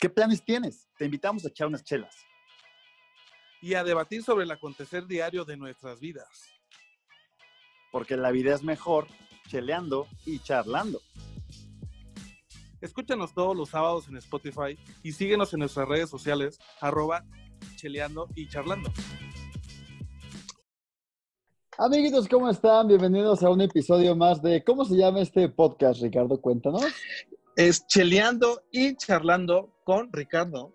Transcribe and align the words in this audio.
¿Qué 0.00 0.08
planes 0.08 0.42
tienes? 0.42 0.88
Te 0.96 1.04
invitamos 1.04 1.44
a 1.44 1.48
echar 1.48 1.66
unas 1.66 1.84
chelas. 1.84 2.16
Y 3.60 3.74
a 3.74 3.84
debatir 3.84 4.22
sobre 4.22 4.44
el 4.44 4.50
acontecer 4.50 5.06
diario 5.06 5.44
de 5.44 5.58
nuestras 5.58 6.00
vidas. 6.00 6.26
Porque 7.92 8.16
la 8.16 8.30
vida 8.30 8.54
es 8.54 8.62
mejor 8.62 9.08
cheleando 9.48 10.08
y 10.24 10.38
charlando. 10.38 11.02
Escúchanos 12.80 13.34
todos 13.34 13.54
los 13.54 13.68
sábados 13.68 14.08
en 14.08 14.16
Spotify 14.16 14.78
y 15.02 15.12
síguenos 15.12 15.52
en 15.52 15.60
nuestras 15.60 15.86
redes 15.86 16.08
sociales, 16.08 16.58
arroba 16.80 17.26
cheleando 17.76 18.26
y 18.34 18.48
charlando. 18.48 18.90
Amiguitos, 21.76 22.26
¿cómo 22.26 22.48
están? 22.48 22.88
Bienvenidos 22.88 23.42
a 23.42 23.50
un 23.50 23.60
episodio 23.60 24.16
más 24.16 24.40
de 24.40 24.64
¿Cómo 24.64 24.86
se 24.86 24.96
llama 24.96 25.20
este 25.20 25.50
podcast, 25.50 26.00
Ricardo? 26.00 26.40
Cuéntanos. 26.40 26.84
Es 27.56 27.86
cheleando 27.86 28.62
y 28.70 28.96
charlando 28.96 29.70
con 29.84 30.12
Ricardo. 30.12 30.72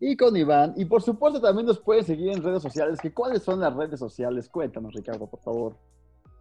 Y 0.00 0.16
con 0.16 0.36
Iván. 0.36 0.74
Y 0.76 0.84
por 0.84 1.02
supuesto 1.02 1.40
también 1.40 1.66
nos 1.66 1.80
puedes 1.80 2.06
seguir 2.06 2.30
en 2.30 2.42
redes 2.42 2.62
sociales. 2.62 3.00
¿Que 3.00 3.12
¿Cuáles 3.12 3.42
son 3.42 3.60
las 3.60 3.74
redes 3.74 3.98
sociales? 3.98 4.48
Cuéntanos, 4.48 4.94
Ricardo, 4.94 5.26
por 5.26 5.40
favor. 5.40 5.76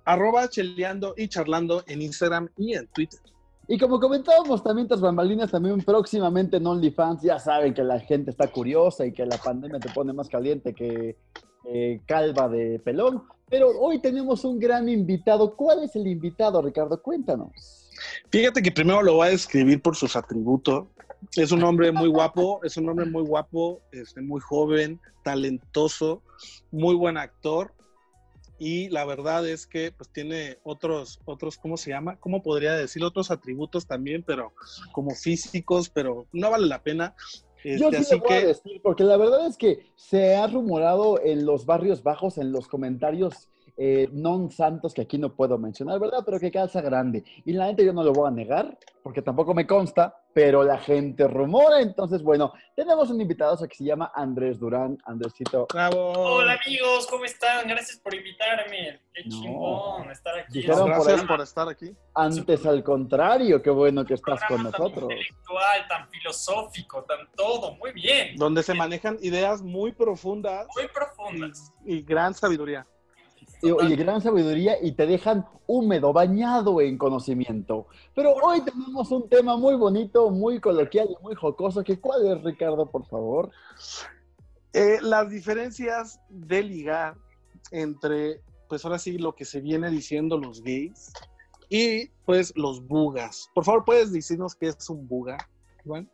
Arroba 0.03 0.47
cheleando 0.49 1.13
y 1.17 1.27
charlando 1.27 1.83
en 1.87 2.01
Instagram 2.01 2.49
y 2.57 2.73
en 2.75 2.87
Twitter. 2.87 3.19
Y 3.67 3.79
como 3.79 3.99
comentábamos 3.99 4.63
también 4.63 4.87
tras 4.87 5.01
bambalinas, 5.01 5.49
también 5.49 5.81
próximamente 5.83 6.57
en 6.57 6.67
OnlyFans, 6.67 7.23
ya 7.23 7.39
saben 7.39 7.73
que 7.73 7.83
la 7.83 7.99
gente 7.99 8.29
está 8.29 8.51
curiosa 8.51 9.05
y 9.05 9.11
que 9.11 9.25
la 9.25 9.37
pandemia 9.37 9.79
te 9.79 9.89
pone 9.89 10.13
más 10.13 10.29
caliente 10.29 10.75
que 10.75 11.17
eh, 11.65 12.01
calva 12.05 12.47
de 12.47 12.79
pelón. 12.79 13.23
Pero 13.49 13.69
hoy 13.79 13.99
tenemos 13.99 14.45
un 14.45 14.59
gran 14.59 14.87
invitado. 14.87 15.55
¿Cuál 15.55 15.83
es 15.83 15.95
el 15.95 16.05
invitado, 16.05 16.61
Ricardo? 16.61 17.01
Cuéntanos. 17.01 17.84
Fíjate 18.29 18.61
que 18.61 18.71
primero 18.71 19.01
lo 19.01 19.15
voy 19.15 19.27
a 19.27 19.31
describir 19.31 19.81
por 19.81 19.95
sus 19.95 20.15
atributos. 20.15 20.87
Es 21.35 21.51
un 21.51 21.63
hombre 21.63 21.91
muy 21.91 22.07
guapo, 22.09 22.59
es 22.63 22.77
un 22.77 22.87
hombre 22.89 23.05
muy 23.05 23.23
guapo, 23.23 23.81
este, 23.91 24.21
muy 24.21 24.41
joven, 24.41 24.99
talentoso, 25.23 26.21
muy 26.71 26.95
buen 26.95 27.17
actor 27.17 27.71
y 28.57 28.89
la 28.89 29.05
verdad 29.05 29.47
es 29.47 29.67
que 29.67 29.91
pues 29.91 30.09
tiene 30.09 30.59
otros, 30.63 31.19
otros, 31.25 31.57
¿cómo 31.57 31.77
se 31.77 31.89
llama? 31.89 32.17
¿Cómo 32.19 32.41
podría 32.41 32.73
decir? 32.73 33.03
Otros 33.03 33.31
atributos 33.31 33.85
también, 33.85 34.23
pero 34.23 34.53
como 34.91 35.11
físicos, 35.11 35.89
pero 35.89 36.27
no 36.31 36.51
vale 36.51 36.67
la 36.67 36.81
pena. 36.81 37.15
Yo 37.63 37.89
Este, 37.89 38.03
sí 38.03 38.15
le 38.15 38.21
voy 38.21 38.33
a 38.33 38.47
decir, 38.47 38.81
porque 38.81 39.03
la 39.03 39.17
verdad 39.17 39.47
es 39.47 39.57
que 39.57 39.91
se 39.95 40.35
ha 40.35 40.47
rumorado 40.47 41.19
en 41.21 41.45
los 41.45 41.65
barrios 41.65 42.03
bajos, 42.03 42.37
en 42.37 42.51
los 42.51 42.67
comentarios 42.67 43.49
eh, 43.77 44.07
non 44.13 44.49
santos, 44.51 44.93
que 44.93 45.01
aquí 45.03 45.17
no 45.17 45.35
puedo 45.35 45.57
mencionar, 45.57 45.99
¿verdad? 45.99 46.23
Pero 46.25 46.39
que 46.39 46.51
calza 46.51 46.79
grande. 46.81 47.23
Y 47.45 47.53
la 47.53 47.67
gente 47.67 47.83
yo 47.85 47.91
no 47.93 48.03
lo 48.03 48.13
voy 48.13 48.27
a 48.27 48.31
negar, 48.31 48.77
porque 49.03 49.21
tampoco 49.21 49.53
me 49.53 49.67
consta, 49.67 50.15
pero 50.33 50.63
la 50.63 50.77
gente 50.77 51.27
rumora. 51.27 51.81
Entonces, 51.81 52.23
bueno, 52.23 52.53
tenemos 52.75 53.09
un 53.09 53.19
invitado 53.19 53.57
que 53.67 53.75
se 53.75 53.83
llama 53.83 54.11
Andrés 54.15 54.59
Durán. 54.59 54.97
Andresito. 55.05 55.67
¡Bravo! 55.73 56.11
Hola 56.11 56.57
amigos, 56.65 57.07
¿cómo 57.09 57.25
están? 57.25 57.67
Gracias 57.67 57.99
por 57.99 58.13
invitarme. 58.15 58.99
Qué 59.13 59.23
No. 59.25 59.29
chingón 59.41 60.11
estar 60.11 60.37
aquí. 60.39 60.53
Dijeron 60.59 60.79
por 60.79 60.89
Gracias 60.89 61.21
ahí- 61.21 61.27
por 61.27 61.41
estar 61.41 61.69
aquí. 61.69 61.91
Antes 62.13 62.65
al 62.65 62.83
contrario, 62.83 63.61
qué 63.61 63.69
bueno 63.69 64.05
que 64.05 64.13
estás 64.15 64.39
con 64.47 64.57
programa 64.57 64.71
tan 64.71 64.81
nosotros. 64.81 65.03
intelectual, 65.11 65.87
tan 65.89 66.09
filosófico, 66.09 67.03
tan 67.03 67.19
todo. 67.35 67.75
Muy 67.75 67.91
bien. 67.93 68.35
Donde 68.37 68.63
se 68.63 68.73
manejan 68.73 69.17
ideas 69.21 69.61
muy 69.61 69.91
profundas 69.91 70.67
Muy 70.75 70.87
profundas. 70.87 71.71
y 71.85 72.01
gran 72.01 72.33
sabiduría. 72.33 72.85
Y, 73.65 73.95
gran 73.95 74.21
sabiduría 74.21 74.77
y 74.81 74.91
te 74.91 75.07
dejan 75.07 75.45
húmedo, 75.65 76.13
bañado 76.13 76.81
en 76.81 76.97
conocimiento. 76.97 77.87
Pero 78.13 78.33
hoy 78.35 78.61
tenemos 78.61 79.11
un 79.11 79.27
tema 79.27 79.57
muy 79.57 79.75
bonito, 79.75 80.29
muy 80.29 80.59
coloquial 80.59 81.09
y 81.09 81.23
muy 81.23 81.35
jocoso. 81.35 81.83
Que 81.83 81.99
¿Cuál 81.99 82.27
es, 82.27 82.43
Ricardo, 82.43 82.85
por 82.85 83.05
favor? 83.07 83.49
Eh, 84.73 84.99
las 85.01 85.29
diferencias 85.29 86.19
de 86.29 86.61
ligar 86.61 87.15
entre, 87.71 88.41
pues 88.67 88.85
ahora 88.85 88.99
sí, 88.99 89.17
lo 89.17 89.33
que 89.33 89.45
se 89.45 89.61
viene 89.61 89.89
diciendo 89.89 90.37
los 90.37 90.61
gays 90.61 91.11
y 91.69 92.07
pues 92.25 92.53
los 92.55 92.85
bugas. 92.85 93.49
Por 93.53 93.63
favor, 93.63 93.85
¿puedes 93.85 94.11
decirnos 94.11 94.55
qué 94.55 94.67
es 94.67 94.89
un 94.89 95.07
buga, 95.07 95.37
Iván? 95.85 96.09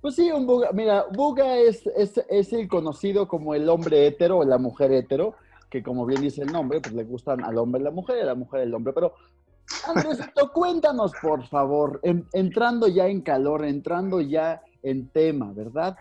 Pues 0.00 0.16
sí, 0.16 0.30
un 0.32 0.46
buga. 0.46 0.72
Mira, 0.72 1.06
buga 1.14 1.56
es, 1.56 1.86
es, 1.96 2.20
es 2.28 2.52
el 2.52 2.68
conocido 2.68 3.28
como 3.28 3.54
el 3.54 3.68
hombre 3.68 4.06
hetero 4.06 4.38
o 4.38 4.44
la 4.44 4.58
mujer 4.58 4.92
hetero, 4.92 5.36
que 5.72 5.82
como 5.82 6.04
bien 6.04 6.20
dice 6.20 6.42
el 6.42 6.52
nombre, 6.52 6.80
pues 6.82 6.94
le 6.94 7.02
gustan 7.04 7.42
al 7.42 7.56
hombre 7.56 7.82
la 7.82 7.90
mujer 7.90 8.20
a 8.22 8.26
la 8.26 8.34
mujer 8.34 8.60
el 8.60 8.74
hombre. 8.74 8.92
Pero, 8.92 9.14
Andresito, 9.86 10.52
cuéntanos, 10.52 11.12
por 11.22 11.46
favor, 11.48 11.98
en- 12.02 12.28
entrando 12.34 12.88
ya 12.88 13.06
en 13.06 13.22
calor, 13.22 13.64
entrando 13.64 14.20
ya 14.20 14.60
en 14.82 15.08
tema, 15.08 15.50
¿verdad? 15.54 15.96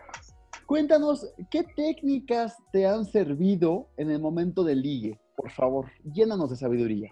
Cuéntanos, 0.66 1.26
¿qué 1.50 1.64
técnicas 1.64 2.58
te 2.74 2.86
han 2.86 3.06
servido 3.06 3.88
en 3.96 4.12
el 4.12 4.20
momento 4.20 4.64
del 4.66 4.82
ligue? 4.82 5.18
Por 5.38 5.50
favor, 5.52 5.86
llénanos 6.04 6.50
de 6.50 6.58
sabiduría. 6.58 7.10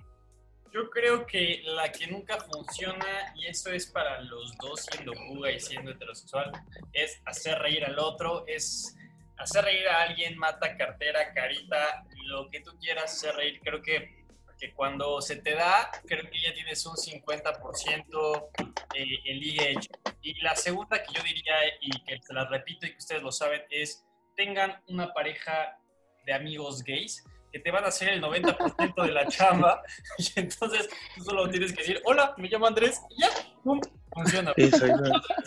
Yo 0.74 0.90
creo 0.90 1.26
que 1.26 1.62
la 1.76 1.90
que 1.92 2.08
nunca 2.08 2.38
funciona, 2.40 3.06
y 3.36 3.48
eso 3.48 3.72
es 3.72 3.88
para 3.88 4.22
los 4.24 4.54
dos 4.58 4.82
siendo 4.82 5.14
buga 5.30 5.52
y 5.52 5.60
siendo 5.62 5.92
heterosexual, 5.92 6.52
es 6.92 7.22
hacer 7.26 7.58
reír 7.60 7.86
al 7.86 7.98
otro, 8.00 8.44
es 8.48 8.96
hacer 9.40 9.64
reír 9.64 9.88
a 9.88 10.04
alguien, 10.04 10.38
mata 10.38 10.76
cartera, 10.78 11.34
carita, 11.34 12.06
lo 12.26 12.50
que 12.50 12.60
tú 12.62 12.78
quieras 12.80 13.06
hacer 13.06 13.36
reír. 13.36 13.60
Creo 13.64 13.82
que, 13.82 14.26
que 14.60 14.74
cuando 14.74 15.22
se 15.22 15.38
te 15.38 15.56
da, 15.56 15.90
creo 16.06 16.30
que 16.30 16.42
ya 16.42 16.54
tienes 16.54 16.86
un 16.86 16.96
50% 16.96 18.50
eh, 18.94 19.06
el 19.26 19.40
ligue 19.40 19.72
hecho. 19.72 19.90
Y 20.22 20.40
la 20.42 20.56
segunda 20.56 21.02
que 21.02 21.14
yo 21.14 21.24
diría, 21.24 21.56
y 21.82 21.90
que 22.04 22.22
se 22.22 22.34
la 22.34 22.46
repito 22.46 22.86
y 22.86 22.92
que 22.92 22.98
ustedes 22.98 23.24
lo 23.24 23.32
saben, 23.32 23.62
es 23.70 24.06
tengan 24.36 24.82
una 24.88 25.14
pareja 25.14 25.78
de 26.26 26.34
amigos 26.34 26.84
gays 26.84 27.24
que 27.52 27.60
te 27.60 27.72
van 27.72 27.84
a 27.84 27.88
hacer 27.88 28.10
el 28.10 28.22
90% 28.22 29.04
de 29.04 29.12
la 29.12 29.28
chamba 29.28 29.82
y 30.18 30.40
entonces 30.40 30.88
tú 31.16 31.24
solo 31.24 31.50
tienes 31.50 31.74
que 31.74 31.80
decir, 31.82 32.02
hola, 32.06 32.36
me 32.38 32.48
llamo 32.48 32.68
Andrés, 32.68 33.02
y 33.10 33.22
ya, 33.22 33.30
pum, 33.64 33.82
funciona. 34.14 34.54
Te 34.54 34.70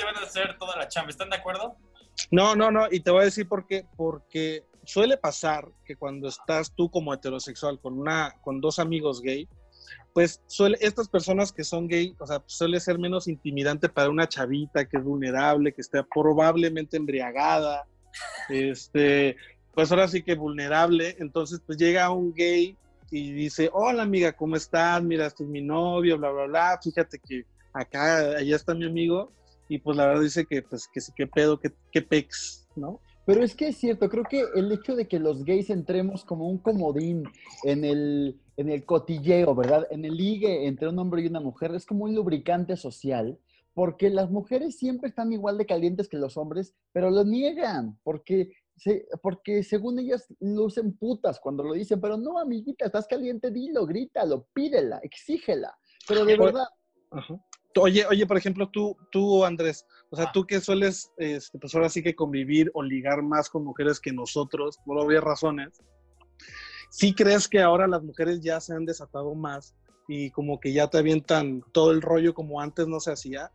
van 0.05 0.17
a 0.17 0.21
hacer 0.21 0.59
toda 0.59 0.77
la 0.77 0.89
chamba, 0.89 1.11
¿están 1.11 1.31
de 1.31 1.37
acuerdo? 1.37 1.77
No, 2.31 2.55
no, 2.55 2.71
no, 2.71 2.87
y 2.91 3.01
te 3.01 3.11
voy 3.11 3.23
a 3.23 3.27
decir 3.27 3.49
por 3.49 3.67
qué. 3.67 3.87
Porque 3.97 4.65
suele 4.85 5.17
pasar 5.17 5.69
que 5.85 5.97
cuando 5.97 6.29
estás 6.29 6.75
tú 6.75 6.91
como 6.91 7.13
heterosexual 7.15 7.81
con, 7.81 7.99
una, 7.99 8.35
con 8.43 8.61
dos 8.61 8.79
amigos 8.79 9.21
gay, 9.21 9.49
pues 10.13 10.43
suele, 10.47 10.77
estas 10.81 11.09
personas 11.09 11.53
que 11.53 11.65
son 11.65 11.89
gay, 11.89 12.15
o 12.19 12.27
sea, 12.27 12.43
suele 12.47 12.81
ser 12.81 12.99
menos 12.99 13.29
intimidante 13.29 13.89
para 13.89 14.11
una 14.11 14.29
chavita 14.29 14.87
que 14.87 14.99
es 14.99 15.05
vulnerable, 15.05 15.73
que 15.73 15.81
esté 15.81 16.03
probablemente 16.05 16.97
embriagada, 16.97 17.87
este, 18.49 19.37
pues 19.75 19.91
ahora 19.91 20.09
sí 20.09 20.23
que 20.23 20.35
vulnerable. 20.35 21.17
Entonces, 21.19 21.61
pues 21.67 21.79
llega 21.79 22.11
un 22.11 22.35
gay 22.35 22.77
y 23.11 23.33
dice, 23.33 23.71
hola 23.73 24.03
amiga, 24.03 24.33
¿cómo 24.33 24.57
estás? 24.57 25.03
Mira, 25.03 25.27
este 25.27 25.45
es 25.45 25.49
mi 25.49 25.63
novio, 25.63 26.19
bla, 26.19 26.31
bla, 26.31 26.47
bla. 26.47 26.81
Fíjate 26.83 27.19
que 27.19 27.45
acá, 27.73 28.37
allá 28.39 28.57
está 28.57 28.75
mi 28.75 28.87
amigo. 28.87 29.33
Y 29.69 29.79
pues 29.79 29.97
la 29.97 30.07
verdad 30.07 30.23
dice 30.23 30.45
que, 30.47 30.63
pues, 30.63 30.89
que 30.93 31.01
sí, 31.01 31.13
qué 31.17 31.27
pedo, 31.27 31.59
que, 31.59 31.73
qué 31.91 32.03
pex, 32.03 32.69
¿no? 32.77 33.01
Pero 33.25 33.45
es 33.45 33.55
que 33.55 33.69
es 33.69 33.77
cierto, 33.77 34.09
creo 34.09 34.25
que 34.25 34.45
el 34.57 34.71
hecho 34.73 34.97
de 34.97 35.07
que 35.07 35.21
los 35.21 35.45
gays 35.45 35.71
entremos 35.71 36.25
como 36.25 36.49
un 36.49 36.59
comodín 36.59 37.23
en 37.63 37.85
el, 37.85 38.41
en 38.57 38.69
el 38.69 38.85
cotilleo, 38.85 39.55
¿verdad? 39.55 39.87
En 39.91 40.05
el 40.05 40.17
ligue 40.17 40.67
entre 40.67 40.89
un 40.89 40.99
hombre 40.99 41.23
y 41.23 41.29
una 41.29 41.41
mujer 41.41 41.73
es 41.75 41.87
como 41.87 42.05
un 42.05 42.15
lubricante 42.17 42.77
social, 42.77 43.39
porque 43.75 44.11
las 44.11 44.29
mujeres 44.31 44.77
siempre 44.77 45.09
están 45.09 45.33
igual 45.33 45.57
de 45.57 45.67
calientes 45.67 46.09
que 46.09 46.17
los 46.19 46.37
hombres, 46.37 46.75
pero 46.93 47.11
lo 47.11 47.23
niegan, 47.25 47.97
porque, 48.03 48.51
se, 48.77 49.07
porque 49.23 49.63
según 49.63 50.01
ellas 50.01 50.27
lucen 50.41 50.93
putas 50.97 51.39
cuando 51.39 51.63
lo 51.63 51.75
dicen, 51.75 52.01
pero 52.01 52.17
no, 52.17 52.39
amiguita, 52.41 52.87
estás 52.87 53.07
caliente, 53.07 53.53
dilo, 53.53 53.87
grítalo, 53.87 54.49
pídela, 54.53 54.99
exígela, 54.99 55.79
pero 56.09 56.25
de 56.25 56.37
Pues- 56.37 56.53
verdad, 56.53 56.67
Ajá. 57.13 57.41
Oye, 57.81 58.05
oye, 58.07 58.27
por 58.27 58.37
ejemplo, 58.37 58.69
tú, 58.69 58.97
tú 59.11 59.45
Andrés, 59.45 59.87
o 60.11 60.17
sea, 60.17 60.27
Ah. 60.27 60.31
tú 60.33 60.47
que 60.47 60.61
sueles, 60.61 61.11
este, 61.17 61.59
pues 61.59 61.75
ahora 61.75 61.89
sí 61.89 62.03
que 62.03 62.15
convivir 62.15 62.71
o 62.75 62.83
ligar 62.83 63.23
más 63.23 63.49
con 63.49 63.65
mujeres 63.65 63.99
que 64.01 64.13
nosotros, 64.13 64.79
por 64.85 64.99
obvias 64.99 65.25
razones, 65.25 65.81
¿sí 66.91 67.15
crees 67.15 67.49
que 67.49 67.61
ahora 67.61 67.87
las 67.87 68.03
mujeres 68.03 68.41
ya 68.43 68.61
se 68.61 68.75
han 68.75 68.85
desatado 68.85 69.35
más 69.35 69.75
y 70.09 70.31
como 70.31 70.61
que 70.61 70.73
ya 70.73 70.89
te 70.89 70.99
avientan 70.99 71.63
todo 71.73 71.93
el 71.93 72.03
rollo 72.03 72.35
como 72.35 72.61
antes 72.61 72.87
no 72.87 73.01
se 73.01 73.13
hacía? 73.13 73.51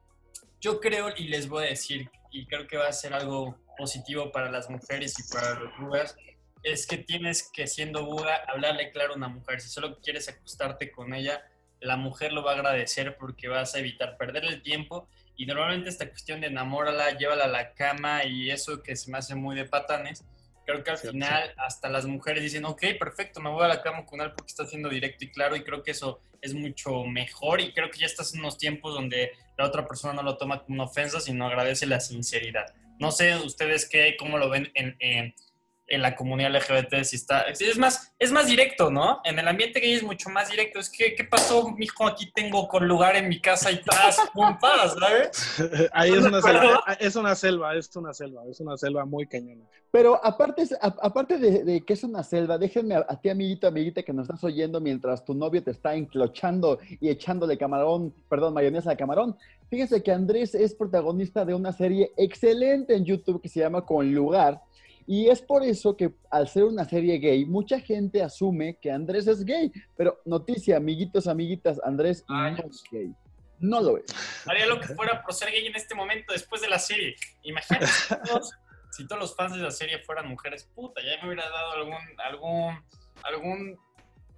Yo 0.60 0.80
creo, 0.80 1.10
y 1.16 1.26
les 1.28 1.48
voy 1.48 1.66
a 1.66 1.70
decir, 1.70 2.10
y 2.32 2.48
creo 2.48 2.66
que 2.68 2.78
va 2.78 2.88
a 2.88 2.94
ser 2.94 3.14
algo 3.14 3.58
positivo 3.78 4.32
para 4.32 4.50
las 4.50 4.70
mujeres 4.70 5.14
y 5.20 5.32
para 5.34 5.60
los 5.60 5.72
bugas, 5.80 6.16
es 6.64 6.88
que 6.88 6.98
tienes 6.98 7.50
que, 7.54 7.68
siendo 7.68 8.04
buga, 8.06 8.38
hablarle 8.48 8.92
claro 8.92 9.14
a 9.14 9.18
una 9.18 9.28
mujer. 9.28 9.62
Si 9.62 9.70
solo 9.70 10.00
quieres 10.02 10.28
acostarte 10.28 10.92
con 10.92 11.14
ella, 11.14 11.44
la 11.80 11.98
mujer 11.98 12.34
lo 12.34 12.44
va 12.44 12.52
a 12.52 12.56
agradecer 12.56 13.18
porque 13.18 13.48
vas 13.48 13.76
a 13.76 13.80
evitar 13.80 14.18
perder 14.18 14.46
el 14.46 14.62
tiempo. 14.62 15.08
Y 15.36 15.46
normalmente 15.46 15.90
esta 15.90 16.10
cuestión 16.10 16.42
de 16.42 16.48
enamórala, 16.48 17.18
llévala 17.18 17.46
a 17.46 17.48
la 17.48 17.74
cama 17.74 18.26
y 18.26 18.50
eso 18.50 18.82
que 18.82 18.96
se 18.96 19.12
me 19.12 19.20
hace 19.20 19.36
muy 19.36 19.56
de 19.56 19.66
patanes, 19.66 20.26
creo 20.66 20.84
que 20.84 20.92
al 20.92 20.98
Cierto. 20.98 21.14
final 21.14 21.54
hasta 21.58 21.90
las 21.90 22.06
mujeres 22.06 22.44
dicen, 22.44 22.66
ok, 22.66 22.84
perfecto, 23.00 23.40
me 23.40 23.50
voy 23.50 23.64
a 23.64 23.68
la 23.68 23.82
cama 23.82 24.06
con 24.06 24.20
él 24.22 24.32
porque 24.32 24.50
está 24.50 24.66
siendo 24.66 24.90
directo 24.90 25.24
y 25.24 25.32
claro 25.32 25.56
y 25.56 25.64
creo 25.64 25.84
que 25.84 25.92
eso 25.92 26.20
es 26.42 26.54
mucho 26.54 27.04
mejor 27.06 27.62
y 27.62 27.72
creo 27.74 27.90
que 27.90 28.00
ya 28.00 28.06
estás 28.06 28.34
en 28.34 28.42
unos 28.42 28.58
tiempos 28.58 28.94
donde 28.94 29.32
la 29.58 29.66
otra 29.66 29.88
persona 29.88 30.14
no 30.14 30.24
lo 30.24 30.38
toma 30.38 30.64
como 30.64 30.76
una 30.76 30.84
ofensa, 30.86 31.20
sino 31.20 31.48
agradece 31.48 31.86
la 31.86 32.00
sinceridad. 32.00 32.66
No 33.00 33.12
sé 33.12 33.36
ustedes 33.38 33.88
qué, 33.88 34.16
cómo 34.18 34.38
lo 34.38 34.50
ven 34.50 34.72
en, 34.74 34.96
en, 35.00 35.36
en 35.88 36.02
la 36.02 36.16
comunidad 36.16 36.52
LGBT, 36.54 37.04
si 37.04 37.16
está, 37.16 37.42
es 37.44 37.78
más, 37.78 38.14
es 38.20 38.32
más 38.32 38.48
directo, 38.48 38.92
¿no? 38.92 39.22
En 39.24 39.40
el 39.40 39.48
ambiente 39.48 39.80
gay 39.80 39.94
es 39.94 40.04
mucho 40.04 40.30
más 40.30 40.50
directo. 40.50 40.80
Es 40.80 40.90
que, 40.90 41.16
¿qué 41.16 41.24
pasó, 41.24 41.70
mijo? 41.72 42.06
Aquí 42.08 42.30
tengo 42.34 42.68
con 42.68 42.88
lugar 42.88 43.16
en 43.16 43.30
mi 43.30 43.40
casa 43.40 43.72
y 43.72 43.82
tras, 43.82 44.18
pum, 44.34 44.58
paz, 44.60 44.96
¿sabes? 45.00 45.90
Ahí 45.94 46.12
es 46.12 46.26
una 46.26 46.42
selva, 46.42 46.84
es 47.00 47.16
una 47.16 47.36
selva, 47.36 47.76
es 47.76 47.96
una 47.96 48.14
selva, 48.14 48.42
es 48.50 48.60
una 48.60 48.78
selva 48.78 49.06
muy 49.06 49.28
cañona. 49.28 49.64
Pero 49.90 50.20
aparte, 50.24 50.64
a- 50.82 50.96
aparte 51.02 51.38
de, 51.38 51.64
de 51.64 51.82
que 51.86 51.94
es 51.94 52.04
una 52.04 52.22
selva, 52.22 52.58
déjenme 52.58 52.96
a, 52.96 53.06
a 53.08 53.20
ti, 53.22 53.30
amiguito, 53.30 53.68
amiguita, 53.68 54.04
que 54.04 54.12
nos 54.12 54.24
estás 54.28 54.44
oyendo 54.44 54.82
mientras 54.82 55.24
tu 55.24 55.34
novio 55.34 55.64
te 55.64 55.72
está 55.72 55.96
enclochando 55.96 56.80
y 57.00 57.10
echándole 57.10 57.58
camarón, 57.58 58.14
perdón, 58.30 58.54
mayonesa 58.54 58.92
al 58.92 58.98
camarón. 58.98 59.38
Fíjense 59.70 60.04
que 60.04 60.12
Andrés 60.12 60.54
es 60.56 60.74
protagonista 60.76 61.46
de 61.46 61.54
una 61.54 61.72
serie 61.72 62.12
excelente 62.18 62.96
en 62.96 63.06
YouTube 63.06 63.42
que 63.42 63.48
se 63.50 63.62
llama 63.62 63.86
Con 63.86 64.14
Lugar. 64.14 64.62
Y 65.10 65.30
es 65.30 65.42
por 65.42 65.64
eso 65.64 65.96
que 65.96 66.14
al 66.30 66.50
ser 66.50 66.66
una 66.66 66.84
serie 66.84 67.18
gay, 67.18 67.46
mucha 67.46 67.80
gente 67.80 68.22
asume 68.22 68.78
que 68.78 68.92
Andrés 68.92 69.26
es 69.28 69.46
gay. 69.46 69.72
Pero 69.96 70.20
noticia, 70.26 70.76
amiguitos, 70.76 71.28
amiguitas, 71.28 71.80
Andrés 71.84 72.26
Ay. 72.28 72.56
no 72.56 72.70
es 72.70 72.84
gay. 72.92 73.16
No 73.60 73.82
lo 73.82 73.98
es. 73.98 74.06
Haría 74.46 74.68
lo 74.68 74.80
que 74.82 74.88
fuera 74.90 75.24
por 75.24 75.34
ser 75.34 75.50
gay 75.50 75.66
en 75.66 75.76
este 75.76 75.96
momento, 75.96 76.34
después 76.34 76.62
de 76.62 76.68
la 76.68 76.78
serie. 76.78 77.16
Imagínate 77.44 77.88
si 77.88 78.16
todos, 78.26 78.52
si 78.92 79.08
todos 79.08 79.22
los 79.22 79.36
fans 79.36 79.56
de 79.56 79.62
la 79.62 79.72
serie 79.72 80.00
fueran 80.00 80.28
mujeres, 80.28 80.70
puta, 80.76 81.02
ya 81.02 81.22
me 81.22 81.30
hubiera 81.30 81.50
dado 81.50 81.72
algún, 81.72 81.98
algún, 82.18 82.84
algún 83.24 83.80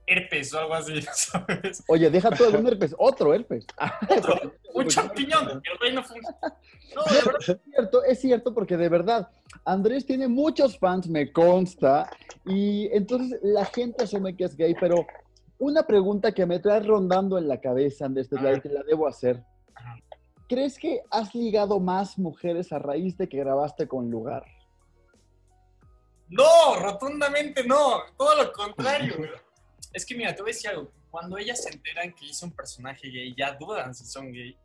herpes 0.09 0.53
o 0.53 0.59
algo 0.59 0.73
así, 0.73 1.01
¿sabes? 1.13 1.83
Oye, 1.87 2.09
deja 2.09 2.29
todo 2.31 2.57
un 2.57 2.67
herpes, 2.67 2.95
otro 2.97 3.33
herpes. 3.33 3.65
Otro, 4.09 4.53
un 4.73 4.87
champiñón, 4.87 5.61
el 5.63 5.79
reino 5.79 6.03
funge. 6.03 6.27
No, 6.95 7.03
de 7.03 7.21
verdad, 7.23 7.39
Es 7.39 7.59
cierto, 7.71 8.03
es 8.03 8.19
cierto, 8.19 8.51
porque 8.51 8.75
de 8.75 8.89
verdad, 8.89 9.29
Andrés 9.63 10.07
tiene 10.07 10.27
muchos 10.27 10.79
fans, 10.79 11.07
me 11.07 11.31
consta, 11.31 12.09
y 12.45 12.87
entonces 12.91 13.39
la 13.43 13.63
gente 13.65 14.05
asume 14.05 14.35
que 14.35 14.45
es 14.45 14.57
gay, 14.57 14.73
pero 14.79 15.05
una 15.59 15.83
pregunta 15.83 16.31
que 16.31 16.47
me 16.47 16.57
trae 16.57 16.79
rondando 16.79 17.37
en 17.37 17.47
la 17.47 17.61
cabeza, 17.61 18.05
Andrés, 18.05 18.27
te 18.27 18.41
la, 18.41 18.59
te 18.59 18.69
la 18.69 18.81
debo 18.81 19.07
hacer. 19.07 19.43
¿Crees 20.47 20.79
que 20.79 21.03
has 21.11 21.35
ligado 21.35 21.79
más 21.79 22.17
mujeres 22.17 22.73
a 22.73 22.79
raíz 22.79 23.15
de 23.19 23.29
que 23.29 23.37
grabaste 23.37 23.87
con 23.87 24.09
Lugar? 24.09 24.43
No, 26.29 26.75
rotundamente 26.79 27.63
no. 27.65 28.01
Todo 28.17 28.43
lo 28.43 28.51
contrario. 28.51 29.15
Es 29.93 30.05
que 30.05 30.15
mira, 30.15 30.35
te 30.35 30.41
voy 30.41 30.51
a 30.51 30.53
decir 30.53 30.69
algo. 30.69 30.91
Cuando 31.09 31.37
ellas 31.37 31.63
se 31.63 31.69
enteran 31.69 32.13
que 32.13 32.25
hice 32.25 32.45
un 32.45 32.51
personaje 32.55 33.07
gay, 33.09 33.33
ya 33.37 33.53
dudan 33.53 33.93
si 33.95 34.05
son 34.05 34.31
gay. 34.31 34.55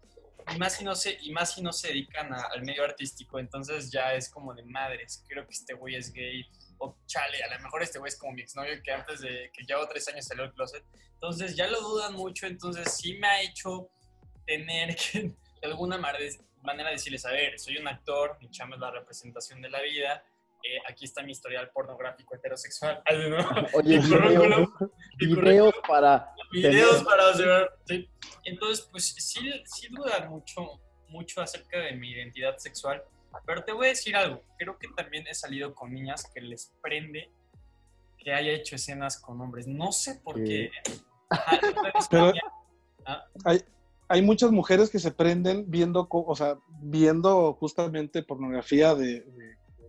Y 0.54 0.58
más 0.58 0.74
si 0.74 0.84
no 0.84 0.94
se, 0.94 1.16
y 1.22 1.32
más 1.32 1.54
si 1.54 1.62
no 1.62 1.72
se 1.72 1.88
dedican 1.88 2.32
a- 2.34 2.48
al 2.52 2.62
medio 2.62 2.84
artístico, 2.84 3.38
entonces 3.38 3.90
ya 3.90 4.12
es 4.14 4.28
como 4.28 4.52
de 4.54 4.62
madres. 4.64 5.24
Creo 5.26 5.46
que 5.46 5.52
este 5.54 5.72
güey 5.72 5.94
es 5.94 6.12
gay. 6.12 6.44
O 6.78 6.98
chale, 7.06 7.42
a 7.42 7.48
lo 7.56 7.62
mejor 7.62 7.82
este 7.82 7.98
güey 7.98 8.10
es 8.10 8.18
como 8.18 8.32
mi 8.34 8.42
exnovio 8.42 8.74
que 8.82 8.92
antes 8.92 9.20
de 9.20 9.50
que 9.54 9.64
llevo 9.64 9.88
tres 9.88 10.06
años 10.08 10.26
salió 10.26 10.42
del 10.44 10.52
closet. 10.52 10.84
Entonces 11.14 11.56
ya 11.56 11.66
lo 11.68 11.80
dudan 11.80 12.12
mucho. 12.12 12.46
Entonces 12.46 12.92
sí 12.94 13.14
me 13.14 13.26
ha 13.26 13.40
hecho 13.42 13.88
tener 14.46 14.94
que 15.12 15.20
de 15.62 15.66
alguna 15.68 15.96
manera 15.96 16.90
decirles, 16.90 17.24
a 17.24 17.30
ver, 17.30 17.58
soy 17.58 17.78
un 17.78 17.88
actor, 17.88 18.36
mi 18.40 18.50
chamba 18.50 18.76
es 18.76 18.80
la 18.82 18.90
representación 18.90 19.62
de 19.62 19.70
la 19.70 19.80
vida. 19.80 20.22
Eh, 20.64 20.78
aquí 20.88 21.04
está 21.04 21.22
mi 21.22 21.32
historial 21.32 21.70
pornográfico 21.72 22.34
heterosexual. 22.34 23.02
Oye, 23.74 23.98
videos, 23.98 24.68
mi 25.20 25.26
videos 25.34 25.74
para... 25.86 26.34
videos 26.52 26.90
Tener- 26.98 27.04
para 27.04 27.28
hacer. 27.30 27.70
sí. 27.86 28.08
Entonces, 28.44 28.88
pues 28.90 29.14
sí, 29.16 29.40
sí 29.66 29.88
dudan 29.90 30.28
mucho, 30.30 30.80
mucho 31.08 31.40
acerca 31.42 31.78
de 31.78 31.92
mi 31.92 32.10
identidad 32.10 32.56
sexual. 32.58 33.02
Pero 33.46 33.62
te 33.64 33.72
voy 33.72 33.86
a 33.86 33.88
decir 33.90 34.14
algo. 34.16 34.42
Creo 34.58 34.78
que 34.78 34.88
también 34.96 35.26
he 35.26 35.34
salido 35.34 35.74
con 35.74 35.92
niñas 35.92 36.30
que 36.32 36.40
les 36.40 36.72
prende 36.82 37.30
que 38.18 38.32
haya 38.32 38.52
hecho 38.52 38.76
escenas 38.76 39.20
con 39.20 39.40
hombres. 39.40 39.66
No 39.66 39.92
sé 39.92 40.14
por 40.22 40.36
Sí. 40.38 40.44
qué. 40.44 40.70
Ajá, 41.30 41.58
entonces, 41.62 42.08
Pero- 42.10 42.32
Ah. 43.06 43.22
Hay, 43.44 43.60
hay 44.08 44.22
muchas 44.22 44.50
mujeres 44.50 44.88
que 44.88 44.98
se 44.98 45.10
prenden 45.10 45.70
viendo, 45.70 46.06
o 46.10 46.34
sea, 46.34 46.56
viendo 46.80 47.52
justamente 47.52 48.22
pornografía 48.22 48.94
de, 48.94 49.20
de 49.20 49.43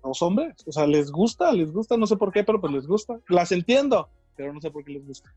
dos 0.05 0.21
hombres. 0.21 0.55
O 0.67 0.71
sea, 0.71 0.87
les 0.87 1.11
gusta, 1.11 1.51
les 1.51 1.71
gusta, 1.71 1.97
no 1.97 2.07
sé 2.07 2.15
por 2.15 2.31
qué, 2.31 2.43
pero 2.43 2.59
pues 2.61 2.71
les 2.73 2.87
gusta. 2.87 3.19
Las 3.27 3.51
entiendo, 3.51 4.09
pero 4.35 4.53
no 4.53 4.61
sé 4.61 4.71
por 4.71 4.83
qué 4.85 4.93
les 4.93 5.05
gusta. 5.05 5.33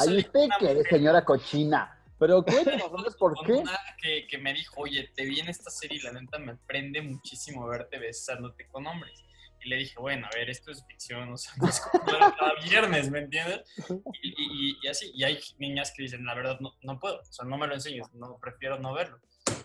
Ahí 0.00 0.18
usted, 0.18 0.48
que 0.58 0.82
señora 0.88 1.24
cochina. 1.24 2.00
Pero 2.18 2.42
cuéntanos, 2.44 2.90
¿por 3.18 3.34
qué? 3.44 3.62
que, 4.00 4.26
que 4.28 4.38
me 4.38 4.54
dijo, 4.54 4.74
oye, 4.80 5.10
te 5.14 5.24
vi 5.24 5.40
en 5.40 5.48
esta 5.48 5.70
serie 5.70 5.98
y 5.98 6.02
la 6.02 6.12
neta 6.12 6.38
me 6.38 6.56
prende 6.56 7.02
muchísimo 7.02 7.66
verte 7.66 7.98
besándote 7.98 8.66
con 8.68 8.86
hombres. 8.86 9.20
Y 9.64 9.68
le 9.68 9.76
dije, 9.76 9.94
bueno, 9.98 10.26
a 10.30 10.36
ver, 10.36 10.50
esto 10.50 10.70
es 10.70 10.84
ficción, 10.86 11.32
o 11.32 11.36
sea, 11.36 11.52
no 11.60 11.68
es 11.68 11.80
como 11.80 12.04
ver 12.04 12.20
cada 12.38 12.54
viernes, 12.64 13.10
¿me 13.10 13.18
entiendes? 13.20 13.62
Y, 14.22 14.28
y- 14.28 14.78
y- 14.82 14.88
así, 14.88 15.10
y 15.14 15.24
hay 15.24 15.38
niñas 15.58 15.92
que 15.96 16.02
dicen, 16.02 16.24
la 16.24 16.34
verdad, 16.34 16.58
no, 16.60 16.72
no 16.82 16.98
puedo, 17.00 17.20
o 17.20 17.32
sea, 17.32 17.44
no 17.46 17.56
me 17.58 17.66
lo 17.66 17.74
enseñes, 17.74 18.06
no, 18.14 18.38
prefiero 18.40 18.78
no 18.78 18.94
verlo. 18.94 19.18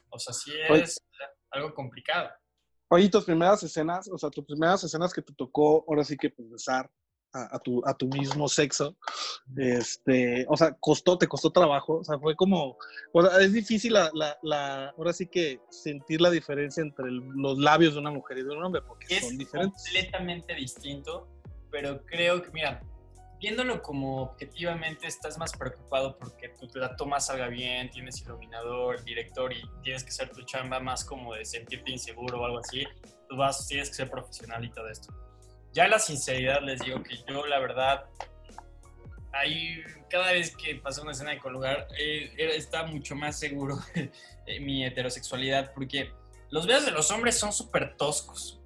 O 0.10 0.18
sea, 0.20 0.34
sí 0.34 0.52
Oye. 0.70 0.84
es 0.84 1.00
algo 1.52 1.74
complicado. 1.74 2.30
Oye, 2.90 3.08
tus 3.10 3.24
primeras 3.26 3.62
escenas, 3.64 4.10
o 4.12 4.18
sea, 4.18 4.30
tus 4.30 4.46
primeras 4.46 4.84
escenas 4.84 5.14
que 5.14 5.22
te 5.22 5.34
tocó, 5.34 5.86
ahora 5.88 6.04
sí 6.04 6.18
que 6.18 6.30
pues, 6.32 6.50
besar 6.50 6.90
a, 7.32 7.56
a 7.56 7.60
tu, 7.60 7.82
a 7.86 7.94
tu 7.94 8.08
mismo 8.08 8.48
sexo, 8.48 8.98
este, 9.56 10.46
o 10.50 10.58
sea, 10.58 10.74
costó, 10.80 11.18
te 11.18 11.28
costó 11.28 11.52
trabajo, 11.52 11.98
o 12.00 12.04
sea, 12.04 12.18
fue 12.18 12.36
como, 12.36 12.78
o 13.14 13.22
sea, 13.22 13.40
es 13.42 13.54
difícil 13.54 13.94
la, 13.94 14.10
la, 14.14 14.38
la- 14.42 14.90
ahora 14.98 15.14
sí 15.14 15.28
que 15.28 15.60
sentir 15.70 16.22
la 16.22 16.32
diferencia 16.32 16.82
entre 16.82 17.06
el- 17.10 17.22
los 17.36 17.60
labios 17.60 17.94
de 17.94 18.00
una 18.00 18.12
mujer 18.12 18.40
y 18.40 18.44
de 18.44 18.50
un 18.56 18.64
hombre, 18.64 18.82
porque 18.82 19.06
es 19.16 19.20
son 19.28 19.38
diferentes. 19.38 19.84
completamente 19.84 20.56
distinto, 20.56 21.28
pero 21.70 22.04
creo 22.06 22.42
que, 22.42 22.50
mira, 22.52 22.82
viéndolo 23.40 23.82
como 23.82 24.24
objetivamente, 24.24 25.08
estás 25.08 25.38
más 25.38 25.54
preocupado 25.54 26.18
porque 26.18 26.50
tu 26.50 26.68
la 26.78 26.96
toma 26.96 27.20
salga 27.20 27.48
bien, 27.48 27.90
tienes 27.90 28.22
iluminador, 28.22 29.04
director 29.04 29.54
y 29.54 29.62
tienes 29.82 30.04
que 30.04 30.10
hacer 30.10 30.30
tu 30.32 30.44
chamba 30.44 30.80
más 30.80 31.06
como 31.06 31.34
de 31.34 31.46
sentirte 31.46 31.92
inseguro 31.92 32.42
o 32.42 32.46
algo 32.46 32.60
así. 32.60 32.84
Tú 33.30 33.38
vas, 33.38 33.68
tienes 33.68 33.90
que 33.90 33.96
ser 33.96 34.10
profesional 34.10 34.64
y 34.66 34.70
todo 34.72 34.90
esto. 34.90 35.14
Ya 35.72 35.88
la 35.88 36.00
sinceridad 36.00 36.62
les 36.62 36.82
digo 36.82 37.02
que 37.02 37.16
yo, 37.28 37.46
la 37.46 37.60
verdad, 37.60 38.06
ahí 39.32 39.82
cada 40.10 40.32
vez 40.32 40.56
que 40.56 40.76
pasa 40.76 41.02
una 41.02 41.12
escena 41.12 41.32
de 41.32 41.40
colugar, 41.40 41.88
eh, 41.98 42.34
eh, 42.38 42.52
está 42.56 42.84
mucho 42.84 43.16
más 43.16 43.40
seguro 43.40 43.78
mi 44.62 44.84
heterosexualidad 44.86 45.72
porque 45.74 46.12
los 46.50 46.66
videos 46.66 46.86
de 46.86 46.92
los 46.92 47.12
hombres 47.12 47.38
son 47.38 47.54
súper 47.54 47.96
toscos. 47.96 48.60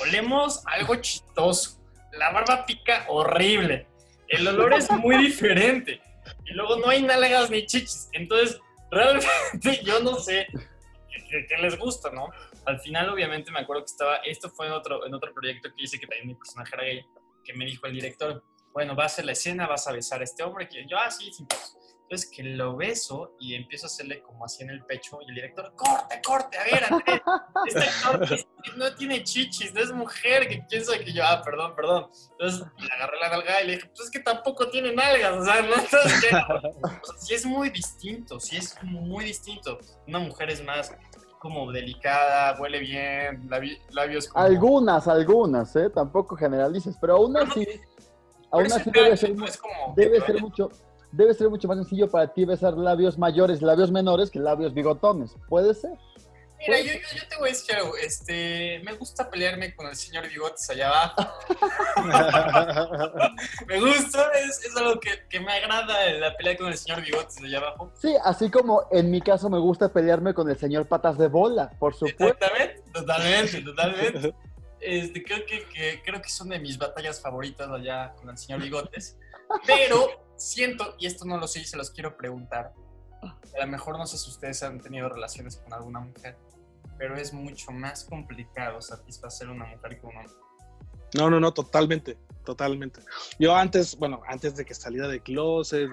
Olemos 0.00 0.62
algo 0.66 0.96
chistoso. 0.96 1.80
La 2.12 2.30
barba 2.30 2.64
pica 2.64 3.06
horrible. 3.08 3.88
El 4.34 4.48
olor 4.48 4.74
es 4.74 4.90
muy 4.90 5.16
diferente. 5.18 6.00
Y 6.46 6.52
luego 6.54 6.76
no 6.76 6.88
hay 6.88 7.02
nalgas 7.02 7.50
ni 7.50 7.66
chichis. 7.66 8.08
Entonces, 8.12 8.60
realmente 8.90 9.28
yo 9.84 10.00
no 10.00 10.16
sé 10.18 10.46
qué, 11.28 11.56
les 11.60 11.78
gusta, 11.78 12.10
¿no? 12.10 12.28
Al 12.66 12.80
final, 12.80 13.08
obviamente, 13.10 13.50
me 13.50 13.60
acuerdo 13.60 13.82
que 13.82 13.90
estaba. 13.90 14.16
Esto 14.16 14.50
fue 14.50 14.66
en 14.66 14.72
otro, 14.72 15.06
en 15.06 15.14
otro 15.14 15.32
proyecto 15.32 15.68
que 15.74 15.82
hice 15.82 15.98
que 15.98 16.06
también 16.06 16.28
mi 16.28 16.34
personaje 16.34 16.74
era 16.74 16.84
gay. 16.84 17.06
Que 17.44 17.52
me 17.54 17.64
dijo 17.64 17.86
el 17.86 17.92
director: 17.92 18.42
Bueno, 18.72 18.94
vas 18.94 19.18
a 19.18 19.22
la 19.22 19.32
escena, 19.32 19.66
vas 19.66 19.86
a 19.86 19.92
besar 19.92 20.20
a 20.20 20.24
este 20.24 20.42
hombre. 20.42 20.68
Que 20.68 20.86
yo, 20.86 20.96
ah, 20.98 21.10
sí, 21.10 21.30
pedos". 21.48 21.76
Entonces, 22.04 22.30
que 22.30 22.42
lo 22.42 22.76
beso 22.76 23.34
y 23.40 23.54
empiezo 23.54 23.86
a 23.86 23.88
hacerle 23.88 24.22
como 24.22 24.44
así 24.44 24.62
en 24.62 24.70
el 24.70 24.84
pecho. 24.84 25.18
Y 25.22 25.30
el 25.30 25.34
director: 25.34 25.72
Corte, 25.74 26.20
corte, 26.22 26.58
a 26.58 26.64
ver, 26.64 26.84
Andrés. 26.84 27.20
Este 27.66 27.84
actor 28.06 28.46
no 28.76 28.94
tiene 28.94 29.24
chichis, 29.24 29.72
no 29.74 29.80
es 29.80 29.90
mujer, 29.90 30.46
que 30.46 30.64
quién 30.68 30.82
que 31.02 31.12
yo, 31.12 31.24
ah, 31.24 31.42
perdón, 31.42 31.74
perdón. 31.74 32.10
Entonces 32.32 32.66
le 32.78 32.92
agarré 32.92 33.18
la 33.20 33.28
nalga 33.30 33.62
y 33.62 33.66
le 33.66 33.72
dije, 33.76 33.86
pues 33.88 34.00
es 34.00 34.10
que 34.10 34.20
tampoco 34.20 34.68
tiene 34.68 34.92
nalgas, 34.94 35.32
o 35.32 35.44
sea, 35.44 35.62
no 35.62 35.74
Entonces, 35.74 36.20
¿qué? 36.20 36.36
O 36.36 37.06
sea, 37.06 37.16
sí 37.18 37.34
es 37.34 37.46
muy 37.46 37.70
distinto, 37.70 38.38
sí 38.38 38.56
es 38.56 38.76
muy 38.82 39.24
distinto. 39.24 39.78
Una 40.06 40.18
mujer 40.18 40.50
es 40.50 40.62
más 40.62 40.92
como 41.38 41.70
delicada, 41.72 42.58
huele 42.60 42.78
bien, 42.80 43.48
labi- 43.48 43.78
labios 43.90 44.28
como... 44.28 44.44
Algunas, 44.44 45.08
algunas, 45.08 45.74
¿eh? 45.76 45.90
Tampoco 45.90 46.36
generalices, 46.36 46.96
pero 47.00 47.16
aún 47.16 47.36
así, 47.36 47.66
aún 48.50 48.66
así 48.72 48.90
debe 48.90 49.16
ser, 49.16 49.34
debe 49.94 50.20
ser 50.22 50.40
mucho, 50.40 50.70
debe 51.16 51.34
ser 51.34 51.48
mucho 51.50 51.68
más 51.68 51.76
sencillo 51.78 52.10
para 52.10 52.32
ti 52.32 52.44
besar 52.44 52.74
labios 52.74 53.18
mayores, 53.18 53.62
labios 53.62 53.90
menores 53.90 54.30
que 54.30 54.38
labios 54.38 54.74
bigotones. 54.74 55.34
Puede 55.48 55.74
ser. 55.74 55.92
Mira, 56.66 56.80
yo, 56.80 56.92
yo, 56.94 56.98
yo 57.20 57.28
te 57.28 57.36
voy 57.36 57.48
a 57.50 57.52
decir 57.52 57.74
algo, 57.76 57.94
este, 57.96 58.80
me 58.84 58.94
gusta 58.94 59.28
pelearme 59.28 59.74
con 59.74 59.86
el 59.86 59.94
señor 59.96 60.26
Bigotes 60.30 60.70
allá 60.70 60.88
abajo. 60.88 61.22
Me 63.66 63.80
gusta, 63.80 64.30
es, 64.42 64.64
es 64.64 64.76
algo 64.76 64.98
que, 64.98 65.10
que 65.28 65.40
me 65.40 65.52
agrada 65.52 66.10
la 66.12 66.34
pelea 66.36 66.56
con 66.56 66.68
el 66.68 66.78
señor 66.78 67.02
Bigotes 67.02 67.36
allá 67.42 67.58
abajo. 67.58 67.92
Sí, 68.00 68.14
así 68.24 68.50
como 68.50 68.82
en 68.90 69.10
mi 69.10 69.20
caso 69.20 69.50
me 69.50 69.58
gusta 69.58 69.92
pelearme 69.92 70.32
con 70.32 70.48
el 70.48 70.56
señor 70.56 70.86
Patas 70.86 71.18
de 71.18 71.28
Bola, 71.28 71.70
por 71.78 71.94
supuesto. 71.94 72.24
Exactamente, 72.24 72.82
totalmente, 72.92 73.60
totalmente. 73.62 74.34
Este, 74.80 75.22
creo, 75.22 75.44
que, 75.46 75.66
que- 75.68 76.02
creo 76.04 76.22
que 76.22 76.28
son 76.30 76.48
de 76.48 76.58
mis 76.58 76.78
batallas 76.78 77.20
favoritas 77.20 77.68
allá 77.68 78.14
con 78.16 78.30
el 78.30 78.38
señor 78.38 78.62
Bigotes. 78.62 79.18
Pero 79.66 80.08
siento, 80.36 80.94
y 80.98 81.06
esto 81.06 81.24
no 81.24 81.38
lo 81.38 81.46
sé 81.46 81.60
y 81.60 81.64
se 81.64 81.76
los 81.76 81.90
quiero 81.90 82.16
preguntar, 82.16 82.72
a 83.22 83.64
lo 83.64 83.66
mejor 83.66 83.98
no 83.98 84.06
sé 84.06 84.18
si 84.18 84.30
ustedes 84.30 84.62
han 84.62 84.80
tenido 84.80 85.08
relaciones 85.08 85.56
con 85.56 85.72
alguna 85.72 86.00
mujer, 86.00 86.36
pero 86.98 87.16
es 87.16 87.32
mucho 87.32 87.72
más 87.72 88.04
complicado 88.04 88.80
satisfacer 88.80 89.48
a 89.48 89.52
una 89.52 89.66
mujer 89.66 89.98
que 89.98 90.06
un 90.06 90.16
hombre. 90.16 90.34
No, 91.14 91.30
no, 91.30 91.38
no, 91.38 91.52
totalmente, 91.52 92.18
totalmente. 92.44 93.00
Yo 93.38 93.54
antes, 93.54 93.96
bueno, 93.96 94.20
antes 94.26 94.56
de 94.56 94.64
que 94.64 94.74
saliera 94.74 95.08
de 95.08 95.20
closet 95.20 95.88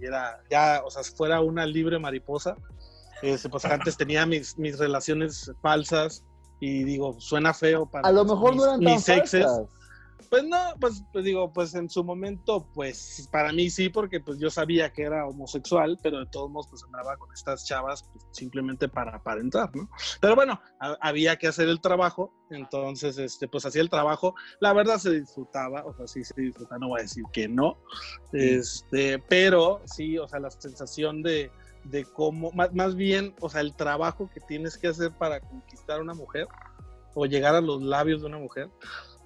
y, 0.00 0.06
era 0.06 0.42
ya, 0.50 0.82
o 0.84 0.90
sea, 0.90 1.02
fuera 1.04 1.40
una 1.40 1.66
libre 1.66 1.98
mariposa, 1.98 2.56
este, 3.22 3.48
pues 3.48 3.64
antes 3.64 3.96
tenía 3.96 4.26
mis, 4.26 4.58
mis 4.58 4.78
relaciones 4.78 5.52
falsas 5.60 6.24
y 6.60 6.84
digo, 6.84 7.20
suena 7.20 7.52
feo 7.52 7.86
para 7.86 8.08
A 8.08 8.12
lo 8.12 8.24
mejor 8.24 8.56
no 8.56 8.64
eran 8.64 8.80
tan 8.80 8.94
mis 8.94 9.08
exes. 9.08 9.44
falsas. 9.44 9.81
Pues 10.30 10.44
no, 10.44 10.58
pues, 10.80 11.04
pues 11.12 11.24
digo, 11.24 11.52
pues 11.52 11.74
en 11.74 11.88
su 11.90 12.02
momento, 12.04 12.68
pues 12.74 13.28
para 13.30 13.52
mí 13.52 13.70
sí, 13.70 13.88
porque 13.88 14.20
pues 14.20 14.38
yo 14.38 14.50
sabía 14.50 14.92
que 14.92 15.02
era 15.02 15.26
homosexual, 15.26 15.98
pero 16.02 16.18
de 16.20 16.26
todos 16.26 16.50
modos 16.50 16.68
pues 16.70 16.82
andaba 16.84 17.16
con 17.16 17.32
estas 17.32 17.64
chavas 17.64 18.04
pues, 18.12 18.26
simplemente 18.32 18.88
para 18.88 19.16
aparentar, 19.16 19.74
¿no? 19.74 19.88
Pero 20.20 20.34
bueno, 20.34 20.60
ha- 20.80 20.96
había 21.00 21.36
que 21.36 21.48
hacer 21.48 21.68
el 21.68 21.80
trabajo, 21.80 22.32
entonces 22.50 23.18
este, 23.18 23.48
pues 23.48 23.64
hacía 23.66 23.82
el 23.82 23.90
trabajo, 23.90 24.34
la 24.60 24.72
verdad 24.72 24.98
se 24.98 25.10
disfrutaba, 25.20 25.84
o 25.84 25.94
sea, 25.94 26.06
sí 26.06 26.24
se 26.24 26.40
disfruta, 26.40 26.78
no 26.78 26.88
voy 26.88 27.00
a 27.00 27.02
decir 27.02 27.24
que 27.32 27.48
no, 27.48 27.78
este, 28.32 29.18
pero 29.18 29.82
sí, 29.86 30.18
o 30.18 30.28
sea, 30.28 30.40
la 30.40 30.50
sensación 30.50 31.22
de, 31.22 31.50
de 31.84 32.04
cómo, 32.04 32.50
más, 32.52 32.72
más 32.74 32.94
bien, 32.94 33.34
o 33.40 33.48
sea, 33.48 33.60
el 33.60 33.74
trabajo 33.74 34.30
que 34.32 34.40
tienes 34.40 34.78
que 34.78 34.88
hacer 34.88 35.12
para 35.18 35.40
conquistar 35.40 35.98
a 35.98 36.02
una 36.02 36.14
mujer 36.14 36.46
o 37.14 37.26
llegar 37.26 37.54
a 37.54 37.60
los 37.60 37.82
labios 37.82 38.20
de 38.22 38.26
una 38.28 38.38
mujer, 38.38 38.70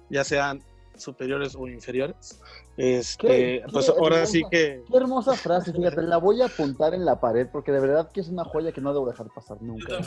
ya 0.09 0.23
sean 0.23 0.61
superiores 0.97 1.55
o 1.55 1.67
inferiores. 1.67 2.39
Este, 2.77 3.27
Qué- 3.27 3.63
pues 3.71 3.85
qué 3.85 3.91
ahora 3.97 4.17
hermosa- 4.17 4.31
sí 4.31 4.43
que 4.51 4.83
Qué 4.89 4.97
hermosa 4.97 5.33
frase, 5.33 5.73
fíjate, 5.73 6.01
la 6.03 6.17
voy 6.17 6.41
a 6.41 6.45
apuntar 6.45 6.93
en 6.93 7.05
la 7.05 7.19
pared 7.19 7.47
porque 7.51 7.71
de 7.71 7.79
verdad 7.79 8.11
que 8.11 8.19
es 8.21 8.29
una 8.29 8.43
joya 8.43 8.71
que 8.71 8.81
no 8.81 8.93
debo 8.93 9.07
dejar 9.09 9.27
pasar 9.33 9.61
nunca. 9.61 9.97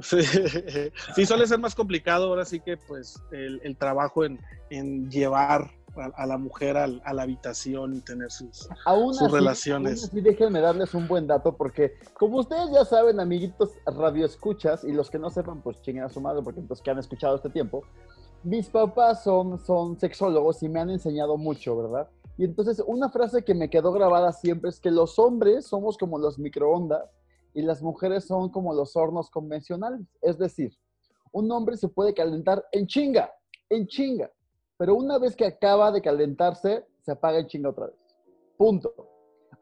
sí, 0.00 0.18
sí 1.14 1.26
suele 1.26 1.46
ser 1.46 1.58
más 1.58 1.74
complicado 1.74 2.26
ahora 2.26 2.44
sí 2.44 2.60
que 2.60 2.76
pues 2.76 3.22
el, 3.30 3.60
el 3.62 3.76
trabajo 3.76 4.24
en, 4.24 4.40
en 4.70 5.08
llevar 5.10 5.70
a, 5.94 6.22
a 6.22 6.26
la 6.26 6.38
mujer 6.38 6.76
al- 6.78 7.02
a 7.04 7.12
la 7.12 7.22
habitación 7.22 7.94
y 7.94 8.00
tener 8.00 8.30
sus 8.30 8.66
Aún 8.86 9.12
sus 9.12 9.26
así, 9.26 9.34
relaciones. 9.34 10.00
aún 10.02 10.08
así, 10.10 10.20
déjenme 10.22 10.60
darles 10.60 10.94
un 10.94 11.06
buen 11.06 11.26
dato 11.26 11.54
porque, 11.56 11.92
como 12.14 12.38
ustedes 12.38 12.70
ya 12.72 12.84
saben, 12.86 13.20
amiguitos 13.20 13.72
radioescuchas, 13.84 14.84
y 14.84 14.92
los 14.92 15.10
que 15.10 15.18
no 15.18 15.28
sepan, 15.30 15.60
pues 15.62 15.80
chinguen 15.82 16.04
a 16.04 16.08
su 16.08 16.20
madre, 16.20 16.42
porque 16.42 16.62
los 16.68 16.80
que 16.80 16.90
han 16.90 16.98
escuchado 16.98 17.36
este 17.36 17.50
tiempo, 17.50 17.82
mis 18.44 18.68
papás 18.68 19.22
son, 19.22 19.58
son 19.58 19.98
sexólogos 19.98 20.62
y 20.62 20.68
me 20.68 20.80
han 20.80 20.90
enseñado 20.90 21.36
mucho, 21.36 21.76
¿verdad? 21.76 22.08
Y 22.38 22.44
entonces, 22.44 22.82
una 22.86 23.10
frase 23.10 23.44
que 23.44 23.54
me 23.54 23.70
quedó 23.70 23.92
grabada 23.92 24.32
siempre 24.32 24.70
es 24.70 24.80
que 24.80 24.90
los 24.90 25.18
hombres 25.18 25.66
somos 25.66 25.98
como 25.98 26.18
los 26.18 26.38
microondas 26.38 27.08
y 27.54 27.62
las 27.62 27.82
mujeres 27.82 28.24
son 28.24 28.48
como 28.48 28.74
los 28.74 28.96
hornos 28.96 29.30
convencionales. 29.30 30.00
Es 30.22 30.38
decir, 30.38 30.76
un 31.30 31.50
hombre 31.52 31.76
se 31.76 31.88
puede 31.88 32.14
calentar 32.14 32.64
en 32.72 32.86
chinga, 32.86 33.32
en 33.68 33.86
chinga, 33.86 34.30
pero 34.76 34.94
una 34.94 35.18
vez 35.18 35.36
que 35.36 35.46
acaba 35.46 35.92
de 35.92 36.00
calentarse, 36.00 36.86
se 37.02 37.12
apaga 37.12 37.38
en 37.38 37.46
chinga 37.46 37.70
otra 37.70 37.86
vez. 37.86 37.96
Punto. 38.56 39.11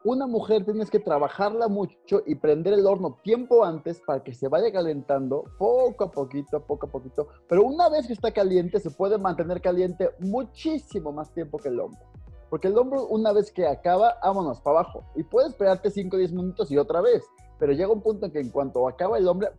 Una 0.03 0.25
mujer 0.25 0.65
tienes 0.65 0.89
que 0.89 0.99
trabajarla 0.99 1.67
mucho 1.67 2.23
y 2.25 2.33
prender 2.33 2.73
el 2.73 2.87
horno 2.87 3.19
tiempo 3.21 3.63
antes 3.63 4.01
para 4.01 4.23
que 4.23 4.33
se 4.33 4.47
vaya 4.47 4.71
calentando 4.71 5.43
poco 5.59 6.05
a 6.05 6.11
poquito, 6.11 6.59
poco 6.65 6.87
a 6.87 6.89
poquito. 6.89 7.27
Pero 7.47 7.63
una 7.63 7.87
vez 7.87 8.07
que 8.07 8.13
está 8.13 8.31
caliente, 8.31 8.79
se 8.79 8.89
puede 8.89 9.19
mantener 9.19 9.61
caliente 9.61 10.09
muchísimo 10.19 11.11
más 11.11 11.31
tiempo 11.31 11.59
que 11.59 11.69
el 11.69 11.79
hombre. 11.79 11.99
Porque 12.49 12.67
el 12.67 12.77
hombre, 12.79 12.99
una 13.09 13.31
vez 13.31 13.51
que 13.51 13.67
acaba, 13.67 14.15
vámonos 14.23 14.59
para 14.59 14.79
abajo. 14.79 15.03
Y 15.15 15.21
puedes 15.21 15.51
esperarte 15.51 15.91
5 15.91 16.15
o 16.15 16.19
10 16.19 16.31
minutos 16.31 16.71
y 16.71 16.77
otra 16.79 17.01
vez. 17.01 17.23
Pero 17.59 17.71
llega 17.71 17.93
un 17.93 18.01
punto 18.01 18.25
en 18.25 18.31
que 18.31 18.39
en 18.39 18.49
cuanto 18.49 18.87
acaba 18.87 19.19
el 19.19 19.27
hombre, 19.27 19.51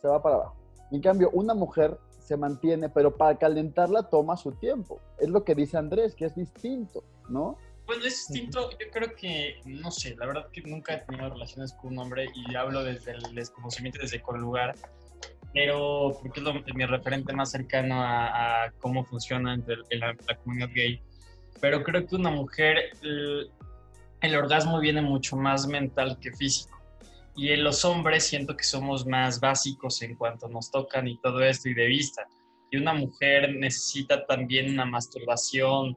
se 0.00 0.06
va 0.06 0.22
para 0.22 0.36
abajo. 0.36 0.54
En 0.92 1.02
cambio, 1.02 1.28
una 1.32 1.54
mujer 1.54 1.98
se 2.20 2.36
mantiene, 2.36 2.88
pero 2.88 3.16
para 3.16 3.36
calentarla 3.36 4.04
toma 4.04 4.36
su 4.36 4.52
tiempo. 4.52 5.00
Es 5.18 5.28
lo 5.28 5.42
que 5.42 5.56
dice 5.56 5.76
Andrés, 5.76 6.14
que 6.14 6.26
es 6.26 6.36
distinto, 6.36 7.02
¿no? 7.28 7.56
Bueno, 7.88 8.04
es 8.04 8.28
distinto. 8.28 8.70
Yo 8.72 8.90
creo 8.92 9.16
que, 9.16 9.60
no 9.64 9.90
sé, 9.90 10.14
la 10.16 10.26
verdad 10.26 10.46
que 10.52 10.60
nunca 10.60 10.94
he 10.94 10.98
tenido 10.98 11.30
relaciones 11.30 11.72
con 11.72 11.94
un 11.94 11.98
hombre 12.00 12.30
y 12.34 12.54
hablo 12.54 12.84
desde 12.84 13.12
el 13.12 13.34
desconocimiento, 13.34 13.98
desde 14.02 14.20
con 14.20 14.38
lugar. 14.38 14.74
Pero 15.54 16.18
porque 16.20 16.40
es 16.40 16.44
lo- 16.44 16.52
mi 16.74 16.84
referente 16.84 17.32
más 17.32 17.50
cercano 17.50 18.02
a, 18.02 18.64
a 18.66 18.70
cómo 18.72 19.04
funciona 19.06 19.54
entre 19.54 19.76
el- 19.88 20.00
la, 20.00 20.08
la 20.28 20.36
comunidad 20.36 20.68
gay. 20.74 21.00
Pero 21.62 21.82
creo 21.82 22.06
que 22.06 22.14
una 22.14 22.30
mujer, 22.30 22.90
el, 23.02 23.50
el 24.20 24.36
orgasmo 24.36 24.78
viene 24.80 25.00
mucho 25.00 25.36
más 25.36 25.66
mental 25.66 26.18
que 26.20 26.30
físico. 26.32 26.78
Y 27.34 27.52
en 27.52 27.64
los 27.64 27.86
hombres 27.86 28.24
siento 28.24 28.54
que 28.54 28.64
somos 28.64 29.06
más 29.06 29.40
básicos 29.40 30.02
en 30.02 30.14
cuanto 30.14 30.46
nos 30.48 30.70
tocan 30.70 31.08
y 31.08 31.18
todo 31.20 31.40
esto 31.42 31.70
y 31.70 31.74
de 31.74 31.86
vista. 31.86 32.26
Y 32.70 32.76
una 32.76 32.92
mujer 32.92 33.54
necesita 33.54 34.26
también 34.26 34.72
una 34.74 34.84
masturbación 34.84 35.96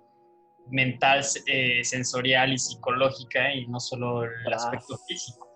mental, 0.71 1.23
eh, 1.45 1.83
sensorial 1.83 2.53
y 2.53 2.57
psicológica 2.57 3.53
y 3.53 3.67
no 3.67 3.79
solo 3.79 4.23
el 4.23 4.53
aspecto 4.53 4.97
físico. 5.07 5.47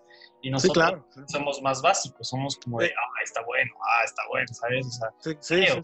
Y 0.42 0.48
sí, 0.48 0.50
nosotros 0.50 0.74
claro. 0.74 1.06
somos 1.26 1.62
más 1.62 1.82
básicos, 1.82 2.28
somos 2.28 2.56
como 2.58 2.78
de, 2.80 2.86
ah, 2.86 3.22
está 3.24 3.42
bueno, 3.44 3.70
ah, 3.80 4.04
está 4.04 4.22
bueno, 4.28 4.46
¿sabes? 4.52 4.86
O 4.86 4.90
sea, 4.90 5.08
Sí, 5.18 5.36
sí, 5.40 5.54
creo. 5.56 5.82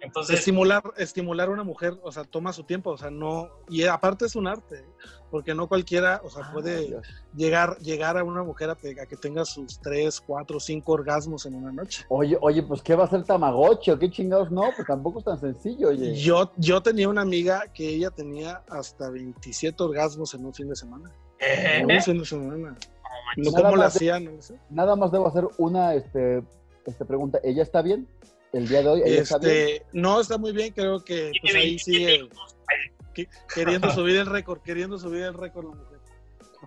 Entonces, 0.00 0.38
estimular, 0.38 0.82
estimular 0.96 1.48
a 1.48 1.52
una 1.52 1.64
mujer, 1.64 1.98
o 2.02 2.10
sea, 2.12 2.24
toma 2.24 2.52
su 2.52 2.64
tiempo, 2.64 2.90
o 2.90 2.96
sea, 2.98 3.10
no, 3.10 3.48
y 3.68 3.84
aparte 3.84 4.24
es 4.26 4.34
un 4.36 4.46
arte, 4.46 4.84
porque 5.30 5.54
no 5.54 5.68
cualquiera, 5.68 6.20
o 6.24 6.30
sea, 6.30 6.44
Ay, 6.46 6.52
puede 6.52 6.86
Dios. 6.86 7.06
llegar, 7.36 7.76
llegar 7.78 8.16
a 8.18 8.24
una 8.24 8.42
mujer 8.42 8.70
a, 8.70 8.74
te- 8.74 9.00
a 9.00 9.06
que 9.06 9.16
tenga 9.16 9.44
sus 9.44 9.78
tres, 9.80 10.20
cuatro, 10.20 10.58
cinco 10.58 10.92
orgasmos 10.92 11.44
en 11.46 11.54
una 11.54 11.70
noche. 11.72 12.04
Oye, 12.08 12.38
oye, 12.40 12.62
pues 12.62 12.82
¿qué 12.82 12.94
va 12.94 13.04
a 13.04 13.08
ser 13.08 13.24
Tamagotchi 13.24 13.90
o 13.90 13.98
qué 13.98 14.10
chingados? 14.10 14.50
No, 14.50 14.62
pues 14.74 14.86
tampoco 14.86 15.18
es 15.20 15.24
tan 15.26 15.38
sencillo, 15.38 15.88
oye. 15.88 16.14
Yo, 16.14 16.50
yo 16.56 16.82
tenía 16.82 17.08
una 17.08 17.22
amiga 17.22 17.64
que 17.74 17.88
ella 17.88 18.10
tenía 18.10 18.62
hasta 18.68 19.10
27 19.10 19.82
orgasmos 19.82 20.34
en 20.34 20.44
un 20.46 20.54
fin 20.54 20.68
de 20.68 20.76
semana. 20.76 21.10
¿eh? 21.38 21.78
En 21.80 21.90
un 21.90 22.02
fin 22.02 22.18
de 22.18 22.24
semana. 22.24 22.76
No, 23.36 23.50
Nada 23.52 23.70
¿Cómo 23.70 23.80
de- 23.82 23.86
hacían? 23.86 24.24
No 24.36 24.42
sé. 24.42 24.58
Nada 24.70 24.96
más 24.96 25.12
debo 25.12 25.28
hacer 25.28 25.46
una 25.58 25.94
este, 25.94 26.42
este 26.86 27.04
pregunta. 27.04 27.38
¿Ella 27.44 27.62
está 27.62 27.80
bien? 27.82 28.08
¿El 28.52 28.68
día 28.68 28.82
de 28.82 28.88
hoy 28.88 29.02
ella 29.04 29.22
está 29.22 29.38
bien? 29.38 29.52
Este, 29.52 29.86
no, 29.92 30.20
está 30.20 30.36
muy 30.38 30.52
bien, 30.52 30.72
creo 30.72 31.02
que 31.04 31.32
pues, 31.40 31.54
ahí 31.54 31.76
27 31.76 31.78
sigue 32.12 32.28
que- 33.14 33.28
queriendo 33.54 33.90
subir 33.90 34.16
el 34.16 34.26
récord, 34.26 34.60
queriendo 34.60 34.98
subir 34.98 35.22
el 35.22 35.34
récord 35.34 35.64
la 35.68 35.74
mujer. 35.76 35.98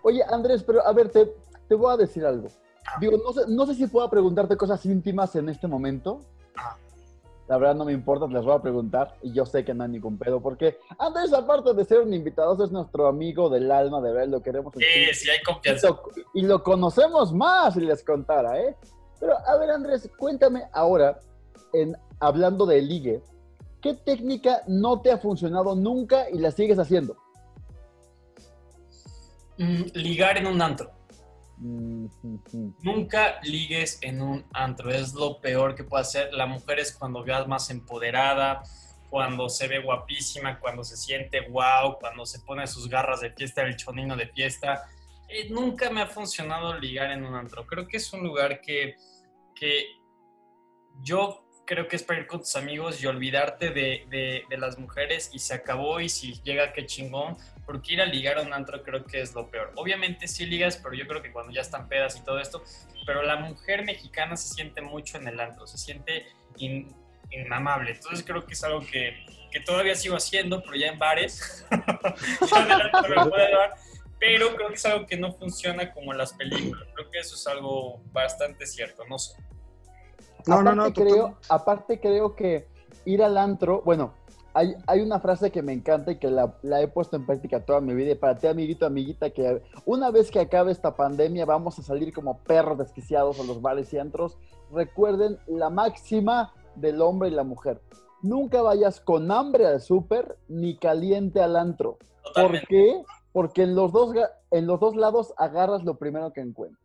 Oye, 0.02 0.24
Andrés, 0.30 0.64
pero 0.64 0.86
a 0.86 0.92
ver, 0.94 1.10
te, 1.10 1.32
te 1.68 1.76
voy 1.76 1.94
a 1.94 1.98
decir 1.98 2.26
algo. 2.26 2.48
Digo, 3.00 3.18
no 3.18 3.34
sé, 3.34 3.42
no 3.48 3.66
sé 3.66 3.76
si 3.76 3.88
puedo 3.88 4.10
preguntarte 4.10 4.56
cosas 4.58 4.86
íntimas 4.86 5.36
en 5.36 5.50
este 5.50 5.68
momento. 5.68 6.20
Ah. 6.58 6.78
La 7.48 7.58
verdad 7.58 7.76
no 7.76 7.84
me 7.86 7.92
importa, 7.92 8.26
te 8.28 8.34
las 8.34 8.46
voy 8.46 8.56
a 8.56 8.62
preguntar 8.62 9.16
y 9.22 9.34
yo 9.34 9.46
sé 9.46 9.66
que 9.66 9.74
no 9.74 9.84
hay 9.84 9.90
ningún 9.90 10.18
pedo 10.18 10.42
porque 10.42 10.78
Andrés, 10.98 11.34
aparte 11.34 11.74
de 11.74 11.84
ser 11.84 12.00
un 12.00 12.14
invitado, 12.14 12.64
es 12.64 12.72
nuestro 12.72 13.08
amigo 13.08 13.50
del 13.50 13.70
alma, 13.70 14.00
de 14.00 14.14
ver, 14.14 14.30
lo 14.30 14.42
queremos. 14.42 14.74
Sí, 14.78 15.14
sí 15.14 15.30
hay 15.30 15.38
y, 15.40 15.44
confianza. 15.44 15.90
lo, 15.90 16.02
y 16.34 16.42
lo 16.44 16.64
conocemos 16.64 17.34
más 17.34 17.74
si 17.74 17.82
les 17.82 18.02
contara, 18.04 18.60
¿eh? 18.62 18.76
Pero 19.20 19.38
a 19.46 19.58
ver, 19.58 19.72
Andrés, 19.72 20.10
cuéntame 20.18 20.64
ahora, 20.72 21.20
en, 21.74 21.98
hablando 22.20 22.66
de 22.66 22.82
ligue, 22.82 23.22
¿qué 23.82 23.94
técnica 23.94 24.64
no 24.68 25.02
te 25.02 25.12
ha 25.12 25.18
funcionado 25.18 25.76
nunca 25.76 26.30
y 26.30 26.38
la 26.38 26.52
sigues 26.52 26.80
haciendo? 26.80 27.18
Mm, 29.58 29.84
ligar 29.94 30.38
en 30.38 30.48
un 30.48 30.62
antro. 30.62 30.92
Mm, 31.58 32.06
mm. 32.24 32.76
Nunca 32.82 33.40
ligues 33.44 34.00
en 34.02 34.22
un 34.22 34.46
antro, 34.54 34.92
es 34.92 35.14
lo 35.14 35.40
peor 35.40 35.76
que 35.76 35.84
puede 35.84 36.02
hacer. 36.02 36.34
La 36.34 36.46
mujer 36.46 36.80
es 36.80 36.96
cuando 36.96 37.24
veas 37.24 37.48
más 37.48 37.70
empoderada, 37.70 38.64
cuando 39.10 39.48
se 39.48 39.68
ve 39.68 39.80
guapísima, 39.80 40.60
cuando 40.60 40.84
se 40.84 40.98
siente 40.98 41.42
wow, 41.50 42.00
cuando 42.00 42.26
se 42.26 42.40
pone 42.40 42.66
sus 42.66 42.90
garras 42.90 43.22
de 43.22 43.32
fiesta, 43.32 43.62
el 43.62 43.76
chonino 43.76 44.16
de 44.16 44.28
fiesta. 44.28 44.86
Eh, 45.30 45.50
nunca 45.50 45.90
me 45.90 46.02
ha 46.02 46.08
funcionado 46.08 46.78
ligar 46.80 47.12
en 47.12 47.24
un 47.24 47.36
antro. 47.36 47.66
Creo 47.66 47.88
que 47.88 47.98
es 47.98 48.12
un 48.12 48.24
lugar 48.24 48.60
que, 48.60 48.96
que 49.54 49.86
yo 51.02 51.43
creo 51.66 51.88
que 51.88 51.96
es 51.96 52.04
para 52.04 52.20
ir 52.20 52.28
con 52.28 52.40
tus 52.42 52.56
amigos 52.56 53.02
y 53.02 53.08
olvidarte 53.08 53.70
de, 53.70 54.06
de- 54.10 54.44
de 54.50 54.58
las 54.58 54.78
mujeres 54.78 55.30
y 55.34 55.40
se 55.40 55.54
acabó 55.54 56.00
y 56.00 56.10
si 56.10 56.34
llega 56.44 56.74
qué 56.74 56.86
chingón, 56.86 57.38
porque 57.66 57.94
ir 57.94 58.02
a 58.02 58.06
ligar 58.06 58.38
a 58.38 58.42
un 58.42 58.54
antro 58.54 58.84
creo 58.84 59.06
que 59.06 59.22
es 59.22 59.34
lo 59.34 59.50
peor. 59.50 59.72
Obviamente 59.76 60.28
sí 60.28 60.46
ligas, 60.46 60.78
pero 60.78 60.94
yo 60.96 61.08
creo 61.08 61.22
que 61.22 61.32
cuando 61.32 61.54
ya 61.54 61.62
están 61.62 61.88
pedas 61.88 62.18
y 62.18 62.24
todo 62.24 62.40
esto, 62.40 62.64
pero 63.06 63.24
la 63.24 63.38
mujer 63.38 63.86
mexicana 63.86 64.36
se 64.36 64.54
siente 64.54 64.82
mucho 64.82 65.18
en 65.18 65.28
el 65.28 65.40
antro, 65.40 65.66
se 65.68 65.78
siente 65.78 66.26
in- 66.58 66.94
inmamable. 67.32 67.92
Entonces 67.92 68.26
creo 68.26 68.46
que 68.46 68.54
es 68.54 68.64
algo 68.64 68.82
que, 68.86 69.26
que 69.52 69.60
todavía 69.62 69.96
sigo 69.96 70.16
haciendo, 70.18 70.62
pero 70.62 70.76
ya 70.76 70.88
en 70.88 71.00
bares. 71.00 71.66
Pero 74.20 74.56
creo 74.56 74.70
que 74.70 74.76
es 74.76 74.86
algo 74.86 75.06
que 75.06 75.18
no 75.18 75.34
funciona 75.34 75.92
como 75.92 76.14
las 76.14 76.32
películas. 76.34 76.88
Creo 76.94 77.10
que 77.10 77.20
eso 77.20 77.36
es 77.36 77.46
algo 77.48 78.02
bastante 78.14 78.66
cierto, 78.66 79.04
no 79.06 79.20
sé. 79.20 79.34
No, 80.48 80.56
aparte, 80.56 80.76
no, 80.76 80.94
creo, 80.94 81.38
aparte 81.50 82.00
creo 82.00 82.36
que 82.36 82.68
ir 83.06 83.24
al 83.24 83.38
antro, 83.38 83.82
bueno, 83.84 84.14
hay, 84.54 84.76
hay 84.86 85.02
una 85.02 85.20
frase 85.20 85.52
que 85.52 85.62
me 85.62 85.74
encanta 85.74 86.12
y 86.12 86.18
que 86.18 86.30
la, 86.30 86.56
la 86.62 86.82
he 86.82 86.88
puesto 86.88 87.16
en 87.16 87.26
práctica 87.26 87.66
toda 87.66 87.82
mi 87.82 87.94
vida. 87.94 88.12
Y 88.12 88.16
para 88.16 88.38
ti, 88.38 88.48
amiguito, 88.48 88.86
amiguita, 88.86 89.32
que 89.32 89.64
una 89.86 90.12
vez 90.12 90.30
que 90.30 90.40
acabe 90.40 90.72
esta 90.72 90.96
pandemia, 90.96 91.46
vamos 91.46 91.80
a 91.80 91.84
salir 91.84 92.14
como 92.14 92.38
perros 92.40 92.78
desquiciados 92.78 93.40
a 93.40 93.44
los 93.44 93.62
bares 93.62 93.92
y 93.94 93.98
antros. 93.98 94.38
Recuerden 94.72 95.40
la 95.48 95.70
máxima 95.70 96.54
del 96.76 97.02
hombre 97.02 97.30
y 97.30 97.32
la 97.32 97.44
mujer. 97.44 97.82
Nunca 98.22 98.62
vayas 98.62 99.02
con 99.02 99.32
hambre 99.32 99.66
al 99.66 99.82
súper 99.82 100.38
ni 100.48 100.78
caliente 100.78 101.42
al 101.42 101.56
antro. 101.56 101.98
¿Por 102.36 102.60
qué? 102.68 103.04
Porque 103.32 103.64
en 103.64 103.76
los, 103.76 103.92
dos, 103.92 104.14
en 104.52 104.68
los 104.68 104.80
dos 104.80 104.96
lados 104.96 105.34
agarras 105.38 105.84
lo 105.84 105.96
primero 105.96 106.32
que 106.32 106.42
encuentras. 106.42 106.83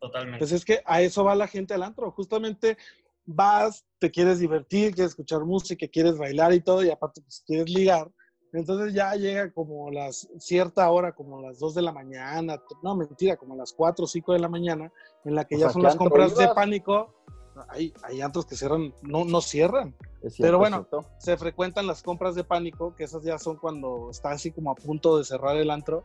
Totalmente. 0.00 0.38
Pues 0.38 0.52
es 0.52 0.64
que 0.64 0.80
a 0.84 1.00
eso 1.00 1.24
va 1.24 1.34
la 1.34 1.48
gente 1.48 1.74
al 1.74 1.82
antro. 1.82 2.10
Justamente 2.10 2.76
vas, 3.24 3.84
te 3.98 4.10
quieres 4.10 4.38
divertir, 4.38 4.94
quieres 4.94 5.12
escuchar 5.12 5.44
música, 5.44 5.86
quieres 5.88 6.16
bailar 6.16 6.52
y 6.52 6.60
todo, 6.60 6.84
y 6.84 6.90
aparte 6.90 7.20
pues 7.22 7.42
quieres 7.46 7.68
ligar. 7.68 8.10
Entonces 8.52 8.94
ya 8.94 9.14
llega 9.14 9.52
como 9.52 9.90
las 9.90 10.28
cierta 10.38 10.88
hora, 10.90 11.12
como 11.12 11.42
las 11.42 11.58
2 11.58 11.74
de 11.74 11.82
la 11.82 11.92
mañana, 11.92 12.62
no 12.82 12.96
mentira, 12.96 13.36
como 13.36 13.56
las 13.56 13.72
4 13.72 14.04
o 14.04 14.08
5 14.08 14.32
de 14.32 14.38
la 14.38 14.48
mañana, 14.48 14.92
en 15.24 15.34
la 15.34 15.44
que 15.44 15.56
O 15.56 15.58
ya 15.58 15.66
sea, 15.66 15.72
son 15.72 15.82
¿qué 15.82 15.88
las 15.88 15.96
compras 15.96 16.36
de 16.36 16.48
pánico. 16.54 17.14
Hay, 17.68 17.92
hay 18.02 18.20
antros 18.20 18.46
que 18.46 18.54
cierran, 18.54 18.94
no, 19.02 19.24
no 19.24 19.40
cierran. 19.40 19.94
Es 20.22 20.34
cierto, 20.34 20.42
Pero 20.42 20.58
bueno, 20.58 20.86
se 21.18 21.36
frecuentan 21.36 21.86
las 21.86 22.02
compras 22.02 22.34
de 22.34 22.44
pánico, 22.44 22.94
que 22.94 23.04
esas 23.04 23.24
ya 23.24 23.38
son 23.38 23.56
cuando 23.56 24.10
está 24.10 24.30
así 24.30 24.52
como 24.52 24.70
a 24.70 24.74
punto 24.74 25.18
de 25.18 25.24
cerrar 25.24 25.56
el 25.56 25.70
antro 25.70 26.04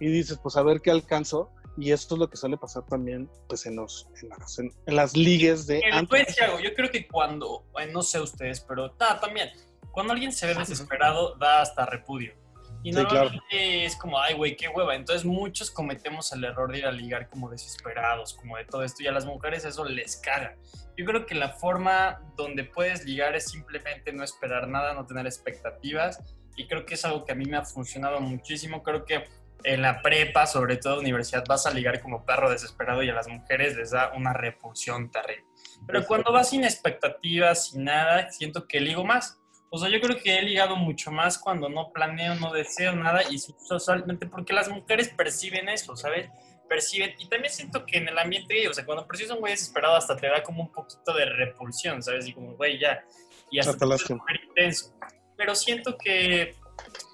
y 0.00 0.08
dices, 0.08 0.38
pues 0.42 0.56
a 0.56 0.62
ver 0.62 0.80
qué 0.80 0.90
alcanzo. 0.90 1.50
Y 1.78 1.90
esto 1.90 2.14
es 2.14 2.18
lo 2.18 2.28
que 2.28 2.36
suele 2.36 2.56
pasar 2.56 2.84
también 2.86 3.30
pues 3.48 3.64
en, 3.66 3.76
los, 3.76 4.08
en, 4.20 4.28
las, 4.28 4.58
en, 4.58 4.70
en 4.86 4.96
las 4.96 5.16
ligues 5.16 5.66
de 5.66 5.80
decir 6.10 6.44
algo, 6.44 6.60
yo 6.60 6.74
creo 6.74 6.90
que 6.90 7.08
cuando, 7.08 7.64
eh, 7.80 7.86
no 7.86 8.02
sé 8.02 8.20
ustedes, 8.20 8.60
pero 8.60 8.90
ta, 8.92 9.18
también, 9.18 9.50
cuando 9.90 10.12
alguien 10.12 10.32
se 10.32 10.46
ve 10.46 10.54
desesperado, 10.54 11.34
da 11.36 11.62
hasta 11.62 11.86
repudio. 11.86 12.34
Y 12.82 12.92
Sí, 12.92 12.98
normalmente 12.98 13.84
es 13.84 13.96
como, 13.96 14.18
ay, 14.18 14.34
güey, 14.34 14.56
qué 14.56 14.68
hueva. 14.68 14.96
Entonces 14.96 15.24
muchos 15.24 15.70
cometemos 15.70 16.32
el 16.32 16.42
error 16.44 16.72
de 16.72 16.78
ir 16.78 16.86
a 16.86 16.90
ligar 16.90 17.28
como 17.28 17.48
desesperados, 17.48 18.34
como 18.34 18.56
de 18.56 18.64
todo 18.64 18.82
esto, 18.82 19.02
y 19.02 19.06
a 19.06 19.12
las 19.12 19.24
mujeres 19.24 19.64
eso 19.64 19.84
les 19.84 20.16
caga. 20.16 20.56
Yo 20.96 21.06
creo 21.06 21.24
que 21.24 21.34
la 21.34 21.50
forma 21.50 22.20
donde 22.36 22.64
puedes 22.64 23.04
ligar 23.04 23.36
es 23.36 23.50
simplemente 23.50 24.12
no 24.12 24.24
esperar 24.24 24.66
nada, 24.68 24.94
no 24.94 25.06
tener 25.06 25.26
expectativas, 25.26 26.20
y 26.56 26.66
creo 26.66 26.84
que 26.84 26.94
es 26.94 27.04
algo 27.04 27.24
que 27.24 27.32
a 27.32 27.34
mí 27.34 27.44
me 27.46 27.56
ha 27.56 27.64
funcionado 27.64 28.20
muchísimo. 28.20 28.82
Creo 28.82 29.04
que 29.04 29.24
en 29.64 29.82
la 29.82 30.02
prepa, 30.02 30.46
sobre 30.46 30.76
todo 30.76 31.00
universidad, 31.00 31.44
vas 31.48 31.66
a 31.66 31.70
ligar 31.70 32.00
como 32.00 32.24
perro 32.24 32.50
desesperado 32.50 33.02
y 33.02 33.08
a 33.10 33.14
las 33.14 33.28
mujeres 33.28 33.76
les 33.76 33.90
da 33.90 34.12
una 34.14 34.32
repulsión 34.32 35.10
terrible. 35.10 35.46
Pero 35.86 36.06
cuando 36.06 36.32
vas 36.32 36.50
sin 36.50 36.64
expectativas, 36.64 37.68
sin 37.70 37.84
nada, 37.84 38.30
siento 38.30 38.66
que 38.66 38.80
ligo 38.80 39.04
más. 39.04 39.38
O 39.70 39.78
sea, 39.78 39.88
yo 39.88 40.00
creo 40.00 40.18
que 40.18 40.38
he 40.38 40.42
ligado 40.42 40.76
mucho 40.76 41.10
más 41.10 41.38
cuando 41.38 41.68
no 41.68 41.92
planeo, 41.92 42.34
no 42.34 42.52
deseo 42.52 42.94
nada 42.94 43.22
y 43.30 43.38
socialmente 43.38 44.26
porque 44.26 44.52
las 44.52 44.68
mujeres 44.68 45.08
perciben 45.08 45.68
eso, 45.68 45.96
¿sabes? 45.96 46.28
Perciben. 46.68 47.14
Y 47.18 47.26
también 47.28 47.52
siento 47.52 47.86
que 47.86 47.96
en 47.96 48.08
el 48.08 48.18
ambiente 48.18 48.68
o 48.68 48.74
sea, 48.74 48.84
cuando 48.84 49.06
percibes 49.06 49.30
a 49.30 49.34
un 49.34 49.40
güey 49.40 49.54
desesperado 49.54 49.96
hasta 49.96 50.14
te 50.16 50.28
da 50.28 50.42
como 50.42 50.62
un 50.64 50.72
poquito 50.72 51.14
de 51.14 51.24
repulsión, 51.24 52.02
¿sabes? 52.02 52.28
Y 52.28 52.34
como, 52.34 52.54
güey, 52.54 52.78
ya. 52.78 53.02
Y 53.50 53.58
hasta 53.60 53.72
te 53.72 53.86
poner 53.86 54.44
intenso. 54.46 54.94
Pero 55.38 55.54
siento 55.54 55.96
que 55.96 56.54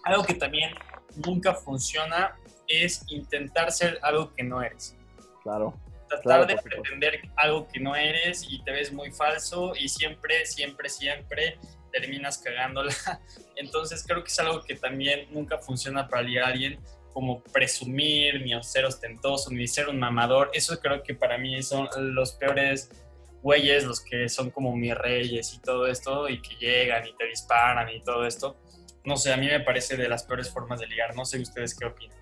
algo 0.04 0.24
que 0.24 0.34
también 0.34 0.74
nunca 1.26 1.54
funciona 1.54 2.36
es 2.66 3.02
intentar 3.08 3.72
ser 3.72 3.98
algo 4.02 4.32
que 4.34 4.42
no 4.42 4.62
eres 4.62 4.96
Claro. 5.42 5.74
tratar 6.08 6.22
Claro, 6.22 6.46
de 6.46 6.56
supuesto. 6.56 6.82
pretender 6.82 7.20
algo 7.36 7.66
que 7.68 7.80
no 7.80 7.96
eres 7.96 8.44
y 8.48 8.62
te 8.62 8.70
ves 8.72 8.92
muy 8.92 9.10
falso 9.10 9.74
y 9.76 9.88
siempre, 9.88 10.44
siempre, 10.46 10.88
siempre 10.88 11.58
terminas 11.92 12.38
cagándola. 12.38 12.92
Entonces 13.56 14.04
creo 14.06 14.22
que 14.22 14.28
es 14.28 14.38
algo 14.38 14.62
que 14.62 14.74
también 14.74 15.26
nunca 15.32 15.58
funciona 15.58 16.06
para 16.08 16.22
ligar 16.22 16.44
a 16.44 16.48
alguien 16.48 16.78
como 17.12 17.42
presumir, 17.42 18.42
ni 18.42 18.62
ser 18.62 18.84
ostentoso, 18.84 19.50
ni 19.50 19.66
ser 19.66 19.88
un 19.88 19.98
mamador. 19.98 20.50
Eso 20.52 20.78
creo 20.78 21.02
que 21.02 21.14
para 21.14 21.36
mí 21.38 21.62
son 21.62 21.88
los 22.14 22.32
peores 22.32 22.90
güeyes, 23.42 23.84
los 23.84 24.00
que 24.00 24.28
son 24.28 24.50
como 24.50 24.76
mis 24.76 24.94
reyes 24.94 25.54
y 25.54 25.60
todo 25.60 25.86
esto, 25.86 26.28
y 26.28 26.40
que 26.40 26.54
llegan 26.56 27.06
y 27.06 27.14
te 27.16 27.26
disparan 27.26 27.88
y 27.90 28.00
todo 28.02 28.26
esto. 28.26 28.56
No 29.04 29.16
sé, 29.16 29.32
a 29.32 29.36
mí 29.36 29.46
me 29.46 29.60
parece 29.60 29.96
de 29.96 30.08
las 30.08 30.24
peores 30.24 30.50
formas 30.50 30.80
de 30.80 30.86
ligar. 30.86 31.14
No 31.16 31.24
sé 31.24 31.40
ustedes 31.40 31.74
qué 31.74 31.86
opinan. 31.86 32.16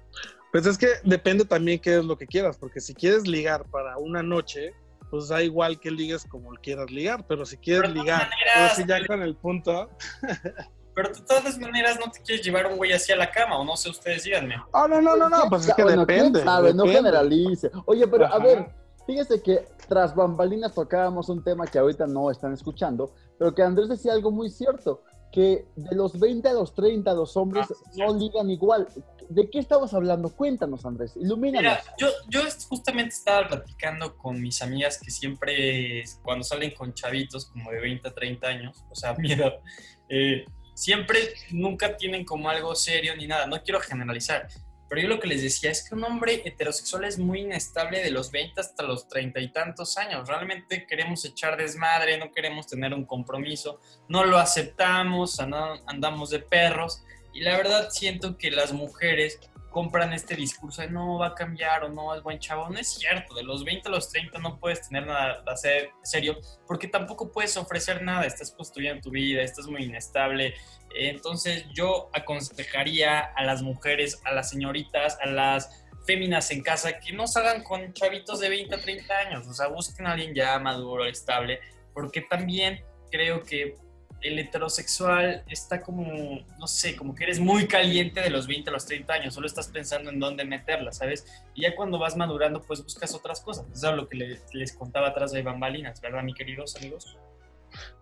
Pues 0.52 0.66
es 0.66 0.78
que 0.78 0.88
depende 1.04 1.44
también 1.44 1.80
qué 1.80 1.98
es 1.98 2.04
lo 2.04 2.16
que 2.16 2.26
quieras, 2.26 2.56
porque 2.56 2.80
si 2.80 2.94
quieres 2.94 3.26
ligar 3.26 3.64
para 3.70 3.98
una 3.98 4.22
noche, 4.22 4.72
pues 5.10 5.28
da 5.28 5.42
igual 5.42 5.78
que 5.80 5.90
ligues 5.90 6.24
como 6.24 6.50
quieras 6.62 6.90
ligar, 6.90 7.26
pero 7.26 7.44
si 7.44 7.56
quieres 7.56 7.82
Pero 7.82 7.94
de 7.94 8.00
ligar, 8.00 8.18
todas 8.20 8.30
maneras, 8.30 8.56
ahora 8.56 8.74
sí 8.74 8.84
ya 8.86 9.06
con 9.06 9.22
el 9.22 9.36
punto. 9.36 9.90
Pero 10.94 11.10
de 11.10 11.20
todas 11.20 11.58
maneras 11.58 11.98
no 12.02 12.10
te 12.10 12.22
quieres 12.22 12.42
llevar 12.42 12.66
un 12.68 12.78
güey 12.78 12.90
así 12.90 13.12
a 13.12 13.16
la 13.16 13.30
cama, 13.30 13.58
o 13.58 13.64
no 13.66 13.76
sé, 13.76 13.90
ustedes 13.90 14.24
díganme. 14.24 14.54
Ah, 14.72 14.86
no, 14.88 15.02
no, 15.02 15.14
no, 15.14 15.28
no, 15.28 15.42
pues 15.50 15.68
es 15.68 15.74
que 15.74 15.82
Bueno, 15.82 16.06
¿quién 16.06 16.32
depende. 16.32 16.42
sabe? 16.42 16.72
No 16.72 16.84
generalice. 16.86 17.70
Oye, 17.84 18.08
pero 18.08 18.24
a 18.32 18.38
ver, 18.38 18.70
fíjese 19.06 19.42
que 19.42 19.66
tras 19.88 20.14
bambalinas 20.14 20.72
tocábamos 20.74 21.28
un 21.28 21.44
tema 21.44 21.66
que 21.66 21.78
ahorita 21.78 22.06
no 22.06 22.30
están 22.30 22.54
escuchando, 22.54 23.12
pero 23.38 23.54
que 23.54 23.62
Andrés 23.62 23.90
decía 23.90 24.14
algo 24.14 24.30
muy 24.30 24.48
cierto, 24.48 25.02
que 25.36 25.66
de 25.76 25.94
los 25.94 26.18
20 26.18 26.48
a 26.48 26.54
los 26.54 26.74
30 26.74 27.12
los 27.12 27.36
hombres 27.36 27.66
Ah, 27.70 27.90
no 27.96 28.16
ligan 28.16 28.48
igual. 28.50 28.88
¿De 29.28 29.50
qué 29.50 29.58
estabas 29.58 29.92
hablando? 29.92 30.34
Cuéntanos, 30.34 30.86
Andrés, 30.86 31.14
ilumínanos. 31.14 31.74
Mira, 31.74 31.94
yo, 31.98 32.08
yo 32.30 32.40
justamente 32.70 33.14
estaba 33.14 33.46
platicando 33.46 34.16
con 34.16 34.40
mis 34.40 34.62
amigas 34.62 34.98
que 34.98 35.10
siempre, 35.10 36.04
cuando 36.22 36.42
salen 36.42 36.70
con 36.70 36.94
chavitos 36.94 37.44
como 37.50 37.70
de 37.70 37.80
20 37.80 38.08
a 38.08 38.14
30 38.14 38.46
años, 38.46 38.82
o 38.90 38.94
sea, 38.94 39.12
mi 39.18 39.30
edad, 39.30 39.60
eh, 40.08 40.46
siempre 40.72 41.18
nunca 41.50 41.98
tienen 41.98 42.24
como 42.24 42.48
algo 42.48 42.74
serio 42.74 43.14
ni 43.14 43.26
nada. 43.26 43.46
No 43.46 43.62
quiero 43.62 43.78
generalizar, 43.80 44.48
pero 44.88 45.00
yo 45.02 45.08
lo 45.08 45.18
que 45.20 45.26
les 45.28 45.42
decía 45.42 45.70
es 45.70 45.88
que 45.88 45.94
un 45.94 46.04
hombre 46.04 46.42
heterosexual 46.44 47.04
es 47.04 47.18
muy 47.18 47.40
inestable 47.40 48.02
de 48.02 48.10
los 48.10 48.30
20 48.30 48.60
hasta 48.60 48.82
los 48.82 49.08
30 49.08 49.40
y 49.40 49.48
tantos 49.52 49.96
años. 49.98 50.28
Realmente 50.28 50.86
queremos 50.86 51.24
echar 51.24 51.56
desmadre, 51.56 52.18
no 52.18 52.30
queremos 52.32 52.66
tener 52.66 52.94
un 52.94 53.04
compromiso, 53.04 53.80
no 54.08 54.24
lo 54.24 54.38
aceptamos, 54.38 55.40
anda- 55.40 55.80
andamos 55.86 56.30
de 56.30 56.38
perros. 56.40 57.02
Y 57.32 57.40
la 57.40 57.56
verdad 57.56 57.88
siento 57.90 58.38
que 58.38 58.50
las 58.50 58.72
mujeres 58.72 59.38
compran 59.76 60.14
este 60.14 60.34
discurso 60.34 60.80
de 60.80 60.88
no 60.88 61.18
va 61.18 61.26
a 61.26 61.34
cambiar 61.34 61.84
o 61.84 61.90
no 61.90 62.14
es 62.14 62.22
buen 62.22 62.38
chavo. 62.38 62.70
No 62.70 62.78
es 62.78 62.94
cierto, 62.94 63.34
de 63.34 63.42
los 63.42 63.62
20 63.62 63.88
a 63.88 63.90
los 63.90 64.08
30 64.08 64.38
no 64.38 64.58
puedes 64.58 64.88
tener 64.88 65.06
nada 65.06 65.42
a 65.46 65.54
ser 65.54 65.90
serio 66.02 66.38
porque 66.66 66.88
tampoco 66.88 67.30
puedes 67.30 67.58
ofrecer 67.58 68.02
nada, 68.02 68.24
estás 68.24 68.52
construyendo 68.52 69.02
tu 69.02 69.10
vida, 69.10 69.42
estás 69.42 69.66
muy 69.66 69.82
inestable. 69.84 70.54
Entonces 70.94 71.66
yo 71.74 72.08
aconsejaría 72.14 73.20
a 73.20 73.44
las 73.44 73.60
mujeres, 73.60 74.22
a 74.24 74.32
las 74.32 74.48
señoritas, 74.48 75.18
a 75.20 75.26
las 75.26 75.84
féminas 76.06 76.50
en 76.52 76.62
casa 76.62 76.98
que 76.98 77.12
no 77.12 77.26
salgan 77.26 77.62
con 77.62 77.92
chavitos 77.92 78.40
de 78.40 78.48
20 78.48 78.76
a 78.76 78.78
30 78.78 79.14
años, 79.14 79.46
o 79.46 79.52
sea, 79.52 79.66
busquen 79.66 80.06
a 80.06 80.12
alguien 80.12 80.34
ya 80.34 80.58
maduro, 80.58 81.04
estable, 81.04 81.60
porque 81.92 82.22
también 82.22 82.82
creo 83.10 83.42
que 83.42 83.74
el 84.22 84.38
heterosexual 84.38 85.44
está 85.48 85.82
como, 85.82 86.40
no 86.58 86.66
sé, 86.66 86.96
como 86.96 87.14
que 87.14 87.24
eres 87.24 87.40
muy 87.40 87.66
caliente 87.68 88.20
de 88.20 88.30
los 88.30 88.46
20 88.46 88.70
a 88.70 88.72
los 88.72 88.86
30 88.86 89.14
años, 89.14 89.34
solo 89.34 89.46
estás 89.46 89.68
pensando 89.68 90.10
en 90.10 90.18
dónde 90.20 90.44
meterla, 90.44 90.92
¿sabes? 90.92 91.26
Y 91.54 91.62
ya 91.62 91.76
cuando 91.76 91.98
vas 91.98 92.16
madurando, 92.16 92.62
pues 92.62 92.82
buscas 92.82 93.14
otras 93.14 93.40
cosas. 93.40 93.66
Eso 93.74 93.90
es 93.90 93.96
lo 93.96 94.08
que 94.08 94.16
le- 94.16 94.40
les 94.52 94.72
contaba 94.72 95.08
atrás 95.08 95.32
de 95.32 95.42
bambalinas, 95.42 96.00
¿verdad, 96.00 96.22
mi 96.22 96.34
queridos 96.34 96.76
amigos? 96.76 97.18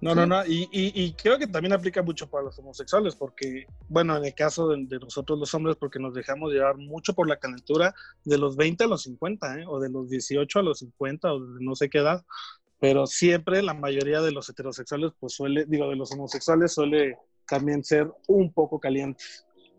No, 0.00 0.14
no, 0.14 0.26
no. 0.26 0.44
Y, 0.46 0.68
y, 0.72 0.92
y 1.04 1.14
creo 1.14 1.38
que 1.38 1.46
también 1.46 1.72
aplica 1.72 2.02
mucho 2.02 2.28
para 2.28 2.44
los 2.44 2.58
homosexuales, 2.58 3.16
porque, 3.16 3.66
bueno, 3.88 4.16
en 4.16 4.24
el 4.24 4.34
caso 4.34 4.68
de, 4.68 4.84
de 4.86 4.98
nosotros 4.98 5.38
los 5.38 5.52
hombres, 5.54 5.76
porque 5.76 5.98
nos 5.98 6.14
dejamos 6.14 6.52
llevar 6.52 6.76
mucho 6.76 7.14
por 7.14 7.28
la 7.28 7.38
calentura 7.38 7.94
de 8.24 8.38
los 8.38 8.56
20 8.56 8.84
a 8.84 8.86
los 8.86 9.02
50, 9.02 9.60
¿eh? 9.60 9.64
o 9.66 9.80
de 9.80 9.90
los 9.90 10.08
18 10.10 10.58
a 10.60 10.62
los 10.62 10.78
50, 10.80 11.32
o 11.32 11.40
de 11.40 11.64
no 11.64 11.74
sé 11.74 11.88
qué 11.88 11.98
edad. 11.98 12.24
Pero 12.84 13.06
siempre 13.06 13.62
la 13.62 13.72
mayoría 13.72 14.20
de 14.20 14.30
los 14.30 14.46
heterosexuales, 14.50 15.12
pues 15.18 15.32
suele, 15.32 15.64
digo, 15.64 15.88
de 15.88 15.96
los 15.96 16.12
homosexuales 16.12 16.74
suele 16.74 17.16
también 17.48 17.82
ser 17.82 18.12
un 18.28 18.52
poco 18.52 18.78
caliente. 18.78 19.24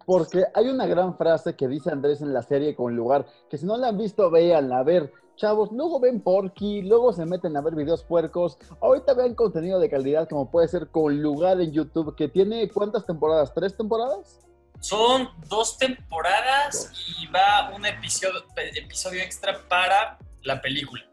Porque 0.08 0.44
hay 0.56 0.70
una 0.70 0.88
gran 0.88 1.16
frase 1.16 1.56
que 1.56 1.68
dice 1.68 1.92
Andrés 1.92 2.22
en 2.22 2.34
la 2.34 2.42
serie 2.42 2.76
con 2.76 2.96
lugar, 2.96 3.28
que 3.48 3.60
si 3.60 3.66
no 3.68 3.78
la 3.78 3.90
han 3.90 4.00
visto, 4.00 4.32
véanla. 4.32 4.80
A 4.80 4.84
ver, 4.84 5.14
chavos, 5.36 5.72
luego 5.72 6.00
ven 6.00 6.20
Porky, 6.20 6.82
luego 6.82 7.14
se 7.14 7.28
meten 7.28 7.56
a 7.56 7.62
ver 7.62 7.76
videos 7.76 8.04
puercos. 8.04 8.58
Ahorita 8.82 9.14
vean 9.14 9.36
contenido 9.36 9.80
de 9.80 9.88
calidad 9.88 10.28
como 10.28 10.50
puede 10.50 10.68
ser 10.68 10.88
con 10.88 11.22
lugar 11.22 11.62
en 11.62 11.72
YouTube, 11.72 12.16
que 12.16 12.28
tiene 12.28 12.68
¿cuántas 12.70 13.06
temporadas? 13.06 13.54
¿Tres 13.54 13.78
temporadas? 13.78 14.40
Son 14.80 15.30
dos 15.48 15.78
temporadas 15.78 16.92
y 17.20 17.28
va 17.28 17.72
un 17.76 17.86
episodio, 17.86 18.44
episodio 18.56 19.22
extra 19.22 19.60
para 19.70 20.18
la 20.42 20.60
película. 20.60 21.04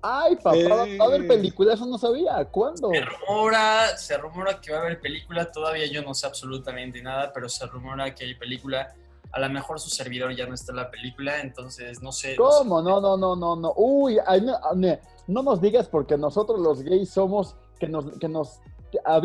Ay, 0.00 0.36
papá, 0.36 0.50
va 0.56 0.88
Eh. 0.88 0.98
a 1.00 1.04
haber 1.04 1.26
película, 1.26 1.74
eso 1.74 1.84
no 1.86 1.98
sabía. 1.98 2.44
¿Cuándo? 2.46 2.90
Se 2.90 3.00
rumora, 3.00 3.96
se 3.96 4.16
rumora 4.18 4.60
que 4.60 4.70
va 4.72 4.78
a 4.78 4.80
haber 4.82 5.00
película, 5.00 5.50
todavía 5.50 5.86
yo 5.86 6.02
no 6.02 6.14
sé 6.14 6.26
absolutamente 6.26 7.02
nada, 7.02 7.32
pero 7.32 7.48
se 7.48 7.66
rumora 7.66 8.14
que 8.14 8.24
hay 8.24 8.34
película. 8.34 8.94
A 9.32 9.40
lo 9.40 9.48
mejor 9.50 9.78
su 9.80 9.90
servidor 9.90 10.34
ya 10.34 10.46
no 10.46 10.54
está 10.54 10.72
en 10.72 10.76
la 10.76 10.90
película, 10.90 11.40
entonces 11.40 12.00
no 12.02 12.12
sé. 12.12 12.28
no 12.36 12.50
sé. 12.50 12.58
¿Cómo? 12.64 12.80
No, 12.80 13.00
no, 13.00 13.16
no, 13.16 13.36
no, 13.36 13.56
no. 13.56 13.72
Uy, 13.76 14.18
ay, 14.26 14.40
no, 14.40 14.56
ne- 14.74 15.00
no 15.26 15.42
nos 15.42 15.60
digas 15.60 15.88
porque 15.88 16.16
nosotros 16.16 16.60
los 16.60 16.82
gays 16.82 17.10
somos 17.10 17.56
que 17.78 17.88
nos, 17.88 18.06
que 18.18 18.28
nos 18.28 18.60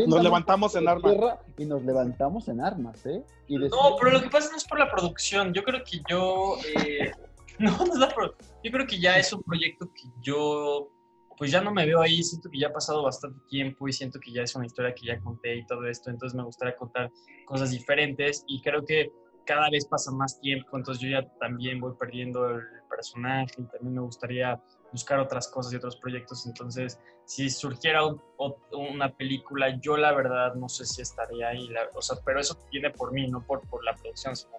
Nos 0.08 0.22
levantamos 0.24 0.76
en 0.76 0.90
armas. 0.90 1.16
Y 1.58 1.66
nos 1.66 1.84
levantamos 1.84 2.48
en 2.50 2.60
armas, 2.60 3.06
¿eh? 3.06 3.24
Y 3.48 3.58
No, 3.58 3.96
pero 3.98 4.12
lo 4.12 4.22
que 4.22 4.30
pasa 4.30 4.50
no 4.52 4.58
es 4.58 4.66
por 4.66 4.78
la 4.78 4.92
producción. 4.92 5.54
Yo 5.54 5.64
creo 5.64 5.82
que 5.86 6.02
yo. 6.10 6.58
eh, 6.86 7.12
no, 7.60 7.78
no 7.96 8.10
pro- 8.10 8.36
Yo 8.64 8.72
creo 8.72 8.88
que 8.88 9.00
ya 9.00 9.18
es 9.18 9.32
un 9.34 9.44
proyecto 9.44 9.88
que 9.94 10.10
yo. 10.22 10.90
Pues 11.38 11.52
ya 11.52 11.62
no 11.62 11.72
me 11.74 11.86
veo 11.86 12.00
ahí. 12.02 12.22
Siento 12.24 12.50
que 12.50 12.60
ya 12.60 12.68
ha 12.68 12.74
pasado 12.74 13.04
bastante 13.04 13.40
tiempo 13.48 13.88
y 13.88 13.94
siento 13.94 14.20
que 14.20 14.32
ya 14.32 14.44
es 14.44 14.56
una 14.56 14.66
historia 14.66 14.94
que 14.94 15.08
ya 15.08 15.20
conté 15.20 15.56
y 15.58 15.66
todo 15.66 15.86
esto. 15.88 16.10
Entonces 16.10 16.36
me 16.38 16.44
gustaría 16.44 16.76
contar 16.76 17.12
cosas 17.46 17.72
diferentes 17.72 18.44
y 18.48 18.62
creo 18.62 18.86
que 18.86 19.12
cada 19.46 19.70
vez 19.70 19.86
pasa 19.88 20.12
más 20.12 20.40
tiempo. 20.40 20.78
Entonces 20.78 21.02
yo 21.04 21.10
ya 21.10 21.28
también 21.40 21.80
voy 21.80 21.94
perdiendo 22.00 22.48
el 22.50 22.62
personaje 22.88 23.56
y 23.58 23.64
también 23.66 23.96
me 23.96 24.02
gustaría 24.02 24.62
buscar 24.92 25.20
otras 25.20 25.48
cosas 25.50 25.74
y 25.74 25.78
otros 25.78 25.98
proyectos. 25.98 26.46
Entonces, 26.46 27.00
si 27.26 27.50
surgiera 27.50 28.06
un- 28.06 28.22
o- 28.38 28.56
una 28.92 29.12
película, 29.12 29.76
yo 29.82 29.98
la 29.98 30.14
verdad 30.14 30.54
no 30.54 30.70
sé 30.70 30.86
si 30.86 31.02
estaría 31.02 31.50
ahí. 31.50 31.68
la- 31.70 31.90
o 31.96 32.02
sea, 32.02 32.16
pero 32.24 32.40
eso 32.40 32.56
viene 32.72 32.92
por 32.92 33.12
mí, 33.12 33.28
no 33.28 33.44
por, 33.44 33.68
por 33.68 33.84
la 33.84 33.94
producción, 33.96 34.36
sino 34.36 34.54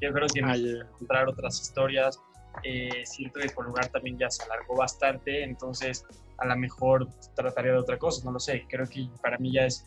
yo 0.00 0.12
creo 0.12 0.28
que 0.32 0.40
me 0.42 0.52
Ay, 0.52 0.78
encontrar 0.80 1.28
otras 1.28 1.60
historias. 1.60 2.18
Eh, 2.62 3.04
siento 3.04 3.40
que 3.40 3.48
por 3.50 3.66
lugar 3.66 3.88
también 3.88 4.18
ya 4.18 4.30
se 4.30 4.42
alargó 4.44 4.76
bastante, 4.76 5.42
entonces 5.42 6.04
a 6.38 6.46
lo 6.46 6.56
mejor 6.56 7.08
trataría 7.34 7.72
de 7.72 7.78
otra 7.78 7.98
cosa, 7.98 8.24
no 8.24 8.32
lo 8.32 8.40
sé. 8.40 8.66
Creo 8.68 8.86
que 8.86 9.08
para 9.22 9.38
mí 9.38 9.52
ya 9.52 9.66
es 9.66 9.86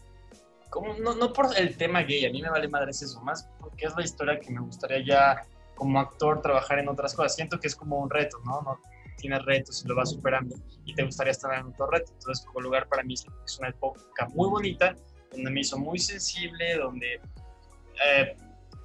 como, 0.70 0.94
no, 0.96 1.14
no 1.16 1.32
por 1.34 1.56
el 1.58 1.78
tema 1.78 2.02
gay, 2.02 2.26
a 2.26 2.32
mí 2.32 2.42
me 2.42 2.50
vale 2.50 2.68
madres 2.68 3.02
eso, 3.02 3.22
más 3.22 3.48
porque 3.60 3.86
es 3.86 3.96
la 3.96 4.04
historia 4.04 4.40
que 4.40 4.52
me 4.52 4.62
gustaría 4.62 5.06
ya 5.06 5.48
como 5.76 6.00
actor 6.00 6.42
trabajar 6.42 6.80
en 6.80 6.90
otras 6.90 7.14
cosas. 7.14 7.36
Siento 7.36 7.60
que 7.60 7.68
es 7.68 7.76
como 7.76 8.00
un 8.00 8.10
reto, 8.10 8.40
¿no? 8.46 8.62
no 8.62 8.80
tienes 9.18 9.44
retos 9.46 9.84
y 9.84 9.88
lo 9.88 9.96
vas 9.96 10.12
superando 10.12 10.56
y 10.86 10.94
te 10.94 11.04
gustaría 11.04 11.32
estar 11.32 11.54
en 11.54 11.68
otro 11.68 11.88
reto. 11.88 12.12
Entonces, 12.14 12.46
como 12.46 12.62
lugar 12.62 12.88
para 12.88 13.04
mí 13.04 13.14
es 13.14 13.60
una 13.60 13.70
época 13.70 14.28
muy 14.34 14.50
bonita, 14.50 14.96
donde 15.32 15.52
me 15.52 15.62
hizo 15.62 15.78
muy 15.78 16.00
sensible, 16.00 16.78
donde 16.78 17.22
eh, 18.06 18.36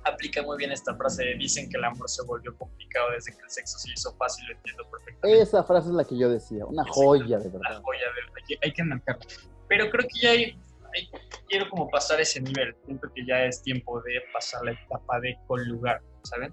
aplica 0.09 0.43
muy 0.43 0.57
bien 0.59 0.73
esta 0.73 0.95
frase 0.97 1.25
dicen 1.39 1.69
que 1.71 1.77
el 1.79 1.85
amor 1.85 2.09
se 2.09 2.23
volvió 2.25 2.57
complicado 2.57 3.11
desde 3.13 3.33
que 3.33 3.43
el 3.43 3.51
sexo 3.51 3.79
se 3.79 3.93
hizo 3.93 4.13
fácil, 4.17 4.47
lo 4.49 4.55
entiendo 4.55 4.83
perfectamente. 4.91 5.41
Esa 5.41 5.63
frase 5.65 5.89
es 5.89 5.95
la 5.95 6.05
que 6.05 6.17
yo 6.19 6.29
decía, 6.29 6.65
una 6.67 6.85
joya 6.85 7.39
de 7.39 7.49
verdad. 7.49 7.83
joya, 7.83 8.01
de- 8.01 8.33
hay 8.41 8.45
que, 8.47 8.59
hay 8.67 8.73
que 8.73 8.83
enmarcarla. 8.83 9.25
Pero 9.69 9.91
creo 9.91 10.07
que 10.13 10.21
ya 10.21 10.31
hay, 10.31 10.45
hay- 10.95 11.11
quiero 11.49 11.69
como 11.71 11.89
pasar 11.89 12.21
ese 12.21 12.41
nivel. 12.41 12.75
Siento 12.85 13.09
que 13.15 13.25
ya 13.27 13.45
es 13.45 13.63
tiempo 13.63 14.01
de 14.03 14.13
pasar 14.33 14.65
la 14.65 14.73
etapa 14.73 15.21
de 15.21 15.37
lugar, 15.67 16.01
¿saben? 16.23 16.53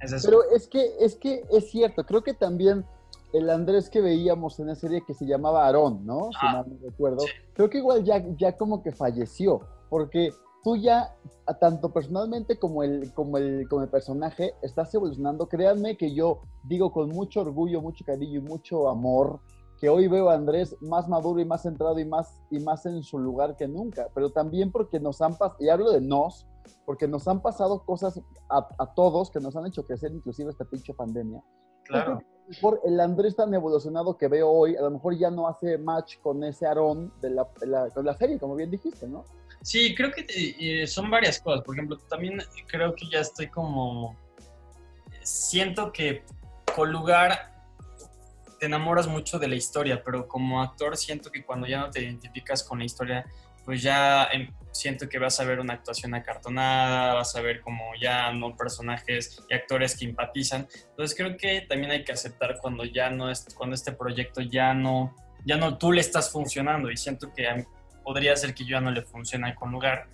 Es 0.00 0.12
eso. 0.12 0.28
Pero 0.28 0.42
es 0.54 0.66
que, 0.68 0.96
es 1.00 1.16
que 1.16 1.44
es 1.50 1.70
cierto, 1.70 2.04
creo 2.04 2.22
que 2.22 2.34
también 2.34 2.84
el 3.32 3.50
Andrés 3.50 3.90
que 3.90 4.00
veíamos 4.00 4.60
en 4.60 4.68
la 4.68 4.74
serie 4.76 5.02
que 5.06 5.14
se 5.14 5.24
llamaba 5.26 5.66
Aarón, 5.66 6.04
¿no? 6.06 6.30
Si 6.32 6.38
Ah, 6.42 6.52
mal 6.52 6.64
no 6.68 6.76
recuerdo, 6.88 7.20
sí. 7.20 7.32
creo 7.54 7.68
que 7.70 7.78
igual 7.78 8.04
ya, 8.04 8.22
ya 8.36 8.56
como 8.56 8.82
que 8.82 8.92
falleció, 8.92 9.60
porque 9.90 10.32
tú 10.64 10.76
ya, 10.76 11.14
tanto 11.60 11.92
personalmente 11.92 12.58
como 12.58 12.82
el, 12.82 13.12
como, 13.12 13.36
el, 13.38 13.68
como 13.68 13.82
el 13.82 13.88
personaje, 13.90 14.54
estás 14.62 14.92
evolucionando. 14.94 15.46
Créanme 15.46 15.96
que 15.96 16.14
yo 16.14 16.40
digo 16.64 16.90
con 16.90 17.10
mucho 17.10 17.42
orgullo, 17.42 17.82
mucho 17.82 18.04
cariño 18.04 18.40
y 18.40 18.42
mucho 18.42 18.88
amor, 18.88 19.40
que 19.78 19.90
hoy 19.90 20.08
veo 20.08 20.30
a 20.30 20.34
Andrés 20.34 20.74
más 20.80 21.06
maduro 21.08 21.40
y 21.40 21.44
más 21.44 21.62
centrado 21.62 21.98
y 21.98 22.06
más, 22.06 22.40
y 22.50 22.58
más 22.60 22.86
en 22.86 23.02
su 23.02 23.18
lugar 23.18 23.56
que 23.56 23.68
nunca, 23.68 24.08
pero 24.14 24.30
también 24.30 24.72
porque 24.72 24.98
nos 24.98 25.20
han 25.20 25.36
pasado, 25.36 25.56
y 25.60 25.68
hablo 25.68 25.92
de 25.92 26.00
nos, 26.00 26.46
porque 26.86 27.06
nos 27.06 27.28
han 27.28 27.42
pasado 27.42 27.84
cosas 27.84 28.18
a, 28.48 28.66
a 28.78 28.94
todos 28.94 29.30
que 29.30 29.40
nos 29.40 29.54
han 29.56 29.66
hecho 29.66 29.84
crecer, 29.84 30.12
inclusive 30.12 30.50
esta 30.50 30.64
pinche 30.64 30.94
pandemia. 30.94 31.42
claro. 31.82 32.20
Por 32.60 32.80
el 32.84 33.00
Andrés 33.00 33.36
tan 33.36 33.52
evolucionado 33.54 34.18
que 34.18 34.28
veo 34.28 34.50
hoy, 34.50 34.76
a 34.76 34.82
lo 34.82 34.90
mejor 34.90 35.16
ya 35.16 35.30
no 35.30 35.48
hace 35.48 35.78
match 35.78 36.18
con 36.20 36.44
ese 36.44 36.66
Aarón 36.66 37.10
de 37.22 37.30
la, 37.30 37.48
de 37.58 37.66
la- 37.66 37.88
con 37.90 38.04
la 38.04 38.14
serie, 38.14 38.38
como 38.38 38.54
bien 38.54 38.70
dijiste, 38.70 39.08
¿no? 39.08 39.24
Sí, 39.64 39.94
creo 39.94 40.12
que 40.12 40.26
eh, 40.28 40.86
son 40.86 41.10
varias 41.10 41.40
cosas. 41.40 41.64
Por 41.64 41.74
ejemplo, 41.74 41.96
también 41.96 42.42
creo 42.66 42.94
que 42.94 43.08
ya 43.08 43.20
estoy 43.20 43.48
como. 43.48 44.14
Siento 45.22 45.90
que 45.90 46.22
con 46.76 46.92
lugar 46.92 47.50
te 48.60 48.66
enamoras 48.66 49.06
mucho 49.06 49.38
de 49.38 49.48
la 49.48 49.54
historia, 49.54 50.02
pero 50.04 50.28
como 50.28 50.62
actor 50.62 50.98
siento 50.98 51.32
que 51.32 51.42
cuando 51.42 51.66
ya 51.66 51.80
no 51.80 51.90
te 51.90 52.02
identificas 52.02 52.62
con 52.62 52.80
la 52.80 52.84
historia, 52.84 53.24
pues 53.64 53.80
ya 53.80 54.24
em, 54.32 54.52
siento 54.70 55.08
que 55.08 55.18
vas 55.18 55.40
a 55.40 55.44
ver 55.44 55.60
una 55.60 55.72
actuación 55.72 56.14
acartonada, 56.14 57.14
vas 57.14 57.34
a 57.34 57.40
ver 57.40 57.62
como 57.62 57.84
ya 57.98 58.30
no 58.34 58.54
personajes 58.54 59.42
y 59.48 59.54
actores 59.54 59.96
que 59.96 60.04
empatizan. 60.04 60.68
Entonces 60.90 61.16
creo 61.16 61.38
que 61.38 61.62
también 61.62 61.90
hay 61.90 62.04
que 62.04 62.12
aceptar 62.12 62.58
cuando 62.60 62.84
ya 62.84 63.08
no 63.08 63.30
es, 63.30 63.46
cuando 63.56 63.74
este 63.74 63.92
proyecto 63.92 64.42
ya 64.42 64.74
no, 64.74 65.16
ya 65.46 65.56
no 65.56 65.78
tú 65.78 65.90
le 65.90 66.02
estás 66.02 66.30
funcionando 66.30 66.90
y 66.90 66.98
siento 66.98 67.32
que 67.32 67.48
a 67.48 67.54
mí 67.54 67.64
podría 68.04 68.36
ser 68.36 68.54
que 68.54 68.64
yo 68.64 68.72
ya 68.72 68.80
no 68.80 68.90
le 68.92 69.02
funcione 69.02 69.52
con 69.56 69.72
lugar. 69.72 70.06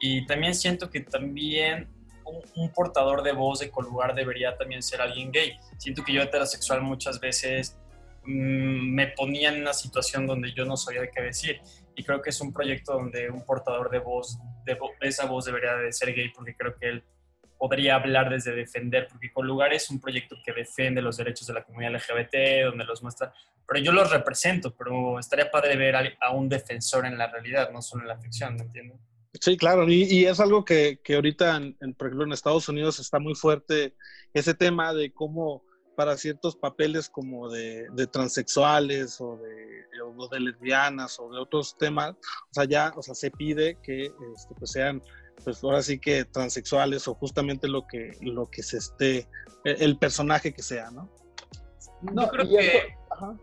Y 0.00 0.26
también 0.26 0.54
siento 0.54 0.90
que 0.90 1.00
también 1.00 1.88
un, 2.24 2.42
un 2.56 2.72
portador 2.72 3.22
de 3.22 3.32
voz 3.32 3.60
de 3.60 3.70
Colugar 3.70 4.14
debería 4.14 4.56
también 4.58 4.82
ser 4.82 5.00
alguien 5.00 5.30
gay. 5.32 5.56
Siento 5.78 6.04
que 6.04 6.12
yo 6.12 6.20
heterosexual 6.22 6.82
muchas 6.82 7.18
veces 7.20 7.78
mm, 8.24 8.94
me 8.94 9.06
ponía 9.06 9.48
en 9.54 9.62
una 9.62 9.72
situación 9.72 10.26
donde 10.26 10.52
yo 10.52 10.64
no 10.66 10.76
sabía 10.76 11.08
qué 11.10 11.22
decir. 11.22 11.60
Y 11.94 12.04
creo 12.04 12.20
que 12.20 12.28
es 12.30 12.40
un 12.42 12.52
proyecto 12.52 12.92
donde 12.92 13.30
un 13.30 13.42
portador 13.46 13.88
de 13.90 14.00
voz, 14.00 14.38
de, 14.66 14.78
vo- 14.78 14.92
esa 15.00 15.24
voz 15.26 15.46
debería 15.46 15.76
de 15.76 15.90
ser 15.92 16.12
gay, 16.14 16.28
porque 16.34 16.54
creo 16.54 16.74
que 16.76 16.88
él 16.88 17.04
podría 17.58 17.96
hablar 17.96 18.30
desde 18.30 18.52
defender, 18.52 19.08
porque 19.10 19.32
con 19.32 19.46
lugar 19.46 19.72
es 19.72 19.90
un 19.90 20.00
proyecto 20.00 20.36
que 20.44 20.52
defiende 20.52 21.02
los 21.02 21.16
derechos 21.16 21.46
de 21.46 21.54
la 21.54 21.64
comunidad 21.64 21.94
LGBT, 21.94 22.64
donde 22.64 22.84
los 22.84 23.02
muestra, 23.02 23.32
pero 23.66 23.80
yo 23.80 23.92
los 23.92 24.10
represento, 24.10 24.74
pero 24.74 25.18
estaría 25.18 25.50
padre 25.50 25.76
ver 25.76 25.96
a, 25.96 26.02
a 26.20 26.32
un 26.32 26.48
defensor 26.48 27.06
en 27.06 27.18
la 27.18 27.28
realidad, 27.28 27.70
no 27.72 27.82
solo 27.82 28.02
en 28.02 28.08
la 28.08 28.18
ficción, 28.18 28.56
¿me 28.56 28.62
entiendes? 28.62 28.98
Sí, 29.40 29.56
claro, 29.56 29.88
y, 29.88 30.04
y 30.04 30.26
es 30.26 30.40
algo 30.40 30.64
que, 30.64 31.00
que 31.02 31.14
ahorita, 31.14 31.56
en, 31.56 31.76
en, 31.80 31.94
por 31.94 32.06
ejemplo, 32.06 32.24
en 32.24 32.32
Estados 32.32 32.68
Unidos 32.68 32.98
está 32.98 33.18
muy 33.18 33.34
fuerte 33.34 33.94
ese 34.32 34.54
tema 34.54 34.94
de 34.94 35.12
cómo 35.12 35.64
para 35.96 36.16
ciertos 36.16 36.56
papeles 36.56 37.08
como 37.08 37.48
de, 37.48 37.88
de 37.92 38.06
transexuales 38.06 39.20
o 39.20 39.38
de, 39.38 40.02
o 40.02 40.28
de, 40.28 40.40
lesbianas 40.40 41.18
o 41.18 41.30
de 41.30 41.38
otros 41.38 41.76
temas, 41.76 42.12
o 42.12 42.54
sea, 42.54 42.64
ya 42.64 42.92
o 42.94 43.02
sea, 43.02 43.14
se 43.14 43.30
pide 43.30 43.78
que 43.82 44.04
este, 44.04 44.54
pues 44.58 44.70
sean, 44.70 45.02
pues 45.44 45.62
ahora 45.62 45.82
sí 45.82 45.98
que 45.98 46.24
transexuales 46.24 47.06
o 47.08 47.14
justamente 47.14 47.68
lo 47.68 47.86
que, 47.86 48.12
lo 48.20 48.46
que 48.46 48.62
se 48.62 48.78
esté, 48.78 49.28
el, 49.64 49.82
el 49.82 49.98
personaje 49.98 50.52
que 50.52 50.62
sea, 50.62 50.90
¿no? 50.90 51.10
No, 52.02 52.24
yo 52.24 52.30
creo 52.30 52.48
que... 52.48 52.94
Ajá. 53.10 53.36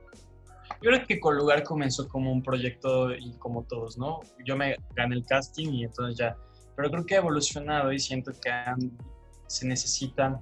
Yo 0.82 0.90
creo 0.90 1.06
que 1.08 1.20
con 1.20 1.38
lugar 1.38 1.64
comenzó 1.64 2.10
como 2.10 2.30
un 2.32 2.44
proyecto 2.44 3.16
y 3.16 3.32
como 3.38 3.64
todos, 3.64 3.98
¿no? 3.98 4.20
Yo 4.46 4.58
me 4.58 4.76
gané 4.94 5.16
el 5.16 5.26
casting 5.26 5.72
y 5.72 5.86
entonces 5.86 6.18
ya. 6.18 6.36
Pero 6.76 6.92
creo 6.92 7.06
que 7.06 7.16
ha 7.16 7.20
evolucionado 7.20 7.94
y 7.94 8.00
siento 8.00 8.34
que 8.42 8.50
han, 8.50 8.92
se 9.48 9.66
necesitan 9.66 10.42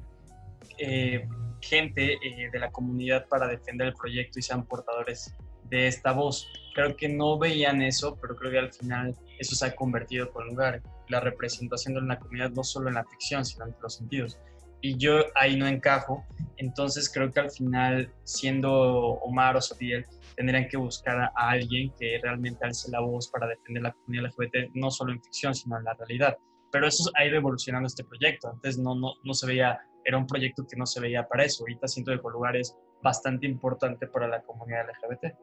eh, 0.79 1.27
gente 1.61 2.13
eh, 2.13 2.49
de 2.51 2.59
la 2.59 2.71
comunidad 2.71 3.27
para 3.27 3.47
defender 3.47 3.89
el 3.89 3.93
proyecto 3.93 4.39
y 4.39 4.41
sean 4.41 4.65
portadores 4.65 5.35
de 5.69 5.85
esta 5.85 6.11
voz. 6.11 6.47
Creo 6.73 6.95
que 6.95 7.09
no 7.09 7.37
veían 7.37 7.81
eso, 7.81 8.17
pero 8.21 8.35
creo 8.35 8.51
que 8.51 8.59
al 8.59 8.73
final 8.73 9.15
eso 9.39 9.55
se 9.55 9.65
ha 9.65 9.75
convertido 9.75 10.31
con 10.31 10.47
lugar. 10.47 10.81
La 11.09 11.19
representación 11.19 11.95
de 11.95 12.01
la 12.01 12.19
comunidad 12.19 12.51
no 12.51 12.63
solo 12.63 12.89
en 12.89 12.95
la 12.95 13.03
ficción, 13.03 13.43
sino 13.43 13.65
en 13.65 13.75
los 13.81 13.95
sentidos. 13.95 14.39
Y 14.83 14.97
yo 14.97 15.25
ahí 15.35 15.57
no 15.57 15.67
encajo, 15.67 16.25
entonces 16.57 17.11
creo 17.13 17.31
que 17.31 17.39
al 17.39 17.51
final, 17.51 18.11
siendo 18.23 18.71
Omar 18.71 19.55
o 19.55 19.61
Sotiel, 19.61 20.05
tendrían 20.35 20.67
que 20.67 20.77
buscar 20.77 21.19
a, 21.19 21.31
alguien 21.35 21.93
que 21.99 22.19
realmente 22.21 22.65
alce 22.65 22.89
la 22.89 22.99
voz 22.99 23.29
para 23.29 23.47
defender 23.47 23.83
la 23.83 23.91
comunidad 23.91 24.31
LGBT, 24.31 24.71
no 24.73 24.89
solo 24.89 25.11
en 25.11 25.21
ficción, 25.21 25.53
sino 25.53 25.77
en 25.77 25.83
la 25.83 25.93
realidad. 25.93 26.35
Pero 26.71 26.87
eso 26.87 27.11
ha 27.15 27.25
ido 27.25 27.35
evolucionando 27.35 27.85
este 27.85 28.03
proyecto. 28.03 28.49
Antes 28.49 28.79
no, 28.79 28.95
no, 28.95 29.13
no 29.23 29.33
se 29.35 29.45
veía, 29.45 29.79
era 30.03 30.17
un 30.17 30.25
proyecto 30.25 30.65
que 30.67 30.77
no 30.77 30.87
se 30.87 30.99
veía 30.99 31.27
para 31.27 31.43
eso. 31.43 31.63
Ahorita 31.63 31.87
siento 31.87 32.11
que 32.11 32.19
Colugar 32.19 32.55
es 32.55 32.75
bastante 33.03 33.45
importante 33.45 34.07
para 34.07 34.27
la 34.27 34.41
comunidad 34.41 34.85
LGBT. 34.87 35.35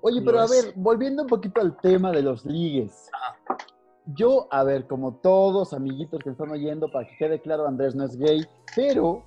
Oye, 0.00 0.22
pero 0.22 0.40
a 0.40 0.46
ver, 0.46 0.72
volviendo 0.76 1.22
un 1.22 1.28
poquito 1.28 1.60
al 1.60 1.76
tema 1.76 2.12
de 2.12 2.22
los 2.22 2.44
ligues. 2.44 3.10
Yo, 4.06 4.46
a 4.50 4.64
ver, 4.64 4.86
como 4.86 5.14
todos 5.14 5.72
amiguitos 5.72 6.22
que 6.22 6.30
están 6.30 6.50
oyendo, 6.50 6.90
para 6.90 7.06
que 7.06 7.16
quede 7.16 7.40
claro, 7.40 7.66
Andrés 7.66 7.94
no 7.94 8.04
es 8.04 8.16
gay, 8.16 8.44
pero 8.74 9.22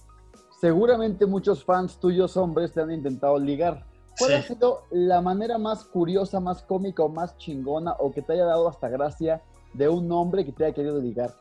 seguramente 0.59 1.25
muchos 1.25 1.63
fans 1.63 1.99
tuyos 1.99 2.35
hombres 2.37 2.71
te 2.73 2.81
han 2.81 2.91
intentado 2.91 3.37
ligar. 3.37 3.85
¿Cuál 4.17 4.31
sí. 4.31 4.35
ha 4.35 4.43
sido 4.43 4.83
la 4.91 5.21
manera 5.21 5.57
más 5.57 5.83
curiosa, 5.85 6.39
más 6.39 6.61
cómica 6.63 7.03
o 7.03 7.09
más 7.09 7.37
chingona 7.37 7.93
o 7.99 8.11
que 8.11 8.21
te 8.21 8.33
haya 8.33 8.45
dado 8.45 8.67
hasta 8.67 8.87
gracia 8.87 9.41
de 9.73 9.89
un 9.89 10.11
hombre 10.11 10.45
que 10.45 10.51
te 10.51 10.65
haya 10.65 10.73
querido 10.73 10.99
ligar? 10.99 11.33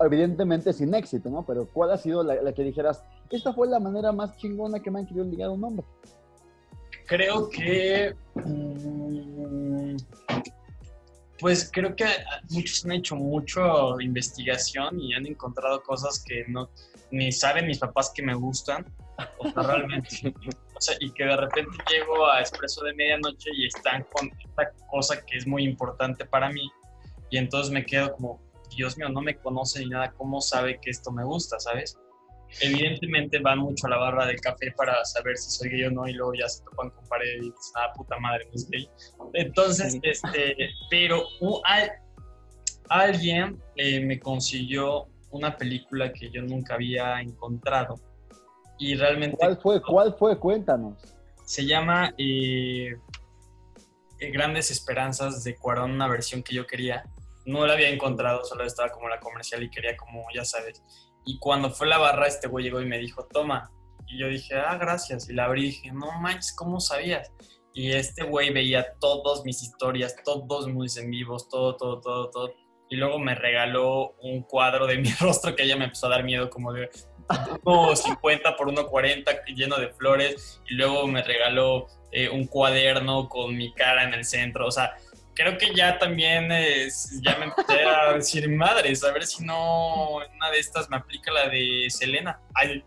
Evidentemente 0.00 0.72
sin 0.72 0.94
éxito, 0.94 1.28
¿no? 1.30 1.44
Pero 1.44 1.68
¿cuál 1.72 1.92
ha 1.92 1.98
sido 1.98 2.22
la, 2.22 2.40
la 2.42 2.52
que 2.52 2.64
dijeras, 2.64 3.04
esta 3.30 3.52
fue 3.52 3.68
la 3.68 3.78
manera 3.78 4.12
más 4.12 4.36
chingona 4.38 4.80
que 4.80 4.90
me 4.90 5.00
han 5.00 5.06
querido 5.06 5.24
ligar 5.24 5.50
a 5.50 5.52
un 5.52 5.62
hombre? 5.62 5.84
Creo 7.10 7.50
que... 7.50 8.14
Mmm, 8.36 9.96
pues 11.40 11.68
creo 11.72 11.96
que 11.96 12.06
muchos 12.50 12.84
han 12.84 12.92
hecho 12.92 13.16
mucho 13.16 14.00
investigación 14.00 15.00
y 15.00 15.14
han 15.14 15.26
encontrado 15.26 15.82
cosas 15.82 16.22
que 16.24 16.44
no 16.46 16.70
ni 17.10 17.32
saben 17.32 17.66
mis 17.66 17.78
papás 17.78 18.12
que 18.14 18.22
me 18.22 18.34
gustan. 18.34 18.86
O 19.38 19.50
sea, 19.50 19.62
realmente. 19.62 20.32
O 20.72 20.82
sea, 20.82 20.96
y 20.98 21.10
que 21.10 21.24
de 21.24 21.36
repente 21.36 21.76
llego 21.90 22.26
a 22.26 22.40
Expreso 22.40 22.82
de 22.82 22.94
Medianoche 22.94 23.50
y 23.52 23.66
están 23.66 24.02
con 24.14 24.30
esta 24.42 24.72
cosa 24.90 25.20
que 25.26 25.36
es 25.36 25.46
muy 25.46 25.64
importante 25.64 26.24
para 26.24 26.48
mí. 26.48 26.70
Y 27.28 27.36
entonces 27.36 27.70
me 27.70 27.84
quedo 27.84 28.14
como, 28.14 28.40
Dios 28.74 28.96
mío, 28.96 29.10
no 29.10 29.20
me 29.20 29.36
conoce 29.36 29.80
ni 29.80 29.90
nada, 29.90 30.10
¿cómo 30.12 30.40
sabe 30.40 30.80
que 30.80 30.88
esto 30.88 31.12
me 31.12 31.22
gusta, 31.22 31.60
sabes? 31.60 31.98
Evidentemente 32.60 33.38
van 33.38 33.58
mucho 33.60 33.86
a 33.86 33.90
la 33.90 33.96
barra 33.96 34.26
del 34.26 34.40
café 34.40 34.72
para 34.76 35.04
saber 35.04 35.36
si 35.36 35.50
soy 35.50 35.70
gay 35.70 35.84
o 35.84 35.90
no 35.90 36.06
y 36.08 36.12
luego 36.14 36.34
ya 36.34 36.48
se 36.48 36.62
topan 36.64 36.90
con 36.90 37.06
pared 37.08 37.26
y 37.36 37.40
dicen, 37.46 37.72
ah, 37.76 37.92
puta 37.94 38.18
madre, 38.18 38.44
no 38.46 38.52
es 38.54 38.68
gay. 38.70 38.88
Entonces, 39.34 39.98
este, 40.02 40.56
pero 40.90 41.22
uh, 41.40 41.60
al- 41.64 41.92
alguien 42.88 43.62
eh, 43.76 44.00
me 44.04 44.18
consiguió 44.18 45.06
una 45.30 45.56
película 45.56 46.12
que 46.12 46.30
yo 46.30 46.42
nunca 46.42 46.74
había 46.74 47.20
encontrado 47.20 47.94
y 48.78 48.94
realmente 48.96 49.36
¿Cuál 49.38 49.58
fue? 49.60 49.80
¿Cuál 49.82 50.14
fue? 50.18 50.38
Cuéntanos. 50.38 50.98
se 51.44 51.64
llama 51.66 52.12
eh, 52.18 52.96
eh, 54.18 54.30
Grandes 54.32 54.70
Esperanzas 54.70 55.44
de 55.44 55.54
Cuarón, 55.56 55.92
una 55.92 56.08
versión 56.08 56.42
que 56.42 56.54
yo 56.54 56.66
quería. 56.66 57.04
No 57.46 57.66
la 57.66 57.72
había 57.74 57.88
encontrado, 57.90 58.44
solo 58.44 58.64
estaba 58.64 58.90
como 58.90 59.08
la 59.08 59.18
comercial 59.20 59.62
y 59.62 59.70
quería 59.70 59.96
como, 59.96 60.24
ya 60.34 60.44
sabes. 60.44 60.82
Y 61.24 61.38
cuando 61.38 61.70
fue 61.70 61.86
la 61.86 61.98
barra, 61.98 62.26
este 62.26 62.48
güey 62.48 62.64
llegó 62.64 62.80
y 62.80 62.86
me 62.86 62.98
dijo, 62.98 63.26
toma. 63.26 63.70
Y 64.06 64.18
yo 64.18 64.28
dije, 64.28 64.56
ah, 64.56 64.76
gracias. 64.76 65.28
Y 65.28 65.34
la 65.34 65.44
abrí 65.44 65.64
y 65.64 65.66
dije, 65.66 65.92
no 65.92 66.10
manches, 66.20 66.54
¿cómo 66.54 66.80
sabías? 66.80 67.30
Y 67.72 67.92
este 67.92 68.24
güey 68.24 68.52
veía 68.52 68.94
todas 68.98 69.44
mis 69.44 69.62
historias, 69.62 70.16
todos 70.24 70.66
mis 70.66 70.96
en 70.96 71.10
vivos, 71.10 71.48
todo, 71.48 71.76
todo, 71.76 72.00
todo, 72.00 72.30
todo. 72.30 72.52
Y 72.88 72.96
luego 72.96 73.20
me 73.20 73.36
regaló 73.36 74.16
un 74.22 74.42
cuadro 74.42 74.86
de 74.86 74.98
mi 74.98 75.10
rostro 75.12 75.54
que 75.54 75.62
ella 75.62 75.76
me 75.76 75.84
empezó 75.84 76.06
a 76.06 76.10
dar 76.10 76.24
miedo, 76.24 76.50
como 76.50 76.72
de 76.72 76.90
1.50 77.28 78.56
por 78.56 78.68
1.40 78.68 79.44
lleno 79.54 79.78
de 79.78 79.88
flores. 79.90 80.60
Y 80.68 80.74
luego 80.74 81.06
me 81.06 81.22
regaló 81.22 81.86
eh, 82.10 82.28
un 82.28 82.46
cuaderno 82.46 83.28
con 83.28 83.56
mi 83.56 83.72
cara 83.74 84.02
en 84.04 84.14
el 84.14 84.24
centro. 84.24 84.66
O 84.66 84.72
sea, 84.72 84.96
creo 85.42 85.56
que 85.58 85.74
ya 85.74 85.98
también 85.98 86.50
es- 86.52 87.20
ya 87.22 87.38
me 87.38 87.46
empecé 87.46 87.82
a 87.84 88.12
decir, 88.14 88.48
madres, 88.50 89.02
a 89.04 89.12
ver 89.12 89.24
si 89.26 89.44
no 89.44 90.16
una 90.16 90.50
de 90.50 90.58
estas 90.58 90.88
me 90.90 90.96
aplica 90.96 91.32
la 91.32 91.48
de 91.48 91.86
Selena. 91.88 92.38
Ay, 92.54 92.84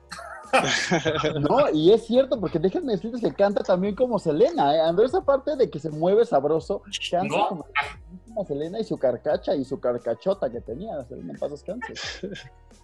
No, 1.49 1.67
y 1.73 1.91
es 1.91 2.05
cierto, 2.05 2.39
porque 2.39 2.59
déjenme 2.59 2.91
decirles 2.93 3.21
que 3.21 3.33
canta 3.33 3.63
también 3.63 3.95
como 3.95 4.19
Selena, 4.19 4.75
¿eh? 4.75 4.81
Andrés, 4.81 5.13
aparte 5.15 5.55
de 5.55 5.67
que 5.69 5.79
se 5.79 5.89
mueve 5.89 6.25
sabroso, 6.25 6.83
canta 7.09 7.35
No. 7.35 7.47
como, 7.49 8.45
Selena 8.45 8.79
y 8.79 8.83
su 8.83 8.97
carcacha 8.99 9.55
y 9.55 9.65
su 9.65 9.79
carcachota 9.79 10.51
que 10.51 10.61
tenía, 10.61 11.01
Selena 11.05 11.33
en 11.33 11.39
paz 11.39 11.49
descanse. 11.51 11.93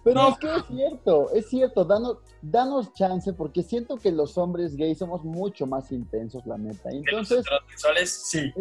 Pero 0.02 0.14
No. 0.22 0.28
es 0.30 0.38
que 0.38 0.46
es 0.56 0.64
cierto, 0.66 1.30
es 1.32 1.48
cierto, 1.48 1.84
danos, 1.84 2.16
danos 2.42 2.92
chance, 2.94 3.32
porque 3.34 3.62
siento 3.62 3.96
que 3.98 4.10
los 4.10 4.36
hombres 4.36 4.74
gays 4.74 4.98
somos 4.98 5.22
mucho 5.24 5.64
más 5.66 5.92
intensos, 5.92 6.44
la 6.46 6.58
neta. 6.58 6.88
De 6.88 6.96
los 6.96 7.06
Entonces, 7.06 7.38
heterosexuales, 7.46 8.10
sí. 8.30 8.52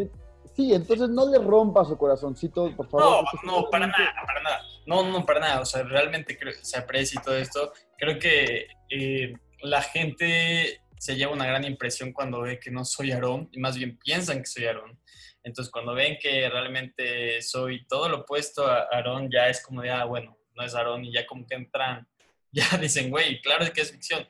Sí, 0.60 0.74
entonces 0.74 1.10
no 1.10 1.30
le 1.30 1.40
rompa 1.40 1.86
su 1.86 1.98
corazoncito, 1.98 2.76
por 2.76 2.90
favor. 2.90 3.24
No, 3.44 3.62
no, 3.62 3.70
para 3.70 3.88
nada, 3.88 4.14
para 4.26 4.44
nada. 4.44 4.62
No, 4.86 5.10
no, 5.10 5.26
para 5.26 5.40
nada. 5.40 5.62
O 5.62 5.66
sea, 5.66 5.84
realmente 5.84 6.38
creo 6.38 6.54
se 6.62 6.78
aprecia 6.78 7.20
y 7.20 7.24
todo 7.24 7.38
esto. 7.38 7.72
Creo 7.98 8.20
que 8.20 8.68
eh, 8.90 9.34
la 9.62 9.82
gente 9.82 10.82
se 10.98 11.16
lleva 11.16 11.32
una 11.32 11.46
gran 11.46 11.64
impresión 11.64 12.12
cuando 12.12 12.42
ve 12.42 12.60
que 12.60 12.72
no 12.72 12.84
soy 12.84 13.14
Aarón 13.14 13.48
y 13.54 13.60
más 13.60 13.78
bien 13.78 13.98
piensan 13.98 14.40
que 14.40 14.48
soy 14.48 14.66
Aarón. 14.66 15.00
Entonces, 15.44 15.72
cuando 15.72 15.94
ven 15.94 16.18
que 16.22 16.50
realmente 16.50 17.42
soy 17.42 17.86
todo 17.88 18.10
lo 18.10 18.18
opuesto 18.20 18.68
a 18.68 18.88
Aarón, 18.92 19.30
ya 19.32 19.48
es 19.48 19.64
como 19.64 19.82
de, 19.82 19.92
ah, 19.92 20.04
bueno, 20.04 20.38
no 20.56 20.64
es 20.64 20.76
Aarón 20.76 21.06
y 21.06 21.14
ya 21.14 21.26
como 21.26 21.48
que 21.48 21.56
entran, 21.56 22.06
ya 22.52 22.66
dicen, 22.78 23.10
güey, 23.10 23.42
claro 23.42 23.66
que 23.74 23.82
es 23.82 23.92
ficción. 23.92 24.28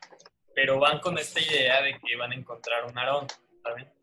Pero 0.53 0.79
van 0.79 0.99
con 0.99 1.17
esta 1.17 1.39
idea 1.39 1.81
de 1.81 1.97
que 1.99 2.15
van 2.15 2.33
a 2.33 2.35
encontrar 2.35 2.85
un 2.85 2.95
Aarón, 2.97 3.25
¿saben? 3.63 3.98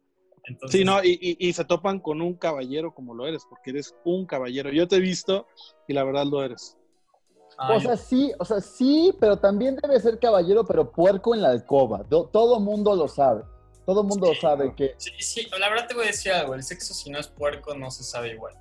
Entonces, 0.49 0.79
Sí, 0.79 0.85
no, 0.85 1.03
y, 1.03 1.19
y- 1.21 1.49
y 1.49 1.53
se 1.53 1.65
topan 1.65 1.99
con 2.01 2.21
un 2.23 2.35
caballero 2.35 2.95
como 2.95 3.15
lo 3.15 3.27
eres, 3.27 3.45
porque 3.49 3.71
eres 3.71 3.95
un 4.05 4.27
caballero. 4.27 4.71
Yo 4.71 4.87
te 4.87 4.97
he 4.97 5.01
visto 5.01 5.47
y 5.89 5.93
la 5.93 6.05
verdad 6.05 6.25
lo 6.25 6.43
eres. 6.43 6.77
ay, 7.59 7.77
O 7.77 7.81
sea, 7.81 7.97
sí, 7.97 8.33
o 8.39 8.45
sea, 8.45 8.61
sí, 8.61 9.15
pero 9.19 9.39
también 9.39 9.77
debe 9.77 9.99
ser 10.01 10.19
caballero, 10.19 10.65
pero 10.65 10.93
puerco 10.93 11.35
en 11.35 11.43
la 11.43 11.51
alcoba. 11.51 12.05
Do- 12.09 12.27
todo 12.27 12.61
mundo 12.61 12.95
lo 12.95 13.09
sabe. 13.09 13.43
Todo 13.87 14.03
mundo 14.05 14.27
Sí. 14.35 14.41
sabe 14.41 14.75
que 14.75 14.95
Sí, 14.99 15.11
sí, 15.21 15.49
la 15.59 15.69
verdad 15.69 15.87
te 15.87 15.95
voy 15.95 16.05
a 16.05 16.07
decir 16.09 16.33
algo, 16.33 16.55
el 16.55 16.63
sexo 16.63 16.93
si 16.93 17.09
no 17.11 17.19
es 17.19 17.29
puerco 17.29 17.75
no 17.75 17.91
se 17.91 18.03
sabe 18.05 18.31
igual. 18.33 18.55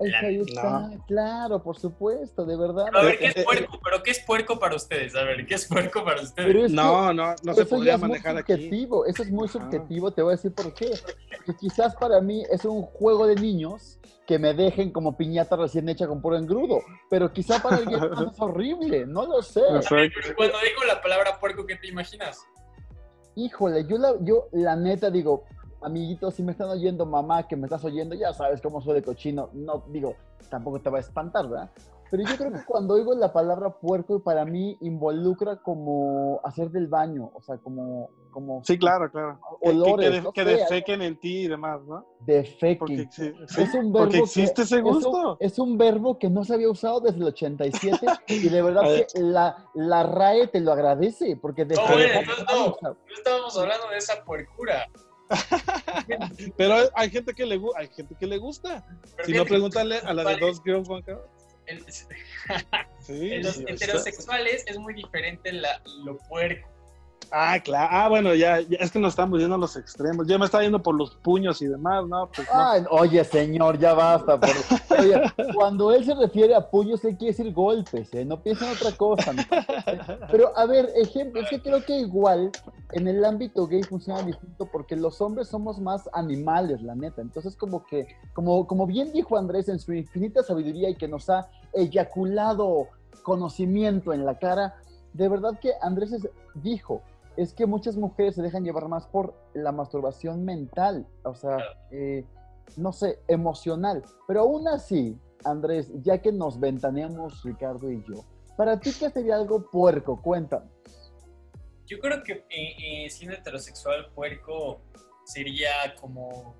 No. 0.00 0.44
está, 0.44 0.90
claro, 1.06 1.62
por 1.62 1.78
supuesto, 1.78 2.44
de 2.44 2.56
verdad. 2.56 2.86
Pero 2.86 2.98
a 2.98 3.02
ver, 3.04 3.18
¿qué 3.18 3.26
Eh, 3.26 3.28
eh, 3.28 3.32
es 3.36 3.44
puerco? 3.44 3.80
¿Pero 3.84 4.02
qué 4.02 4.10
es 4.10 4.20
puerco 4.20 4.58
para 4.58 4.74
ustedes? 4.74 5.14
A 5.14 5.22
ver, 5.22 5.46
¿qué 5.46 5.54
es 5.54 5.66
puerco 5.66 6.04
para 6.04 6.20
ustedes? 6.22 6.48
Pero 6.48 6.64
es 6.64 6.70
que 6.72 6.76
No, 6.76 7.12
no, 7.12 7.34
no 7.44 7.54
se 7.54 7.64
podría 7.66 7.94
es 7.94 8.00
muy 8.00 8.08
manejar 8.08 8.36
aquí. 8.38 8.52
subjetivo, 8.52 9.06
eso 9.06 9.22
es 9.22 9.30
muy 9.30 9.48
subjetivo, 9.48 10.10
te 10.10 10.22
voy 10.22 10.32
a 10.32 10.36
decir 10.36 10.52
por 10.52 10.74
qué. 10.74 10.90
Porque 11.36 11.54
quizás 11.60 11.94
para 11.96 12.20
mí 12.20 12.42
es 12.50 12.64
un 12.64 12.82
juego 12.82 13.26
de 13.26 13.36
niños 13.36 13.98
que 14.26 14.38
me 14.38 14.54
dejen 14.54 14.90
como 14.92 15.16
piñata 15.16 15.56
recién 15.56 15.88
hecha 15.88 16.06
con 16.06 16.20
puro 16.20 16.36
engrudo, 16.36 16.80
pero 17.10 17.32
quizá 17.32 17.62
para 17.62 17.76
alguien 17.76 18.00
más 18.10 18.32
es 18.32 18.40
horrible, 18.40 19.06
no 19.06 19.26
lo 19.26 19.42
sé. 19.42 19.60
Ver, 19.60 19.84
pero 20.14 20.36
cuando 20.36 20.58
digo 20.60 20.84
la 20.86 21.00
palabra 21.00 21.38
puerco, 21.38 21.66
¿qué 21.66 21.76
te 21.76 21.88
imaginas? 21.88 22.40
Híjole, 23.34 23.86
yo 23.86 23.98
la, 23.98 24.14
yo 24.20 24.48
la 24.52 24.76
neta 24.76 25.10
digo, 25.10 25.44
amiguitos, 25.84 26.34
si 26.34 26.42
me 26.42 26.52
están 26.52 26.68
oyendo, 26.70 27.06
mamá, 27.06 27.46
que 27.46 27.56
me 27.56 27.66
estás 27.66 27.84
oyendo, 27.84 28.14
ya 28.14 28.32
sabes 28.32 28.60
cómo 28.60 28.80
soy 28.80 28.94
de 28.94 29.02
cochino. 29.02 29.50
No, 29.52 29.84
digo, 29.88 30.14
tampoco 30.50 30.80
te 30.80 30.90
va 30.90 30.98
a 30.98 31.00
espantar, 31.00 31.48
¿verdad? 31.48 31.70
Pero 32.10 32.24
yo 32.28 32.36
creo 32.36 32.52
que 32.52 32.64
cuando 32.66 32.94
oigo 32.94 33.14
la 33.14 33.32
palabra 33.32 33.70
puerco, 33.70 34.20
para 34.22 34.44
mí 34.44 34.76
involucra 34.80 35.56
como 35.56 36.40
hacer 36.44 36.70
del 36.70 36.86
baño, 36.86 37.30
o 37.34 37.40
sea, 37.40 37.56
como, 37.56 38.10
como 38.30 38.62
Sí, 38.64 38.78
claro, 38.78 39.10
claro. 39.10 39.40
Que- 39.62 39.70
olores, 39.70 40.10
que, 40.10 40.16
que, 40.16 40.20
no 40.22 40.32
que 40.32 40.44
sé, 40.44 40.50
defequen 40.58 41.00
en 41.02 41.18
ti 41.18 41.44
y 41.44 41.48
demás, 41.48 41.80
¿no? 41.86 42.04
Porque, 42.78 43.08
sí, 43.10 43.32
sí, 43.48 43.62
Es 43.62 43.74
un 43.74 43.92
verbo 43.92 43.98
porque 43.98 44.18
que- 44.18 44.24
existe 44.24 44.62
ese 44.62 44.76
Es 44.76 44.82
un, 44.82 44.92
gusto. 44.92 45.36
es 45.40 45.58
un 45.58 45.78
verbo 45.78 46.18
que 46.18 46.28
no 46.28 46.44
se 46.44 46.52
había 46.54 46.68
usado 46.70 47.00
desde 47.00 47.16
el 47.16 47.24
87 47.24 48.06
y 48.28 48.48
de 48.48 48.62
verdad 48.62 48.82
que 49.14 49.20
la, 49.20 49.66
la 49.74 50.02
RAE 50.02 50.48
te 50.48 50.60
lo 50.60 50.72
agradece 50.72 51.36
porque 51.40 51.64
No, 51.64 51.74
güey, 51.94 52.10
entonces 52.10 52.44
no. 52.52 52.76
No 52.82 52.96
estábamos 53.16 53.58
hablando 53.58 53.88
de 53.88 53.96
esa 53.96 54.22
puercura. 54.24 54.86
Pero 56.56 56.74
hay 56.94 57.10
gente 57.10 57.34
que 57.34 57.46
le, 57.46 57.60
hay 57.76 57.88
gente 57.88 58.14
que 58.18 58.26
le 58.26 58.38
gusta. 58.38 58.84
Pero 59.16 59.26
Si 59.26 59.32
no, 59.32 59.44
pregúntale 59.44 59.98
a 59.98 60.12
la 60.14 60.22
de 60.24 60.38
¿cuál 60.38 60.40
dos 60.40 60.62
girls, 60.64 60.88
el- 61.66 61.84
Sí, 63.00 63.32
En 63.32 63.42
los 63.42 63.56
sí, 63.56 63.64
heterosexuales 63.66 64.64
es 64.66 64.78
muy 64.78 64.94
diferente 64.94 65.52
la- 65.52 65.80
lo 66.04 66.16
puerco. 66.28 66.68
Ah, 67.34 67.58
claro. 67.64 67.88
Ah, 67.90 68.08
bueno, 68.10 68.34
ya, 68.34 68.60
ya, 68.60 68.76
es 68.78 68.90
que 68.92 68.98
nos 68.98 69.12
estamos 69.14 69.40
yendo 69.40 69.54
a 69.54 69.58
los 69.58 69.74
extremos. 69.76 70.26
Yo 70.26 70.38
me 70.38 70.44
estaba 70.44 70.62
yendo 70.64 70.82
por 70.82 70.94
los 70.94 71.14
puños 71.16 71.62
y 71.62 71.66
demás, 71.66 72.06
¿no? 72.06 72.28
Pues 72.30 72.46
no. 72.52 72.70
Ay, 72.70 72.82
oye, 72.90 73.24
señor, 73.24 73.78
ya 73.78 73.94
basta. 73.94 74.38
por- 74.38 74.98
Oye, 74.98 75.18
cuando 75.54 75.92
él 75.94 76.04
se 76.04 76.14
refiere 76.14 76.54
a 76.54 76.60
puños, 76.68 77.02
él 77.06 77.16
quiere 77.16 77.34
decir 77.34 77.50
golpes, 77.54 78.12
¿eh? 78.12 78.26
No 78.26 78.42
piensa 78.42 78.66
en 78.66 78.76
otra 78.76 78.92
cosa. 78.92 79.32
¿no? 79.32 79.42
Pero, 80.30 80.52
a 80.58 80.66
ver, 80.66 80.90
ejemplo, 80.94 81.40
es 81.40 81.48
que 81.48 81.62
creo 81.62 81.82
que 81.82 81.96
igual 82.00 82.50
en 82.92 83.08
el 83.08 83.24
ámbito 83.24 83.66
gay 83.66 83.82
funciona 83.84 84.22
distinto 84.22 84.66
porque 84.66 84.96
los 84.96 85.20
hombres 85.20 85.48
somos 85.48 85.80
más 85.80 86.08
animales, 86.12 86.82
la 86.82 86.94
neta. 86.94 87.22
Entonces, 87.22 87.56
como 87.56 87.84
que, 87.86 88.06
como, 88.34 88.66
como 88.66 88.86
bien 88.86 89.12
dijo 89.12 89.36
Andrés 89.36 89.68
en 89.68 89.78
su 89.78 89.92
infinita 89.92 90.42
sabiduría 90.42 90.88
y 90.90 90.94
que 90.96 91.08
nos 91.08 91.28
ha 91.30 91.48
eyaculado 91.72 92.88
conocimiento 93.22 94.12
en 94.12 94.24
la 94.24 94.38
cara, 94.38 94.74
de 95.12 95.28
verdad 95.28 95.58
que 95.60 95.72
Andrés 95.80 96.12
es- 96.12 96.28
dijo, 96.54 97.02
es 97.36 97.52
que 97.54 97.66
muchas 97.66 97.96
mujeres 97.96 98.34
se 98.34 98.42
dejan 98.42 98.64
llevar 98.64 98.88
más 98.88 99.06
por 99.06 99.34
la 99.54 99.72
masturbación 99.72 100.44
mental, 100.44 101.06
o 101.24 101.34
sea, 101.34 101.58
eh, 101.90 102.24
no 102.76 102.92
sé, 102.92 103.20
emocional. 103.28 104.02
Pero 104.26 104.40
aún 104.40 104.68
así, 104.68 105.18
Andrés, 105.44 105.90
ya 106.02 106.18
que 106.18 106.30
nos 106.32 106.60
ventaneamos 106.60 107.42
Ricardo 107.42 107.90
y 107.90 108.02
yo, 108.04 108.24
para 108.56 108.78
ti, 108.78 108.90
¿qué 108.98 109.08
sería 109.10 109.36
algo 109.36 109.62
puerco? 109.70 110.20
Cuéntanos. 110.20 110.68
Yo 111.86 111.98
creo 111.98 112.22
que 112.22 112.32
eh, 112.48 113.04
eh, 113.04 113.10
siendo 113.10 113.36
heterosexual 113.36 114.12
puerco 114.14 114.82
sería 115.24 115.94
como, 116.00 116.56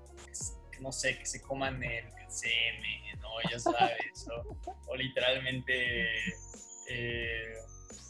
que 0.71 0.79
no 0.79 0.91
sé, 0.91 1.17
que 1.17 1.25
se 1.25 1.41
coman 1.41 1.83
el, 1.83 2.05
el 2.05 2.31
semen, 2.31 3.19
¿no? 3.19 3.29
Ya 3.49 3.59
sabes, 3.59 4.27
o, 4.29 4.57
o 4.87 4.95
literalmente 4.95 6.07
eh, 6.89 7.53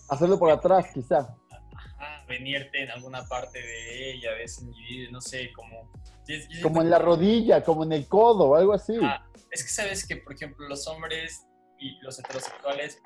Hacerlo 0.09 0.37
por 0.37 0.51
atrás, 0.51 0.87
quizá. 0.93 1.35
ajá, 1.97 2.25
venirte 2.27 2.83
en 2.83 2.91
alguna 2.91 3.23
parte 3.27 3.59
de 3.59 4.11
ella, 4.11 4.31
de 4.33 4.43
ese 4.43 4.63
individuo, 4.63 5.11
no 5.13 5.21
sé, 5.21 5.51
como... 5.53 5.91
Como 6.61 6.81
en 6.81 6.89
la 6.89 6.99
rodilla, 6.99 7.63
como 7.63 7.83
en 7.83 7.91
el 7.91 8.07
codo, 8.07 8.55
algo 8.55 8.73
así. 8.73 8.97
Ah, 9.01 9.25
es 9.51 9.61
que 9.63 9.69
sabes 9.69 10.07
que, 10.07 10.17
por 10.17 10.33
ejemplo, 10.33 10.67
los 10.69 10.87
hombres 10.87 11.45
y 11.77 11.99
los 12.01 12.17
heterosexuales, 12.19 13.01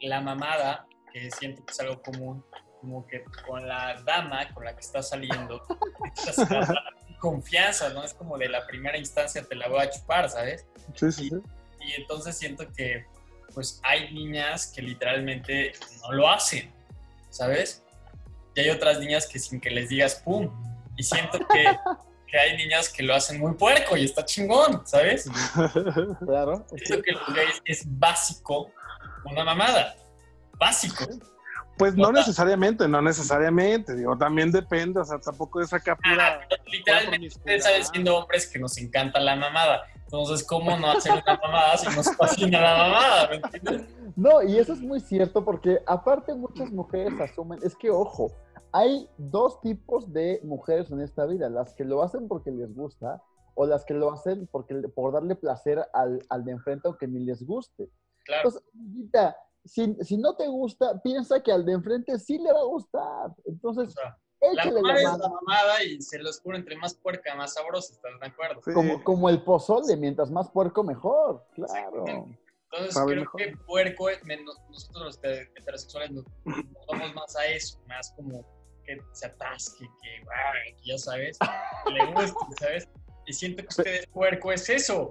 la 0.00 0.20
mamada, 0.22 0.86
que 1.12 1.30
siento 1.30 1.64
que 1.64 1.72
es 1.72 1.80
algo 1.80 2.00
común, 2.02 2.42
como 2.84 3.06
que 3.06 3.24
con 3.46 3.66
la 3.66 4.02
dama 4.02 4.52
con 4.52 4.64
la 4.64 4.74
que 4.74 4.80
estás 4.80 5.08
saliendo, 5.08 5.62
confianza, 7.18 7.88
¿no? 7.88 8.04
Es 8.04 8.12
como 8.12 8.36
de 8.36 8.50
la 8.50 8.66
primera 8.66 8.98
instancia 8.98 9.42
te 9.42 9.54
la 9.54 9.68
voy 9.68 9.80
a 9.80 9.90
chupar, 9.90 10.28
¿sabes? 10.28 10.66
Sí, 10.94 11.10
sí, 11.10 11.30
sí. 11.30 11.36
Y 11.80 12.00
entonces 12.00 12.36
siento 12.36 12.70
que, 12.76 13.06
pues, 13.54 13.80
hay 13.82 14.12
niñas 14.12 14.66
que 14.66 14.82
literalmente 14.82 15.72
no 16.02 16.12
lo 16.12 16.28
hacen, 16.28 16.70
¿sabes? 17.30 17.82
y 18.54 18.60
hay 18.60 18.70
otras 18.70 19.00
niñas 19.00 19.26
que 19.26 19.38
sin 19.38 19.60
que 19.60 19.70
les 19.70 19.88
digas 19.88 20.16
pum. 20.16 20.50
Y 20.96 21.02
siento 21.02 21.38
que, 21.38 21.64
que 22.28 22.38
hay 22.38 22.56
niñas 22.56 22.90
que 22.90 23.02
lo 23.02 23.14
hacen 23.14 23.40
muy 23.40 23.54
puerco 23.54 23.96
y 23.96 24.04
está 24.04 24.24
chingón, 24.24 24.86
¿sabes? 24.86 25.28
Claro. 26.24 26.66
Siento 26.76 27.02
que 27.02 27.12
los 27.12 27.34
gays 27.34 27.62
es 27.64 27.82
básico 27.86 28.70
una 29.24 29.42
mamada. 29.42 29.96
Básico. 30.58 31.06
Pues 31.76 31.96
no 31.96 32.12
necesariamente, 32.12 32.86
no 32.86 33.02
necesariamente. 33.02 33.94
Digo, 33.96 34.16
también 34.16 34.52
depende, 34.52 35.00
o 35.00 35.04
sea, 35.04 35.18
tampoco 35.18 35.60
es 35.60 35.72
acá 35.72 35.98
Ah, 36.04 36.10
pura. 36.10 36.46
pero 36.48 36.62
literalmente 36.66 37.26
ustedes 37.28 37.64
saben 37.64 37.84
siendo 37.84 38.16
hombres 38.16 38.46
que 38.46 38.58
nos 38.58 38.78
encanta 38.78 39.18
la 39.20 39.34
mamada. 39.36 39.82
Entonces, 40.04 40.46
¿cómo 40.46 40.76
no 40.78 40.92
hacer 40.92 41.12
una 41.12 41.36
mamada 41.42 41.76
si 41.76 41.86
nos 41.96 42.14
fascina 42.16 42.60
la 42.60 42.76
mamada? 42.76 43.28
¿Me 43.28 43.36
entiendes? 43.36 43.88
No, 44.14 44.42
y 44.42 44.58
eso 44.58 44.72
es 44.72 44.80
muy 44.80 45.00
cierto 45.00 45.44
porque 45.44 45.80
aparte 45.86 46.34
muchas 46.34 46.70
mujeres 46.70 47.18
asumen, 47.20 47.58
es 47.64 47.74
que 47.74 47.90
ojo, 47.90 48.30
hay 48.70 49.08
dos 49.18 49.60
tipos 49.60 50.12
de 50.12 50.40
mujeres 50.44 50.90
en 50.92 51.00
esta 51.00 51.26
vida, 51.26 51.48
las 51.48 51.74
que 51.74 51.84
lo 51.84 52.02
hacen 52.02 52.28
porque 52.28 52.52
les 52.52 52.72
gusta 52.74 53.20
o 53.54 53.66
las 53.66 53.84
que 53.84 53.94
lo 53.94 54.12
hacen 54.12 54.46
porque, 54.52 54.74
por 54.94 55.12
darle 55.12 55.34
placer 55.34 55.84
al, 55.92 56.24
al 56.28 56.44
de 56.44 56.52
enfrente 56.52 56.86
aunque 56.86 57.08
ni 57.08 57.20
les 57.24 57.44
guste. 57.44 57.88
Claro. 58.24 58.48
Entonces, 58.48 58.62
amiguita, 58.74 59.36
si, 59.64 59.94
si 60.02 60.16
no 60.16 60.36
te 60.36 60.46
gusta, 60.48 61.00
piensa 61.02 61.42
que 61.42 61.52
al 61.52 61.64
de 61.64 61.72
enfrente 61.72 62.18
sí 62.18 62.38
le 62.38 62.52
va 62.52 62.60
a 62.60 62.64
gustar. 62.64 63.30
O 63.30 63.36
Entonces, 63.46 63.92
sea, 63.92 64.16
la 64.52 64.64
mamada 64.66 65.02
la 65.02 65.16
la 65.18 65.28
mamada 65.28 65.82
y 65.84 66.00
se 66.02 66.18
los 66.18 66.40
juro, 66.40 66.56
entre 66.56 66.76
más 66.76 66.94
puerca, 66.94 67.34
más 67.34 67.54
sabrosa, 67.54 67.94
¿estás 67.94 68.12
de 68.20 68.26
acuerdo? 68.26 68.60
Sí. 68.64 68.72
Como, 68.72 69.02
como 69.02 69.28
el 69.30 69.42
pozole, 69.42 69.96
mientras 69.96 70.30
más 70.30 70.50
puerco, 70.50 70.82
mejor. 70.84 71.44
Claro. 71.54 72.04
Entonces 72.70 72.94
Sabe 72.94 73.12
creo 73.12 73.20
mejor. 73.20 73.40
que 73.40 73.56
puerco, 73.66 74.08
es 74.10 74.24
menos- 74.24 74.60
nosotros 74.68 75.04
los 75.04 75.20
heter- 75.22 75.48
heterosexuales 75.56 76.10
nos, 76.10 76.24
nos 76.44 76.86
vamos 76.88 77.14
más 77.14 77.36
a 77.36 77.46
eso, 77.46 77.78
más 77.86 78.12
como 78.16 78.44
que 78.84 78.98
se 79.12 79.26
atasque, 79.26 79.86
que, 80.02 80.20
que 80.20 80.86
ya 80.90 80.98
sabes, 80.98 81.38
que 81.38 81.90
le 81.92 82.04
guste, 82.12 82.34
¿sabes? 82.58 82.88
Y 83.26 83.32
siento 83.32 83.62
que 83.62 83.68
ustedes 83.70 84.06
puerco 84.08 84.52
es 84.52 84.68
eso, 84.68 85.10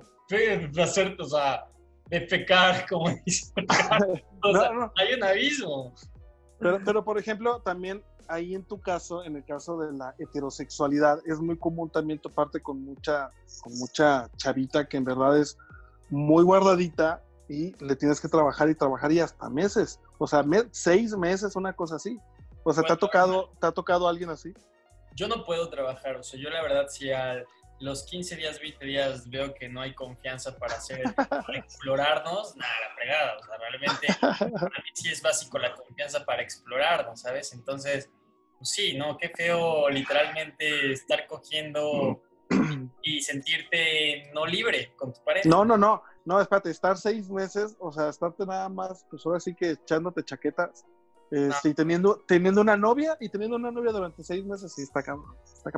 o 1.20 1.26
sea, 1.26 1.66
de 2.14 2.22
pecar, 2.28 2.86
como 2.88 3.10
dicen. 3.26 3.54
O 4.46 4.52
sea, 4.52 4.72
No, 4.72 4.80
no. 4.82 4.94
hay 4.98 5.14
un 5.14 5.24
abismo. 5.24 5.94
Pero, 6.60 6.80
pero, 6.86 7.04
por 7.04 7.18
ejemplo, 7.18 7.62
también 7.62 8.04
ahí 8.28 8.56
en 8.56 8.64
tu 8.66 8.80
caso, 8.80 9.24
en 9.24 9.36
el 9.38 9.44
caso 9.46 9.78
de 9.78 9.92
la 9.98 10.14
heterosexualidad, 10.20 11.20
es 11.26 11.40
muy 11.40 11.58
común 11.58 11.90
también 11.90 12.20
toparte 12.20 12.62
con 12.62 12.84
mucha, 12.84 13.30
con 13.62 13.74
mucha 13.78 14.30
chavita 14.38 14.86
que 14.88 14.98
en 14.98 15.04
verdad 15.06 15.38
es 15.40 15.58
muy 16.10 16.44
guardadita 16.44 17.22
y 17.50 17.74
le 17.84 17.96
tienes 17.96 18.22
que 18.22 18.28
trabajar 18.28 18.70
y 18.70 18.76
trabajar 18.76 19.12
y 19.12 19.20
hasta 19.20 19.50
meses. 19.50 20.00
O 20.20 20.28
sea, 20.28 20.44
me- 20.44 20.68
seis 20.72 21.16
meses, 21.18 21.56
una 21.56 21.74
cosa 21.74 21.96
así. 21.96 22.18
O 22.64 22.72
sea, 22.74 22.84
¿te 22.84 22.94
ha 22.94 22.98
tocado, 22.98 23.50
¿te 23.60 23.68
ha 23.68 23.72
tocado 23.72 24.08
alguien 24.08 24.30
así? 24.30 24.54
Yo 25.16 25.28
no 25.28 25.44
puedo 25.44 25.70
trabajar, 25.70 26.18
o 26.18 26.24
sea, 26.24 26.40
yo 26.40 26.50
la 26.50 26.62
verdad 26.62 26.88
si 26.90 27.12
a 27.12 27.44
los 27.80 28.04
15 28.06 28.36
días, 28.36 28.60
20 28.60 28.86
días 28.86 29.30
veo 29.30 29.54
que 29.54 29.68
no 29.70 29.82
hay 29.82 29.94
confianza 29.94 30.58
para 30.58 30.76
hacer, 30.76 31.04
para 31.16 31.58
explorarnos, 31.58 32.56
nada, 32.56 32.74
la 32.82 32.96
fregada, 32.96 33.38
o 33.38 33.44
sea, 33.44 33.58
realmente 33.58 34.08
para 34.20 34.84
mí 34.84 34.90
sí 34.94 35.10
es 35.10 35.22
básico 35.22 35.58
la 35.58 35.74
confianza 35.74 36.24
para 36.26 36.42
explorarnos, 36.42 37.22
¿sabes? 37.22 37.54
Entonces, 37.54 38.10
pues 38.58 38.70
sí, 38.70 38.98
¿no? 38.98 39.18
Qué 39.18 39.30
feo 39.30 39.90
literalmente 39.90 40.94
estar 40.94 41.28
cogiendo 41.28 42.22
y 43.02 43.22
sentirte 43.22 44.32
no 44.34 44.46
libre 44.46 44.94
con 44.96 45.14
tu 45.14 45.24
pareja. 45.24 45.48
No, 45.50 45.66
no, 45.66 45.78
no, 45.78 46.04
no, 46.26 46.40
espérate, 46.40 46.70
estar 46.70 46.98
seis 46.98 47.30
meses, 47.30 47.76
o 47.80 47.92
sea, 47.92 48.10
estarte 48.10 48.46
nada 48.46 48.70
más, 48.70 49.06
pues 49.10 49.26
ahora 49.26 49.40
sí 49.40 49.54
que 49.56 49.72
echándote 49.72 50.24
chaquetas, 50.24 50.86
este, 51.34 51.70
y 51.70 51.74
teniendo, 51.74 52.22
teniendo 52.28 52.62
una 52.62 52.78
novia, 52.78 53.18
y 53.20 53.30
teniendo 53.30 53.56
una 53.58 53.72
novia 53.72 53.92
durante 53.92 54.24
seis 54.24 54.46
meses, 54.46 54.72
sí, 54.74 54.84
está 54.84 55.02
ca- 55.02 55.18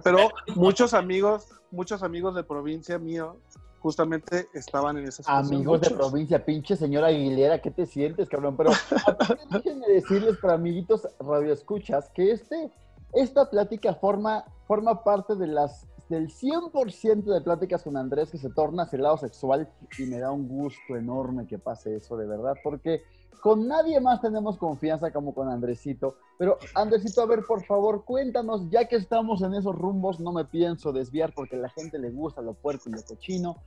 Pero 0.03 0.29
muchos 0.55 0.93
amigos, 0.93 1.47
muchos 1.71 2.03
amigos 2.03 2.35
de 2.35 2.43
provincia 2.43 2.99
mío, 2.99 3.37
justamente 3.79 4.47
estaban 4.53 4.97
en 4.97 5.03
esa 5.05 5.23
situación. 5.23 5.53
Amigos 5.53 5.81
de 5.81 5.91
provincia, 5.91 6.43
pinche 6.43 6.75
señora 6.75 7.07
Aguilera, 7.07 7.61
¿qué 7.61 7.69
te 7.71 7.85
sientes, 7.85 8.27
cabrón? 8.27 8.57
Pero 8.57 8.71
déjenme 9.51 9.87
decirles 9.87 10.37
para 10.37 10.53
amiguitos 10.55 11.07
radioescuchas 11.19 12.09
que 12.13 12.31
este, 12.31 12.71
esta 13.13 13.49
plática 13.49 13.93
forma, 13.93 14.43
forma 14.67 15.03
parte 15.03 15.35
de 15.35 15.47
las 15.47 15.85
del 16.09 16.29
100% 16.29 17.23
de 17.23 17.41
pláticas 17.41 17.81
con 17.81 17.97
Andrés 17.97 18.29
que 18.29 18.37
se 18.37 18.49
torna 18.51 18.83
hacia 18.83 18.97
el 18.97 19.03
lado 19.03 19.17
sexual 19.17 19.67
y 19.97 20.03
me 20.03 20.19
da 20.19 20.31
un 20.31 20.47
gusto 20.47 20.95
enorme 20.95 21.47
que 21.47 21.57
pase 21.57 21.95
eso, 21.95 22.15
de 22.15 22.27
verdad, 22.27 22.53
porque 22.63 23.01
con 23.41 23.67
nadie 23.67 23.99
más 23.99 24.21
tenemos 24.21 24.57
confianza 24.57 25.11
como 25.11 25.33
con 25.33 25.49
Andresito. 25.49 26.17
Pero 26.37 26.57
Andresito, 26.73 27.21
a 27.21 27.25
ver, 27.25 27.43
por 27.47 27.63
favor, 27.65 28.05
cuéntanos, 28.05 28.69
ya 28.69 28.85
que 28.85 28.95
estamos 28.95 29.41
en 29.41 29.53
esos 29.53 29.75
rumbos, 29.75 30.19
no 30.19 30.31
me 30.31 30.45
pienso 30.45 30.91
desviar 30.91 31.33
porque 31.33 31.55
a 31.55 31.59
la 31.59 31.69
gente 31.69 31.99
le 31.99 32.09
gusta 32.09 32.41
lo 32.41 32.53
puerco 32.53 32.89
y 32.89 32.93
lo 32.93 33.03
cochino. 33.03 33.63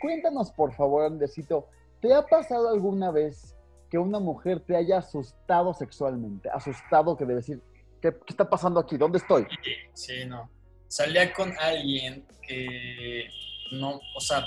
Cuéntanos, 0.00 0.50
por 0.52 0.72
favor, 0.74 1.04
Andresito, 1.04 1.68
¿te 2.00 2.12
ha 2.12 2.26
pasado 2.26 2.68
alguna 2.68 3.10
vez 3.10 3.56
que 3.90 3.98
una 3.98 4.18
mujer 4.18 4.60
te 4.60 4.76
haya 4.76 4.98
asustado 4.98 5.72
sexualmente? 5.74 6.50
Asustado 6.50 7.16
que 7.16 7.24
debe 7.24 7.40
decir, 7.40 7.62
¿qué, 8.00 8.12
qué 8.12 8.30
está 8.30 8.48
pasando 8.48 8.80
aquí? 8.80 8.96
¿Dónde 8.96 9.18
estoy? 9.18 9.46
Sí, 9.94 10.24
no. 10.26 10.50
Salía 10.88 11.32
con 11.32 11.52
alguien 11.58 12.26
que 12.46 13.28
no, 13.72 14.00
o 14.16 14.20
sea, 14.20 14.44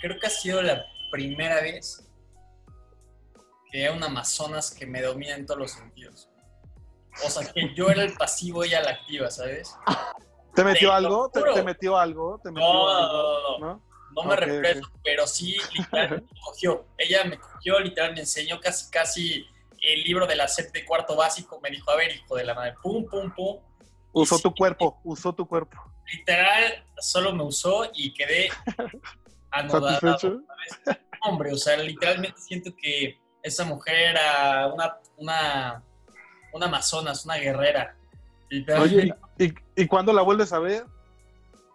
creo 0.00 0.18
que 0.18 0.26
ha 0.26 0.30
sido 0.30 0.62
la 0.62 0.84
primera 1.10 1.60
vez 1.60 2.07
que 3.70 3.82
era 3.82 3.92
una 3.92 4.06
Amazonas 4.06 4.70
que 4.70 4.86
me 4.86 5.02
domina 5.02 5.34
en 5.34 5.46
todos 5.46 5.60
los 5.60 5.72
sentidos. 5.72 6.28
O 7.24 7.30
sea, 7.30 7.52
que 7.52 7.74
yo 7.74 7.90
era 7.90 8.02
el 8.02 8.14
pasivo 8.14 8.64
y 8.64 8.68
ella 8.68 8.82
la 8.82 8.90
activa, 8.92 9.30
¿sabes? 9.30 9.74
¿Te 10.54 10.64
metió 10.64 10.88
Te 10.90 10.94
algo? 10.94 11.30
¿Te, 11.30 11.62
metió 11.62 11.96
algo? 11.98 12.40
¿Te 12.42 12.50
metió 12.50 12.66
No, 12.72 12.88
algo? 12.88 13.58
no, 13.58 13.66
¿No? 13.66 13.88
No 14.12 14.22
me 14.24 14.34
Ok, 14.34 14.40
refiero, 14.40 14.80
ok. 14.80 14.92
pero 15.04 15.26
sí, 15.26 15.56
literal, 15.74 16.22
me 16.32 16.40
cogió. 16.40 16.86
Ella 16.96 17.24
me 17.24 17.38
cogió, 17.38 17.78
literal, 17.80 18.14
me 18.14 18.20
enseñó 18.20 18.58
casi, 18.60 18.90
casi 18.90 19.46
el 19.82 20.02
libro 20.02 20.26
de 20.26 20.34
la 20.36 20.48
SEP 20.48 20.72
de 20.72 20.84
cuarto 20.84 21.14
básico. 21.16 21.60
Me 21.60 21.70
dijo, 21.70 21.90
a 21.90 21.96
ver, 21.96 22.12
hijo 22.14 22.36
de 22.36 22.44
la 22.44 22.54
madre, 22.54 22.74
pum, 22.82 23.06
pum, 23.06 23.32
pum. 23.34 23.58
Usó 24.12 24.38
tu 24.38 24.54
cuerpo, 24.54 24.98
usó 25.04 25.32
tu 25.34 25.46
cuerpo. 25.46 25.76
Literal, 26.12 26.84
solo 26.98 27.34
me 27.34 27.42
usó 27.44 27.90
y 27.94 28.14
quedé 28.14 28.48
anodado. 29.50 30.00
¿Satisfecho? 30.00 30.40
Hombre, 31.22 31.52
o 31.52 31.56
sea, 31.56 31.76
literalmente 31.76 32.40
siento 32.40 32.70
que 32.74 33.20
esa 33.42 33.64
mujer 33.64 33.94
era 33.96 34.66
una, 34.72 34.96
una, 35.16 35.82
una 36.52 36.66
amazonas, 36.66 37.24
una 37.24 37.36
guerrera. 37.36 37.94
Literalmente, 38.50 39.14
Oye, 39.38 39.54
¿y, 39.76 39.82
¿y 39.82 39.86
cuándo 39.86 40.12
la 40.12 40.22
vuelves 40.22 40.52
a 40.52 40.58
ver? 40.58 40.84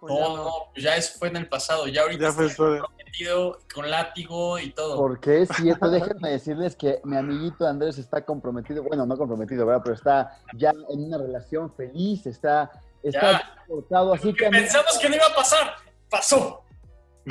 ¿O 0.02 0.08
ya 0.10 0.20
no, 0.28 0.36
no, 0.38 0.52
pues 0.74 0.84
ya 0.84 0.96
eso 0.98 1.18
fue 1.18 1.30
en 1.30 1.38
el 1.38 1.48
pasado. 1.48 1.88
Ya 1.88 2.02
ahorita 2.02 2.26
Ya 2.26 2.32
fue 2.34 2.48
estoy 2.48 2.66
historia. 2.78 2.82
comprometido 2.82 3.60
con 3.74 3.90
látigo 3.90 4.60
y 4.60 4.72
todo. 4.74 4.98
Porque 4.98 5.44
es 5.44 5.50
cierto, 5.56 5.90
déjenme 5.90 6.30
decirles 6.32 6.76
que 6.76 7.00
mi 7.06 7.16
amiguito 7.16 7.66
Andrés 7.66 7.98
está 7.98 8.26
comprometido, 8.26 8.84
bueno, 8.84 9.06
no 9.06 9.16
comprometido, 9.18 9.66
¿verdad? 9.66 9.82
Pero 9.84 9.96
está 9.96 10.38
ya 10.56 10.72
en 10.90 11.06
una 11.06 11.18
relación 11.20 11.74
feliz, 11.74 12.26
está, 12.26 12.70
está 13.02 13.32
Ya. 13.32 13.56
portado, 13.68 14.14
así 14.14 14.34
que 14.34 14.50
pensamos 14.50 14.98
que 15.00 15.08
no 15.10 15.16
iba 15.16 15.28
a 15.28 15.36
pasar, 15.36 15.76
pasó. 16.10 16.63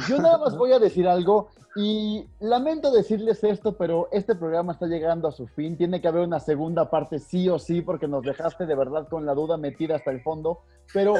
Yo 0.08 0.18
nada 0.18 0.38
más 0.38 0.56
voy 0.58 0.72
a 0.72 0.78
decir 0.78 1.06
algo 1.08 1.48
y 1.74 2.26
lamento 2.40 2.90
decirles 2.90 3.42
esto, 3.44 3.76
pero 3.76 4.08
este 4.12 4.34
programa 4.34 4.72
está 4.72 4.86
llegando 4.86 5.28
a 5.28 5.32
su 5.32 5.46
fin, 5.46 5.76
tiene 5.76 6.00
que 6.00 6.08
haber 6.08 6.26
una 6.26 6.40
segunda 6.40 6.90
parte 6.90 7.18
sí 7.18 7.48
o 7.48 7.58
sí, 7.58 7.80
porque 7.80 8.08
nos 8.08 8.22
dejaste 8.22 8.66
de 8.66 8.74
verdad 8.74 9.08
con 9.08 9.24
la 9.24 9.34
duda 9.34 9.56
metida 9.56 9.96
hasta 9.96 10.10
el 10.10 10.20
fondo, 10.22 10.60
pero 10.92 11.14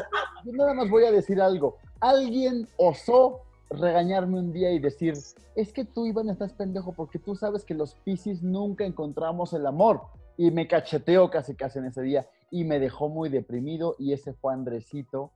yo 0.45 0.53
nada 0.53 0.75
más 0.75 0.91
voy 0.91 1.05
a 1.05 1.11
decir 1.11 1.41
algo, 1.41 1.77
alguien 2.01 2.69
osó 2.77 3.43
regañarme 3.73 4.39
un 4.39 4.53
día 4.53 4.71
y 4.73 4.79
decir, 4.79 5.15
es 5.55 5.73
que 5.73 5.85
tú, 5.85 6.07
Iván, 6.07 6.29
estás 6.29 6.53
pendejo 6.53 6.93
porque 6.93 7.19
tú 7.19 7.35
sabes 7.35 7.65
que 7.65 7.75
los 7.75 7.95
Piscis 7.95 8.43
nunca 8.43 8.85
encontramos 8.85 9.53
el 9.53 9.67
amor. 9.67 10.03
Y 10.37 10.51
me 10.51 10.67
cacheteó 10.67 11.31
casi 11.31 11.55
casi 11.55 11.79
en 11.79 11.87
ese 11.87 12.03
día 12.03 12.27
y 12.51 12.65
me 12.65 12.81
dejó 12.81 13.09
muy 13.09 13.29
deprimido. 13.29 13.97
Y 13.99 14.13
ese 14.13 14.33
fue 14.33 14.53
Andresito, 14.53 15.31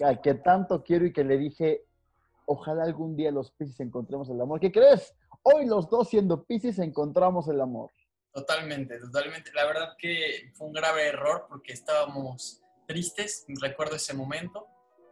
al 0.00 0.20
que 0.20 0.34
tanto 0.34 0.82
quiero 0.82 1.06
y 1.06 1.12
que 1.12 1.24
le 1.24 1.36
dije, 1.36 1.84
ojalá 2.48 2.82
algún 2.82 3.14
día 3.14 3.30
los 3.30 3.52
Piscis 3.52 3.78
encontremos 3.80 4.28
el 4.30 4.40
amor. 4.40 4.58
¿Qué 4.58 4.72
crees? 4.72 5.14
Hoy 5.42 5.66
los 5.66 5.88
dos 5.88 6.08
siendo 6.08 6.44
Piscis 6.44 6.78
encontramos 6.78 7.46
el 7.48 7.60
amor. 7.60 7.90
Totalmente, 8.32 8.98
totalmente. 8.98 9.52
La 9.54 9.66
verdad 9.66 9.94
que 9.98 10.50
fue 10.54 10.66
un 10.66 10.72
grave 10.72 11.08
error 11.08 11.46
porque 11.48 11.72
estábamos 11.72 12.62
tristes, 12.86 13.44
recuerdo 13.60 13.96
ese 13.96 14.14
momento. 14.14 14.66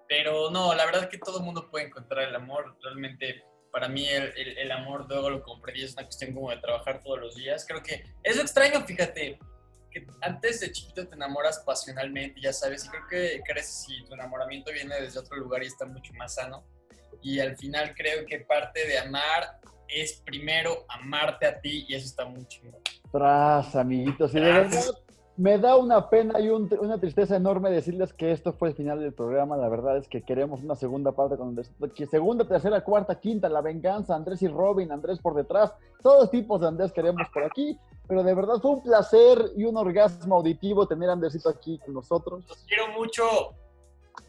Pero 0.08 0.50
no, 0.50 0.74
la 0.74 0.86
verdad 0.86 1.08
que 1.08 1.18
todo 1.18 1.38
el 1.38 1.44
mundo 1.44 1.68
puede 1.70 1.86
encontrar 1.86 2.26
el 2.26 2.34
amor. 2.34 2.76
Realmente, 2.82 3.44
para 3.70 3.88
mí, 3.88 4.06
el, 4.08 4.72
amor 4.72 5.06
luego 5.08 5.30
lo 5.30 5.42
comprendí. 5.42 5.82
Es 5.82 5.92
una 5.92 6.04
cuestión 6.04 6.32
como 6.32 6.50
de 6.50 6.58
trabajar 6.58 7.02
todos 7.02 7.20
los 7.20 7.36
días. 7.36 7.66
Creo 7.66 7.82
que 7.82 8.04
es 8.22 8.38
extraño, 8.38 8.80
fíjate, 8.86 9.38
que 9.90 10.06
antes 10.22 10.60
de 10.60 10.72
chiquito 10.72 11.06
te 11.06 11.16
enamoras 11.16 11.58
pasionalmente, 11.66 12.40
ya 12.40 12.52
sabes, 12.52 12.86
y 12.86 12.88
creo 12.88 13.06
que 13.08 13.42
creces 13.44 13.86
y 13.88 14.04
tu 14.04 14.14
enamoramiento 14.14 14.72
viene 14.72 15.00
desde 15.00 15.18
otro 15.18 15.36
lugar 15.36 15.62
y 15.62 15.66
está 15.66 15.84
mucho 15.84 16.14
más 16.14 16.34
sano. 16.34 16.64
Y 17.22 17.40
al 17.40 17.56
final 17.56 17.94
creo 17.96 18.24
que 18.26 18.40
parte 18.40 18.86
de 18.86 18.98
amar 18.98 19.60
es 19.88 20.20
primero 20.24 20.84
amarte 20.88 21.46
a 21.46 21.60
ti 21.60 21.84
y 21.88 21.94
eso 21.94 22.06
está 22.06 22.24
muy 22.24 22.44
chingón. 22.46 22.80
Tras, 23.12 23.74
amiguitos. 23.76 24.32
Y 24.34 24.40
de 24.40 24.52
verdad, 24.52 24.84
Me 25.38 25.58
da 25.58 25.76
una 25.76 26.08
pena 26.08 26.40
y 26.40 26.48
un- 26.48 26.66
una 26.80 26.98
tristeza 26.98 27.36
enorme 27.36 27.70
decirles 27.70 28.14
que 28.14 28.32
esto 28.32 28.54
fue 28.54 28.70
el 28.70 28.74
final 28.74 29.00
del 29.00 29.12
programa. 29.12 29.54
La 29.58 29.68
verdad 29.68 29.98
es 29.98 30.08
que 30.08 30.22
queremos 30.22 30.62
una 30.62 30.74
segunda 30.76 31.12
parte 31.12 31.36
con 31.36 31.48
Andrés. 31.48 31.70
que 31.94 32.06
Segunda, 32.06 32.48
tercera, 32.48 32.82
cuarta, 32.82 33.20
quinta, 33.20 33.46
la 33.50 33.60
venganza, 33.60 34.14
Andrés 34.16 34.40
y 34.40 34.48
Robin, 34.48 34.90
Andrés 34.90 35.18
por 35.18 35.34
detrás. 35.34 35.74
Todos 36.02 36.30
tipos 36.30 36.62
de 36.62 36.68
Andrés 36.68 36.90
queremos 36.90 37.28
por 37.34 37.44
aquí. 37.44 37.78
Pero 38.08 38.22
de 38.22 38.32
verdad 38.34 38.54
fue 38.62 38.70
un 38.70 38.82
placer 38.82 39.38
y 39.58 39.64
un 39.64 39.76
orgasmo 39.76 40.36
auditivo 40.36 40.86
tener 40.88 41.10
a 41.10 41.12
Andresito 41.12 41.50
aquí 41.50 41.78
con 41.84 41.92
nosotros. 41.92 42.42
Los 42.48 42.64
quiero 42.66 42.88
mucho. 42.98 43.24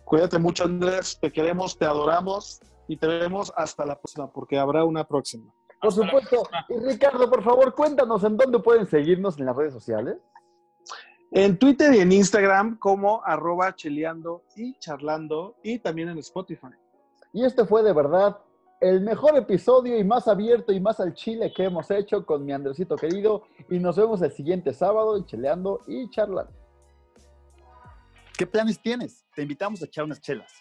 Cuídate 0.04 0.38
mucho, 0.40 0.66
Andrés. 0.66 1.18
Te 1.22 1.32
queremos, 1.32 1.78
te 1.78 1.86
adoramos 1.86 2.60
y 2.88 2.98
te 2.98 3.08
vemos 3.08 3.52
hasta 3.56 3.86
la 3.86 3.96
próxima, 4.00 4.32
porque 4.32 4.58
habrá 4.58 4.84
una 4.86 5.04
próxima. 5.04 5.54
Por 5.80 5.90
Hasta 5.90 6.06
supuesto. 6.06 6.44
Y 6.70 6.80
Ricardo, 6.80 7.30
por 7.30 7.44
favor, 7.44 7.74
cuéntanos 7.76 8.24
en 8.24 8.38
dónde 8.38 8.60
pueden 8.60 8.88
seguirnos 8.88 9.38
en 9.40 9.46
las 9.46 9.56
redes 9.56 9.74
sociales. 9.74 10.18
En 11.32 11.58
Twitter 11.60 11.94
y 11.94 12.00
en 12.00 12.12
Instagram 12.12 12.78
como 12.78 13.22
arroba 13.24 13.76
cheleando 13.76 14.44
y 14.56 14.78
charlando 14.80 15.58
y 15.62 15.80
también 15.80 16.10
en 16.10 16.18
Spotify. 16.20 16.68
Y 17.34 17.44
este 17.44 17.66
fue 17.66 17.84
de 17.84 17.94
verdad 17.94 18.38
el 18.80 19.02
mejor 19.02 19.36
episodio 19.36 19.98
y 19.98 20.04
más 20.04 20.28
abierto 20.28 20.72
y 20.72 20.80
más 20.80 21.00
al 21.00 21.14
chile 21.14 21.52
que 21.56 21.66
hemos 21.66 21.92
hecho 21.92 22.26
con 22.26 22.46
mi 22.46 22.54
Andresito 22.54 22.96
querido. 22.96 23.44
Y 23.70 23.80
nos 23.80 23.98
vemos 23.98 24.22
el 24.22 24.32
siguiente 24.32 24.74
sábado 24.74 25.18
en 25.18 25.26
Cheleando 25.26 25.82
y 25.88 26.10
Charlando. 26.10 26.54
¿Qué 28.38 28.48
planes 28.48 28.82
tienes? 28.82 29.26
Te 29.36 29.42
invitamos 29.42 29.82
a 29.82 29.86
echar 29.86 30.06
unas 30.06 30.22
chelas. 30.22 30.52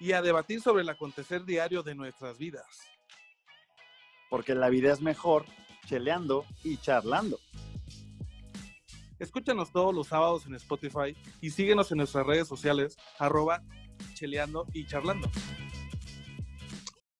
Y 0.00 0.12
a 0.12 0.22
debatir 0.22 0.60
sobre 0.60 0.82
el 0.82 0.88
acontecer 0.88 1.44
diario 1.44 1.82
de 1.82 1.94
nuestras 1.94 2.38
vidas. 2.38 2.66
Porque 4.30 4.54
la 4.54 4.68
vida 4.68 4.92
es 4.92 5.00
mejor 5.00 5.44
cheleando 5.86 6.44
y 6.62 6.76
charlando. 6.76 7.38
Escúchanos 9.18 9.72
todos 9.72 9.92
los 9.94 10.06
sábados 10.06 10.46
en 10.46 10.54
Spotify 10.54 11.16
y 11.40 11.50
síguenos 11.50 11.90
en 11.90 11.98
nuestras 11.98 12.24
redes 12.24 12.46
sociales 12.46 12.96
arroba 13.18 13.62
cheleando 14.14 14.66
y 14.72 14.86
charlando. 14.86 15.28